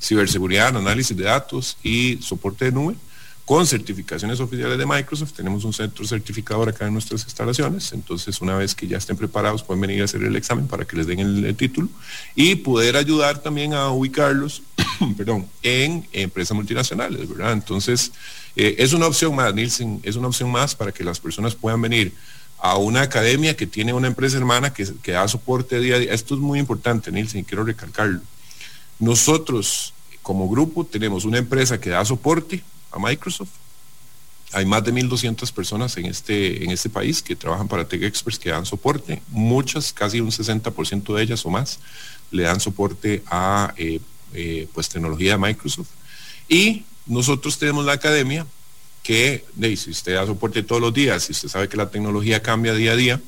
ciberseguridad, 0.00 0.76
análisis 0.76 1.16
de 1.16 1.24
datos 1.24 1.78
y 1.82 2.18
soporte 2.20 2.66
de 2.66 2.72
nube 2.72 2.96
con 3.48 3.66
certificaciones 3.66 4.40
oficiales 4.40 4.76
de 4.76 4.84
Microsoft. 4.84 5.32
Tenemos 5.32 5.64
un 5.64 5.72
centro 5.72 6.04
certificador 6.06 6.68
acá 6.68 6.86
en 6.86 6.92
nuestras 6.92 7.24
instalaciones, 7.24 7.94
entonces 7.94 8.42
una 8.42 8.58
vez 8.58 8.74
que 8.74 8.86
ya 8.86 8.98
estén 8.98 9.16
preparados 9.16 9.62
pueden 9.62 9.80
venir 9.80 10.02
a 10.02 10.04
hacer 10.04 10.22
el 10.22 10.36
examen 10.36 10.68
para 10.68 10.84
que 10.84 10.96
les 10.96 11.06
den 11.06 11.20
el, 11.20 11.56
título 11.56 11.88
y 12.34 12.56
poder 12.56 12.98
ayudar 12.98 13.38
también 13.38 13.72
a 13.72 13.88
ubicarlos 13.88 14.60
perdón, 15.16 15.46
en 15.62 16.06
empresas 16.12 16.54
multinacionales, 16.54 17.26
¿verdad? 17.26 17.52
Entonces, 17.52 18.12
eh, 18.54 18.74
es 18.76 18.92
una 18.92 19.06
opción 19.06 19.34
más, 19.34 19.54
Nielsen, 19.54 20.00
es 20.02 20.16
una 20.16 20.28
opción 20.28 20.50
más 20.50 20.74
para 20.74 20.92
que 20.92 21.02
las 21.02 21.18
personas 21.18 21.54
puedan 21.54 21.80
venir 21.80 22.12
a 22.58 22.76
una 22.76 23.00
academia 23.00 23.56
que 23.56 23.66
tiene 23.66 23.94
una 23.94 24.08
empresa 24.08 24.36
hermana 24.36 24.74
que, 24.74 24.86
que 25.02 25.12
da 25.12 25.26
soporte 25.26 25.80
día 25.80 25.94
a 25.94 25.98
día. 26.00 26.12
Esto 26.12 26.34
es 26.34 26.40
muy 26.40 26.58
importante, 26.58 27.10
Nielsen, 27.10 27.44
quiero 27.44 27.64
recalcarlo. 27.64 28.20
Nosotros, 28.98 29.94
como 30.20 30.50
grupo, 30.50 30.84
tenemos 30.84 31.24
una 31.24 31.38
empresa 31.38 31.80
que 31.80 31.88
da 31.88 32.04
soporte 32.04 32.62
a 32.90 32.98
Microsoft. 32.98 33.50
Hay 34.52 34.64
más 34.64 34.82
de 34.82 34.92
1.200 34.92 35.52
personas 35.52 35.96
en 35.98 36.06
este, 36.06 36.64
en 36.64 36.70
este 36.70 36.88
país 36.88 37.22
que 37.22 37.36
trabajan 37.36 37.68
para 37.68 37.86
Tech 37.86 38.02
Experts 38.02 38.38
que 38.38 38.48
dan 38.50 38.64
soporte. 38.64 39.22
Muchas, 39.28 39.92
casi 39.92 40.20
un 40.20 40.30
60% 40.30 41.14
de 41.14 41.22
ellas 41.22 41.44
o 41.44 41.50
más, 41.50 41.80
le 42.30 42.44
dan 42.44 42.58
soporte 42.58 43.22
a 43.26 43.74
eh, 43.76 44.00
eh, 44.32 44.66
pues, 44.72 44.88
tecnología 44.88 45.32
de 45.32 45.38
Microsoft. 45.38 45.88
Y 46.48 46.84
nosotros 47.06 47.58
tenemos 47.58 47.84
la 47.84 47.92
academia 47.92 48.46
que, 49.02 49.44
si 49.76 49.90
usted 49.90 50.14
da 50.14 50.26
soporte 50.26 50.62
todos 50.62 50.80
los 50.80 50.92
días, 50.92 51.24
si 51.24 51.32
usted 51.32 51.48
sabe 51.48 51.68
que 51.68 51.76
la 51.76 51.90
tecnología 51.90 52.42
cambia 52.42 52.74
día 52.74 52.92
a 52.92 52.96
día, 52.96 53.20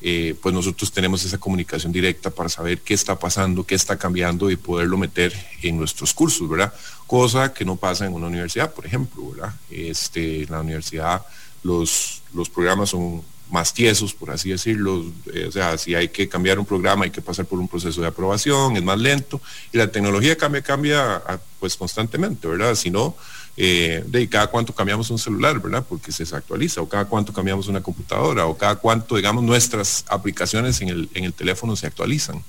eh, 0.00 0.36
pues 0.40 0.54
nosotros 0.54 0.92
tenemos 0.92 1.24
esa 1.24 1.38
comunicación 1.38 1.92
directa 1.92 2.30
para 2.30 2.48
saber 2.48 2.80
qué 2.80 2.94
está 2.94 3.18
pasando, 3.18 3.64
qué 3.64 3.74
está 3.74 3.98
cambiando 3.98 4.50
y 4.50 4.56
poderlo 4.56 4.96
meter 4.96 5.34
en 5.62 5.76
nuestros 5.76 6.14
cursos, 6.14 6.48
¿verdad? 6.48 6.72
Cosa 7.06 7.52
que 7.52 7.64
no 7.64 7.76
pasa 7.76 8.06
en 8.06 8.12
una 8.12 8.28
universidad, 8.28 8.72
por 8.72 8.86
ejemplo, 8.86 9.30
¿verdad? 9.30 9.54
Este, 9.70 10.44
en 10.44 10.50
la 10.50 10.60
universidad 10.60 11.22
los, 11.62 12.22
los 12.32 12.48
programas 12.48 12.90
son 12.90 13.22
más 13.50 13.72
tiesos, 13.72 14.14
por 14.14 14.30
así 14.30 14.50
decirlo. 14.50 15.04
Eh, 15.32 15.46
o 15.48 15.52
sea, 15.52 15.78
si 15.78 15.94
hay 15.94 16.08
que 16.08 16.28
cambiar 16.28 16.58
un 16.58 16.66
programa, 16.66 17.04
hay 17.04 17.10
que 17.10 17.22
pasar 17.22 17.46
por 17.46 17.58
un 17.58 17.68
proceso 17.68 18.00
de 18.00 18.06
aprobación, 18.06 18.76
es 18.76 18.82
más 18.82 18.98
lento. 18.98 19.40
Y 19.72 19.78
la 19.78 19.90
tecnología 19.90 20.36
cambia, 20.36 20.62
cambia 20.62 21.16
ah, 21.16 21.40
pues 21.58 21.76
constantemente, 21.76 22.46
¿verdad? 22.46 22.74
Si 22.74 22.90
no, 22.90 23.16
eh, 23.60 24.04
de 24.06 24.28
cada 24.28 24.46
cuánto 24.46 24.72
cambiamos 24.72 25.10
un 25.10 25.18
celular, 25.18 25.58
¿verdad? 25.58 25.84
Porque 25.86 26.12
se 26.12 26.22
actualiza, 26.32 26.80
o 26.80 26.88
cada 26.88 27.06
cuánto 27.06 27.32
cambiamos 27.32 27.66
una 27.66 27.80
computadora, 27.80 28.46
o 28.46 28.56
cada 28.56 28.76
cuánto, 28.76 29.16
digamos, 29.16 29.42
nuestras 29.42 30.04
aplicaciones 30.06 30.80
en 30.80 30.90
el, 30.90 31.08
en 31.12 31.24
el 31.24 31.32
teléfono 31.32 31.74
se 31.74 31.88
actualizan. 31.88 32.44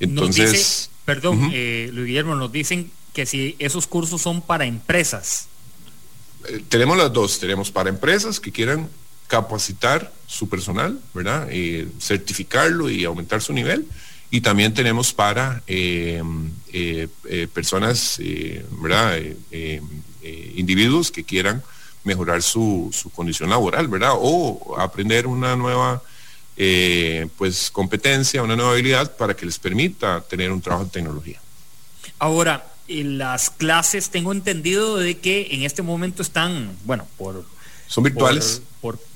Entonces... 0.00 0.90
perdón, 1.06 1.50
eh, 1.54 1.88
Luis 1.94 2.08
Guillermo, 2.08 2.34
nos 2.34 2.52
dicen 2.52 2.90
que 3.14 3.24
si 3.24 3.56
esos 3.58 3.86
cursos 3.86 4.20
son 4.20 4.42
para 4.42 4.66
empresas. 4.66 5.46
Eh, 6.46 6.62
tenemos 6.68 6.98
las 6.98 7.10
dos, 7.10 7.40
tenemos 7.40 7.70
para 7.70 7.88
empresas 7.88 8.38
que 8.38 8.52
quieran 8.52 8.90
capacitar 9.28 10.12
su 10.26 10.46
personal, 10.50 11.00
¿verdad? 11.14 11.48
certificarlo 11.98 12.90
y 12.90 13.06
aumentar 13.06 13.40
su 13.40 13.54
nivel. 13.54 13.86
Y 14.30 14.42
también 14.42 14.74
tenemos 14.74 15.14
para 15.14 15.62
personas, 17.54 18.20
¿verdad? 18.72 19.18
Eh, 20.22 20.54
individuos 20.56 21.10
que 21.10 21.24
quieran 21.24 21.62
mejorar 22.04 22.42
su, 22.42 22.90
condición 23.14 23.50
laboral, 23.50 23.88
¿verdad? 23.88 24.12
O 24.14 24.76
aprender 24.78 25.26
una 25.26 25.56
nueva 25.56 26.02
eh, 26.56 27.28
pues 27.36 27.70
competencia, 27.70 28.42
una 28.42 28.56
nueva 28.56 28.72
habilidad 28.72 29.16
para 29.16 29.34
que 29.34 29.46
les 29.46 29.58
permita 29.58 30.20
tener 30.22 30.50
un 30.52 30.60
trabajo 30.60 30.84
en 30.84 30.90
tecnología. 30.90 31.40
Ahora, 32.18 32.66
en 32.88 33.18
las 33.18 33.50
clases 33.50 34.10
tengo 34.10 34.32
entendido 34.32 34.96
de 34.96 35.18
que 35.18 35.48
en 35.52 35.62
este 35.62 35.82
momento 35.82 36.22
están, 36.22 36.76
bueno, 36.84 37.06
por... 37.16 37.44
Son 37.86 38.04
virtuales. 38.04 38.62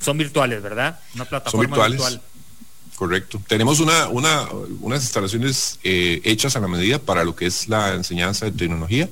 son 0.01 0.19
virtuales, 0.19 0.63
¿verdad? 0.63 0.99
Una 1.15 1.25
plataforma 1.25 1.87
virtual. 1.87 2.21
Correcto. 2.97 3.43
Tenemos 3.49 3.81
una, 3.81 4.09
una, 4.09 4.49
unas 4.81 5.03
instalaciones 5.03 5.81
eh, 5.83 6.21
hechas 6.25 6.55
a 6.55 6.61
la 6.61 6.69
medida 6.69 6.99
para 6.99 7.25
lo 7.25 7.35
que 7.35 7.47
es 7.47 7.69
la 7.69 7.95
enseñanza 7.95 8.47
de 8.47 8.53
tecnología 8.53 9.09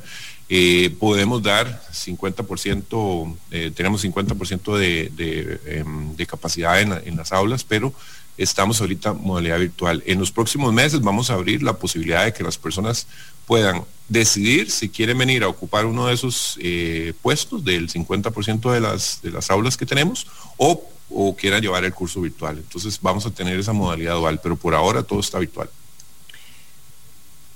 eh, 0.55 0.94
podemos 1.00 1.42
dar 1.42 1.82
50%, 1.90 3.38
eh, 3.50 3.72
tenemos 3.74 4.05
50% 4.05 4.76
de, 4.76 5.11
de, 5.16 5.61
em, 5.64 6.14
de, 6.14 6.26
capacidad 6.26 6.78
en, 6.78 7.16
las 7.16 7.32
aulas, 7.32 7.64
pero 7.64 7.94
estamos 8.36 8.78
ahorita 8.82 9.14
modalidad 9.14 9.59
virtual. 9.59 10.03
En 10.05 10.18
los 10.18 10.30
próximos 10.30 10.70
meses 10.74 11.00
vamos 11.00 11.30
a 11.30 11.34
abrir 11.34 11.62
la 11.62 11.72
posibilidad 11.78 12.26
de 12.26 12.34
que 12.34 12.44
las 12.44 12.59
personas 12.59 13.07
puedan 13.46 13.84
decidir 14.11 14.70
si 14.70 14.90
quieren 14.90 15.16
venir 15.16 15.42
a 15.42 15.48
ocupar 15.48 15.86
uno 15.86 16.09
de 16.09 16.12
esos 16.12 16.59
eh, 16.61 17.14
puestos 17.22 17.64
del 17.64 17.88
50% 17.88 18.72
de 18.72 18.80
las, 18.80 19.20
de 19.22 19.30
las 19.30 19.50
aulas 19.50 19.78
que 19.78 19.86
tenemos 19.86 20.26
o, 20.59 20.86
o 21.09 21.34
quieran 21.34 21.62
llevar 21.62 21.82
el 21.86 21.94
curso 21.94 22.20
virtual. 22.20 22.59
Entonces 22.59 22.98
vamos 23.00 23.24
a 23.24 23.30
tener 23.30 23.59
esa 23.59 23.72
modalidad 23.72 24.16
dual, 24.16 24.38
pero 24.42 24.57
por 24.57 24.74
ahora 24.74 25.03
todo 25.03 25.20
está 25.20 25.38
virtual. 25.38 25.70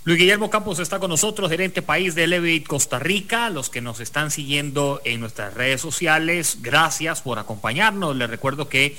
Luis 0.07 0.21
Guillermo 0.21 0.51
Campos 0.51 0.79
está 0.79 1.01
con 1.01 1.11
nosotros, 1.11 1.51
gerente 1.51 1.83
país 1.83 2.15
de 2.15 2.23
Elevate 2.23 2.63
Costa 2.63 3.01
Rica. 3.01 3.51
Los 3.51 3.71
que 3.71 3.81
nos 3.81 3.99
están 3.99 4.31
siguiendo 4.31 5.01
en 5.05 5.19
nuestras 5.19 5.53
redes 5.53 5.81
sociales, 5.81 6.59
gracias 6.63 7.23
por 7.23 7.41
acompañarnos. 7.41 8.15
Les 8.15 8.31
recuerdo 8.31 8.69
que 8.69 8.97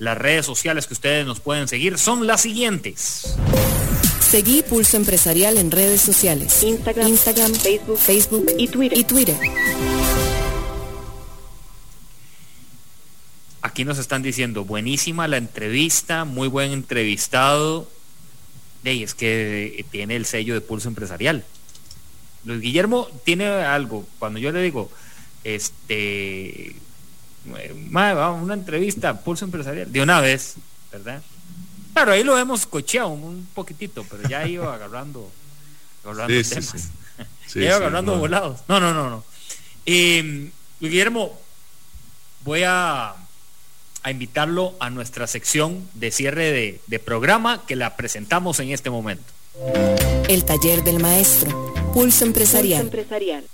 las 0.00 0.18
redes 0.18 0.44
sociales 0.44 0.88
que 0.88 0.94
ustedes 0.94 1.24
nos 1.24 1.38
pueden 1.38 1.68
seguir 1.68 1.96
son 1.96 2.26
las 2.26 2.40
siguientes. 2.40 3.36
Seguí 4.20 4.64
Pulso 4.64 4.96
Empresarial 4.96 5.58
en 5.58 5.70
redes 5.70 6.00
sociales. 6.00 6.60
Instagram, 6.64 7.06
Instagram 7.06 7.54
Facebook, 7.54 7.98
Facebook 7.98 8.46
y 8.58 8.66
Twitter. 8.66 8.98
Y 8.98 9.04
Twitter. 9.04 9.36
Aquí 13.62 13.84
nos 13.84 13.98
están 13.98 14.24
diciendo, 14.24 14.64
buenísima 14.64 15.28
la 15.28 15.36
entrevista, 15.36 16.24
muy 16.24 16.48
buen 16.48 16.72
entrevistado 16.72 17.86
y 18.94 19.02
es 19.02 19.14
que 19.14 19.84
tiene 19.90 20.16
el 20.16 20.26
sello 20.26 20.54
de 20.54 20.60
pulso 20.60 20.88
empresarial. 20.88 21.44
Luis 22.44 22.60
Guillermo 22.60 23.08
tiene 23.24 23.46
algo, 23.46 24.06
cuando 24.18 24.38
yo 24.38 24.52
le 24.52 24.62
digo, 24.62 24.90
este, 25.44 26.76
una 27.90 28.54
entrevista, 28.54 29.20
pulso 29.20 29.44
empresarial, 29.44 29.90
de 29.90 30.02
una 30.02 30.20
vez, 30.20 30.56
¿verdad? 30.92 31.22
Claro, 31.92 32.12
ahí 32.12 32.22
lo 32.22 32.38
hemos 32.38 32.66
cocheado 32.66 33.08
un 33.08 33.48
poquitito, 33.54 34.04
pero 34.08 34.28
ya 34.28 34.46
iba 34.46 34.72
agarrando, 34.74 35.30
agarrando 36.04 36.44
sí, 36.44 36.50
temas. 36.50 36.90
Sí, 37.46 37.58
iba 37.64 37.76
agarrando 37.76 38.16
volados. 38.16 38.60
No, 38.68 38.78
no, 38.78 38.94
no, 38.94 39.10
no. 39.10 39.24
Eh, 39.84 40.50
Guillermo, 40.80 41.38
voy 42.44 42.62
a 42.64 43.14
a 44.02 44.10
invitarlo 44.10 44.74
a 44.80 44.90
nuestra 44.90 45.26
sección 45.26 45.88
de 45.94 46.10
cierre 46.10 46.52
de, 46.52 46.80
de, 46.86 46.98
programa 46.98 47.64
que 47.66 47.76
la 47.76 47.96
presentamos 47.96 48.60
en 48.60 48.70
este 48.70 48.90
momento. 48.90 49.24
El 50.28 50.44
taller 50.44 50.84
del 50.84 51.00
maestro, 51.00 51.74
Pulso 51.92 52.24
Empresarial. 52.24 52.82
Pulso 52.82 52.98
empresarial. 52.98 53.44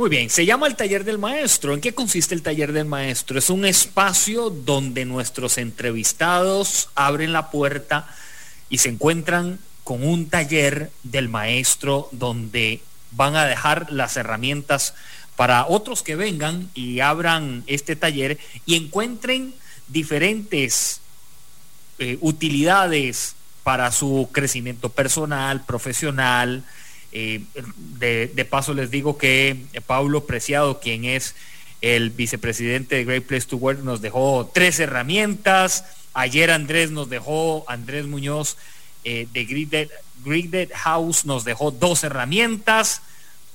Muy 0.00 0.08
bien, 0.08 0.30
se 0.30 0.46
llama 0.46 0.66
el 0.66 0.76
taller 0.76 1.04
del 1.04 1.18
maestro. 1.18 1.74
¿En 1.74 1.80
qué 1.82 1.92
consiste 1.92 2.34
el 2.34 2.40
taller 2.42 2.72
del 2.72 2.86
maestro? 2.86 3.38
Es 3.38 3.50
un 3.50 3.66
espacio 3.66 4.48
donde 4.48 5.04
nuestros 5.04 5.58
entrevistados 5.58 6.88
abren 6.94 7.34
la 7.34 7.50
puerta 7.50 8.08
y 8.70 8.78
se 8.78 8.88
encuentran 8.88 9.58
con 9.84 10.02
un 10.02 10.30
taller 10.30 10.90
del 11.02 11.28
maestro 11.28 12.08
donde 12.12 12.80
van 13.10 13.36
a 13.36 13.44
dejar 13.44 13.92
las 13.92 14.16
herramientas 14.16 14.94
para 15.40 15.66
otros 15.66 16.02
que 16.02 16.16
vengan 16.16 16.68
y 16.74 17.00
abran 17.00 17.64
este 17.66 17.96
taller 17.96 18.36
y 18.66 18.74
encuentren 18.74 19.54
diferentes 19.88 21.00
eh, 21.98 22.18
utilidades 22.20 23.36
para 23.62 23.90
su 23.90 24.28
crecimiento 24.32 24.90
personal, 24.90 25.64
profesional. 25.64 26.62
Eh, 27.12 27.40
de, 27.98 28.46
paso 28.50 28.74
les 28.74 28.90
digo 28.90 29.16
que 29.16 29.56
Pablo 29.86 30.26
Preciado, 30.26 30.78
quien 30.78 31.06
es 31.06 31.34
el 31.80 32.10
vicepresidente 32.10 32.96
de 32.96 33.06
Great 33.06 33.24
Place 33.24 33.46
to 33.46 33.56
Work, 33.56 33.82
nos 33.82 34.02
dejó 34.02 34.50
tres 34.52 34.78
herramientas. 34.78 35.86
Ayer 36.12 36.50
Andrés 36.50 36.90
nos 36.90 37.08
dejó, 37.08 37.64
Andrés 37.66 38.04
Muñoz 38.04 38.58
eh, 39.04 39.26
de 39.32 39.88
Grided 40.22 40.70
House 40.74 41.24
nos 41.24 41.44
dejó 41.44 41.70
dos 41.70 42.04
herramientas. 42.04 43.00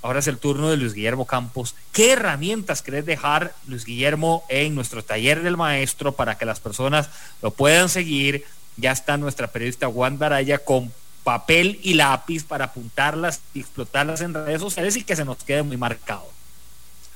Ahora 0.06 0.20
es 0.20 0.28
el 0.28 0.38
turno 0.38 0.70
de 0.70 0.78
Luis 0.78 0.93
Guillermo 0.93 1.26
Campos. 1.26 1.74
¿Qué 1.91 2.12
herramientas 2.12 2.84
querés 2.84 3.08
dejar, 3.08 3.56
Luis 3.66 3.86
Guillermo, 3.86 4.43
en 4.49 4.76
nuestro 4.76 5.03
taller 5.03 5.41
del 5.41 5.58
maestro 5.58 6.12
para 6.12 6.38
que 6.38 6.45
las 6.45 6.60
personas 6.60 7.10
lo 7.41 7.49
puedan 7.49 7.89
seguir? 7.89 8.45
Ya 8.78 8.91
está 8.91 9.18
nuestra 9.18 9.47
periodista 9.47 9.88
Juan 9.88 10.20
Baraya 10.20 10.60
con 10.60 10.93
papel 11.24 11.80
y 11.82 11.95
lápiz 11.95 12.43
para 12.43 12.66
apuntarlas 12.66 13.41
y 13.56 13.62
explotarlas 13.62 14.22
en 14.22 14.36
redes 14.36 14.62
sociales 14.62 14.95
y 14.95 15.03
que 15.03 15.16
se 15.16 15.26
nos 15.26 15.38
quede 15.38 15.64
muy 15.64 15.76
marcado. 15.76 16.30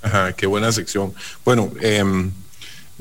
Ajá, 0.02 0.34
qué 0.34 0.48
buena 0.48 0.72
sección. 0.72 1.14
Bueno, 1.46 1.72
eh, 1.82 2.04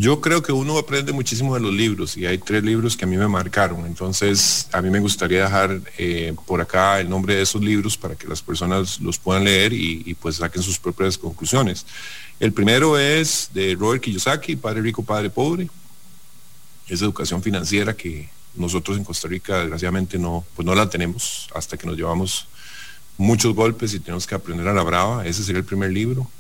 yo 0.01 0.20
creo 0.20 0.42
que 0.42 0.53
uno 0.53 0.78
aprende 0.78 1.12
muchísimo 1.12 1.57
de 1.57 1.61
los 1.61 1.72
libros 1.72 2.16
y 2.16 2.24
hay 2.24 2.38
tres 2.38 2.62
libros 2.62 2.96
que 2.96 3.05
a 3.05 3.09
mí 3.09 3.16
me 3.16 3.26
marcaron. 3.26 3.84
Entonces, 3.84 4.68
a 4.70 4.80
mí 4.80 4.90
me 4.90 5.01
gustaría 5.01 5.42
dejar 5.42 5.80
eh, 5.99 6.36
por 6.46 6.61
acá 6.61 7.01
el 7.01 7.11
nombre 7.11 7.34
de 7.34 7.42
esos 7.42 7.61
libros 7.61 7.99
para 7.99 8.14
que 8.14 8.28
las 8.28 8.40
personas 8.40 9.01
los 9.01 9.18
puedan 9.18 9.42
leer 9.42 9.72
y, 9.72 10.14
pues 10.14 10.36
saquen 10.36 10.62
sus 10.62 10.78
propias 10.78 11.18
conclusiones. 11.18 11.84
El 12.38 12.53
primero 12.53 12.96
es 12.96 13.51
de 13.53 13.74
Robert 13.74 14.01
Kiyosaki, 14.01 14.55
Padre 14.55 14.82
Rico, 14.82 15.03
Padre 15.03 15.30
Pobre. 15.30 15.68
Es 16.86 17.03
educación 17.03 17.42
financiera 17.42 17.92
que 17.92 18.28
nosotros 18.55 18.99
en 18.99 19.03
Costa 19.03 19.26
Rica 19.26 19.59
desgraciadamente 19.59 20.16
no, 20.16 20.44
pues 20.55 20.64
no 20.64 20.76
la 20.76 20.88
tenemos 20.88 21.49
hasta 21.57 21.76
que 21.76 21.88
nos 21.88 21.96
llevamos 21.96 22.46
muchos 23.16 23.53
golpes 23.53 23.92
y 23.94 23.99
tenemos 23.99 24.28
que 24.28 24.36
aprender 24.36 24.68
a 24.68 24.72
la 24.72 24.84
brava. 24.84 25.26
Ese 25.26 25.42
sería 25.42 25.59
el 25.59 25.66
primer 25.66 25.90
libro 25.90 26.30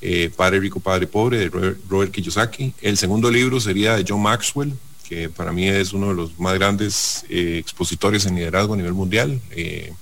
eh, 0.00 0.30
Padre 0.34 0.60
Rico, 0.60 0.80
Padre 0.80 1.06
Pobre, 1.06 1.38
de 1.38 1.48
Robert, 1.88 2.12
Kiyosaki. 2.12 2.72
El 2.80 2.96
segundo 2.96 3.30
libro 3.30 3.60
sería 3.60 3.96
de 3.96 4.04
John 4.06 4.22
Maxwell, 4.22 4.72
que 5.08 5.28
para 5.28 5.52
mí 5.52 5.68
es 5.68 5.92
uno 5.92 6.08
de 6.08 6.14
los 6.14 6.38
más 6.38 6.54
grandes 6.54 7.24
eh, 7.28 7.56
expositores 7.58 8.26
en 8.26 8.36
liderazgo 8.36 8.74
a 8.74 8.76
nivel 8.76 8.94
mundial. 8.94 9.40
Eh, 9.50 9.92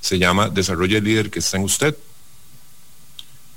se 0.00 0.18
llama 0.18 0.48
Desarrollo 0.48 0.98
el 0.98 1.04
líder 1.04 1.30
que 1.30 1.38
está 1.38 1.56
en 1.56 1.64
usted. 1.64 1.96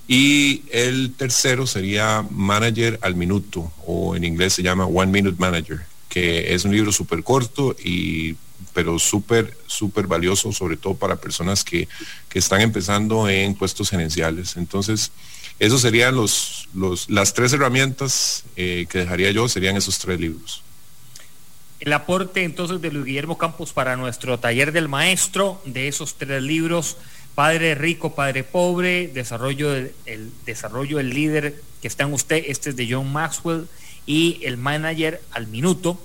Y 0.07 0.63
el 0.71 1.13
tercero 1.17 1.65
sería 1.65 2.25
Manager 2.29 2.99
al 3.01 3.15
Minuto, 3.15 3.71
o 3.87 4.15
en 4.15 4.23
inglés 4.23 4.53
se 4.53 4.61
llama 4.61 4.85
One 4.85 5.11
Minute 5.11 5.37
Manager, 5.39 5.81
que 6.07 6.53
es 6.53 6.63
un 6.63 6.71
libro 6.71 6.91
súper 6.91 7.23
corto 7.23 7.75
y 7.83 8.35
pero 8.73 8.99
súper, 8.99 9.57
súper 9.67 10.05
valioso, 10.05 10.51
sobre 10.51 10.77
todo 10.77 10.95
para 10.95 11.15
personas 11.15 11.63
que, 11.63 11.87
que 12.29 12.39
están 12.39 12.61
empezando 12.61 13.27
en 13.27 13.55
puestos 13.55 13.89
gerenciales. 13.89 14.57
Entonces, 14.57 15.11
esos 15.59 15.81
serían 15.81 16.15
los, 16.15 16.67
los, 16.73 17.09
las 17.09 17.33
tres 17.33 17.53
herramientas 17.53 18.43
eh, 18.55 18.85
que 18.89 18.99
dejaría 18.99 19.31
yo, 19.31 19.47
serían 19.47 19.77
esos 19.77 19.97
tres 19.99 20.19
libros. 20.19 20.61
El 21.79 21.93
aporte 21.93 22.43
entonces 22.43 22.81
de 22.81 22.91
Luis 22.91 23.05
Guillermo 23.05 23.37
Campos 23.37 23.73
para 23.73 23.95
nuestro 23.95 24.39
taller 24.39 24.71
del 24.71 24.87
maestro 24.87 25.61
de 25.65 25.87
esos 25.87 26.15
tres 26.15 26.41
libros, 26.41 26.97
Padre 27.35 27.75
Rico, 27.75 28.15
Padre 28.15 28.43
Pobre, 28.43 29.07
Desarrollo 29.07 29.71
del, 29.71 29.93
el 30.05 30.31
Desarrollo 30.45 31.01
Líder 31.01 31.61
que 31.81 31.87
está 31.87 32.03
en 32.03 32.13
usted, 32.13 32.43
este 32.47 32.71
es 32.71 32.75
de 32.75 32.87
John 32.89 33.11
Maxwell, 33.11 33.67
y 34.05 34.39
el 34.43 34.57
Manager 34.57 35.21
al 35.31 35.47
Minuto, 35.47 36.01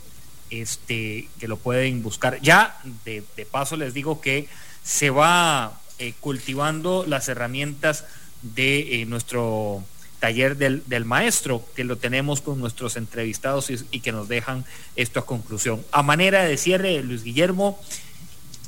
este, 0.50 1.28
que 1.38 1.48
lo 1.48 1.56
pueden 1.56 2.02
buscar. 2.02 2.40
Ya 2.42 2.78
de, 3.04 3.22
de 3.36 3.46
paso 3.46 3.76
les 3.76 3.94
digo 3.94 4.20
que 4.20 4.48
se 4.82 5.10
va 5.10 5.80
eh, 5.98 6.14
cultivando 6.20 7.04
las 7.06 7.28
herramientas 7.28 8.04
de 8.42 9.02
eh, 9.02 9.06
nuestro 9.06 9.84
taller 10.18 10.56
del, 10.56 10.82
del, 10.86 11.04
maestro, 11.04 11.64
que 11.74 11.84
lo 11.84 11.96
tenemos 11.96 12.40
con 12.40 12.60
nuestros 12.60 12.96
entrevistados 12.96 13.70
y, 13.70 13.76
y, 13.90 14.00
que 14.00 14.12
nos 14.12 14.28
dejan 14.28 14.64
esto 14.96 15.20
a 15.20 15.26
conclusión. 15.26 15.84
A 15.92 16.02
manera 16.02 16.44
de 16.44 16.56
cierre, 16.56 17.02
Luis 17.02 17.24
Guillermo, 17.24 17.80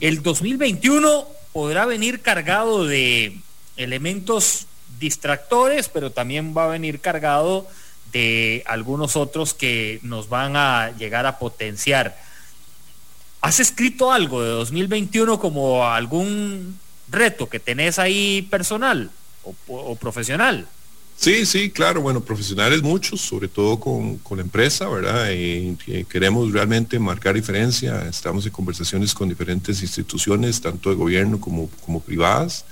el 0.01 0.23
2021 0.23 1.27
podrá 1.53 1.85
venir 1.85 2.21
cargado 2.21 2.87
de 2.87 3.39
elementos 3.77 4.67
distractores, 4.99 5.89
pero 5.89 6.11
también 6.11 6.55
va 6.57 6.65
a 6.65 6.69
venir 6.69 7.01
cargado 7.01 7.67
de 8.13 8.63
algunos 8.67 9.17
otros 9.17 9.55
que 9.55 9.99
nos 10.03 10.29
van 10.29 10.57
a 10.57 10.91
llegar 10.97 11.27
a 11.27 11.39
potenciar. 11.39 12.17
¿Has 13.41 13.59
escrito 13.59 14.13
algo 14.13 14.43
de 14.43 14.51
2021 14.51 15.41
como 15.41 15.87
algún 15.87 16.79
reto 17.09 17.49
que 17.49 17.59
tenés 17.59 17.99
ahí 17.99 18.43
personal? 18.51 19.11
O, 19.45 19.97
profesional. 19.97 20.69
Sí, 21.17 21.47
sí, 21.47 21.71
claro, 21.71 22.01
bueno, 22.01 22.21
profesionales 22.21 22.83
muchos, 22.83 23.21
sobre 23.21 23.47
todo 23.47 23.79
con, 23.79 24.19
con 24.19 24.39
la 24.39 24.43
empresa, 24.43 24.89
¿verdad? 24.89 25.31
Y, 25.31 25.77
y 25.87 26.05
queremos 26.05 26.51
realmente 26.53 26.99
marcar 26.99 27.35
diferencia, 27.35 28.09
estamos 28.09 28.45
en 28.47 28.53
conversaciones 28.53 29.15
con 29.15 29.29
diferentes 29.29 29.83
instituciones, 29.83 30.61
tanto 30.61 30.91
de 30.91 30.97
gobierno 30.97 31.39
como, 31.39 31.69
como 31.85 32.01
privadas, 32.01 32.65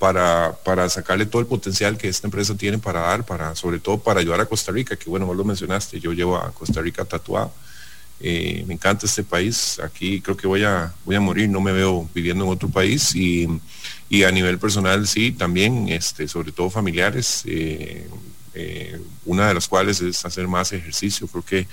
para, 0.00 0.56
para 0.64 0.88
sacarle 0.88 1.26
todo 1.26 1.42
el 1.42 1.46
potencial 1.46 1.98
que 1.98 2.08
esta 2.08 2.26
empresa 2.26 2.54
tiene 2.54 2.78
para 2.78 3.00
dar, 3.00 3.26
para, 3.26 3.54
sobre 3.54 3.78
todo 3.80 3.98
para 3.98 4.20
ayudar 4.20 4.40
a 4.40 4.46
Costa 4.46 4.72
Rica, 4.72 4.96
que 4.96 5.10
bueno, 5.10 5.26
vos 5.26 5.36
lo 5.36 5.44
mencionaste, 5.44 6.00
yo 6.00 6.14
llevo 6.14 6.38
a 6.38 6.52
Costa 6.52 6.80
Rica 6.80 7.04
tatuado. 7.04 7.52
Eh, 8.20 8.64
me 8.66 8.74
encanta 8.74 9.06
este 9.06 9.24
país. 9.24 9.80
Aquí 9.82 10.20
creo 10.20 10.36
que 10.36 10.46
voy 10.46 10.62
a, 10.64 10.92
voy 11.04 11.16
a 11.16 11.20
morir, 11.20 11.48
no 11.48 11.60
me 11.60 11.72
veo 11.72 12.08
viviendo 12.14 12.44
en 12.44 12.50
otro 12.50 12.68
país. 12.68 13.14
Y, 13.14 13.48
a 14.24 14.30
nivel 14.30 14.58
personal, 14.58 15.06
sí, 15.06 15.32
también, 15.32 15.88
este, 15.88 16.26
sobre 16.26 16.52
todo 16.52 16.68
familiares, 16.68 17.42
eh, 17.46 18.08
eh, 18.54 19.00
una 19.24 19.48
de 19.48 19.54
las 19.54 19.68
cuales 19.68 20.00
es 20.00 20.24
hacer 20.24 20.48
más 20.48 20.72
ejercicio. 20.72 21.26
Creo 21.28 21.44
que 21.44 21.66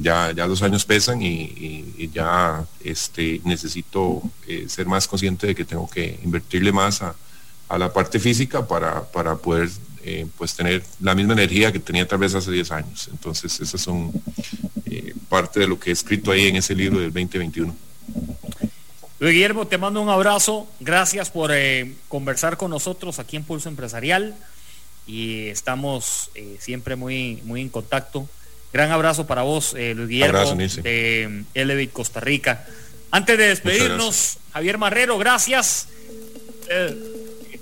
ya, 0.00 0.32
ya 0.32 0.46
los 0.46 0.62
años 0.62 0.86
pesan 0.86 1.20
y, 1.20 2.10
ya 2.14 2.64
este, 2.82 3.42
necesito 3.44 4.22
ser 4.68 4.86
más 4.86 5.06
consciente 5.06 5.48
de 5.48 5.54
que 5.54 5.66
tengo 5.66 5.88
que 5.90 6.18
invertirle 6.24 6.72
más 6.72 7.02
a, 7.02 7.14
a 7.68 7.78
la 7.78 7.92
parte 7.92 8.18
física 8.18 8.66
para, 8.66 9.04
para 9.12 9.36
poder 9.36 9.68
eh, 10.02 10.26
pues 10.38 10.54
tener 10.54 10.82
la 11.00 11.14
misma 11.14 11.34
energía 11.34 11.70
que 11.72 11.78
tenía 11.78 12.08
tal 12.08 12.20
vez 12.20 12.34
hace 12.34 12.50
10 12.50 12.70
años. 12.72 13.08
Entonces, 13.10 13.60
esas 13.60 13.80
son 13.82 14.10
eh, 14.86 15.14
parte 15.28 15.60
de 15.60 15.68
lo 15.68 15.78
que 15.78 15.90
he 15.90 15.92
escrito 15.92 16.30
ahí 16.30 16.46
en 16.46 16.56
ese 16.56 16.74
libro 16.74 17.00
del 17.00 17.12
2021. 17.12 17.76
Luis 19.18 19.34
Guillermo, 19.34 19.66
te 19.66 19.76
mando 19.76 20.00
un 20.00 20.08
abrazo. 20.08 20.66
Gracias 20.80 21.28
por 21.28 21.50
eh, 21.52 21.96
conversar 22.08 22.56
con 22.56 22.70
nosotros 22.70 23.18
aquí 23.18 23.36
en 23.36 23.44
Pulso 23.44 23.68
Empresarial 23.68 24.34
y 25.06 25.48
estamos 25.48 26.30
siempre 26.58 26.96
muy, 26.96 27.42
muy 27.44 27.60
en 27.60 27.68
contacto. 27.68 28.26
Gran 28.72 28.92
abrazo 28.92 29.26
para 29.26 29.42
vos, 29.42 29.74
Luis 29.74 30.08
Guillermo, 30.08 30.54
de 30.54 31.44
Elevate 31.52 31.90
Costa 31.90 32.20
Rica. 32.20 32.66
Antes 33.10 33.36
de 33.36 33.48
despedirnos, 33.48 34.38
Javier 34.52 34.78
Marrero, 34.78 35.18
gracias 35.18 35.88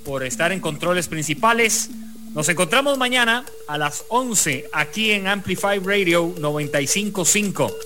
por 0.05 0.25
estar 0.25 0.53
en 0.53 0.61
controles 0.61 1.09
principales. 1.09 1.91
Nos 2.39 2.49
encontramos 2.49 2.97
mañana 2.99 3.45
a 3.67 3.77
las 3.79 4.05
11 4.07 4.69
aquí 4.71 5.11
en 5.11 5.27
Amplify 5.27 5.81
Radio 5.81 6.33
955 6.39 7.77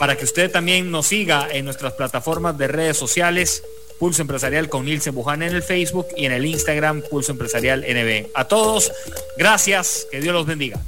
para 0.00 0.16
que 0.16 0.24
usted 0.24 0.50
también 0.50 0.90
nos 0.90 1.06
siga 1.06 1.46
en 1.52 1.66
nuestras 1.66 1.92
plataformas 1.92 2.58
de 2.58 2.66
redes 2.66 2.96
sociales 2.96 3.62
Pulso 4.00 4.22
Empresarial 4.22 4.68
con 4.68 4.86
Nilsen 4.86 5.14
Buján 5.14 5.44
en 5.44 5.54
el 5.54 5.62
Facebook 5.62 6.08
y 6.16 6.26
en 6.26 6.32
el 6.32 6.46
Instagram 6.46 7.02
Pulso 7.02 7.30
Empresarial 7.30 7.82
NB. 7.88 8.30
A 8.34 8.48
todos, 8.48 8.90
gracias, 9.38 10.08
que 10.10 10.20
Dios 10.20 10.34
los 10.34 10.46
bendiga. 10.46 10.80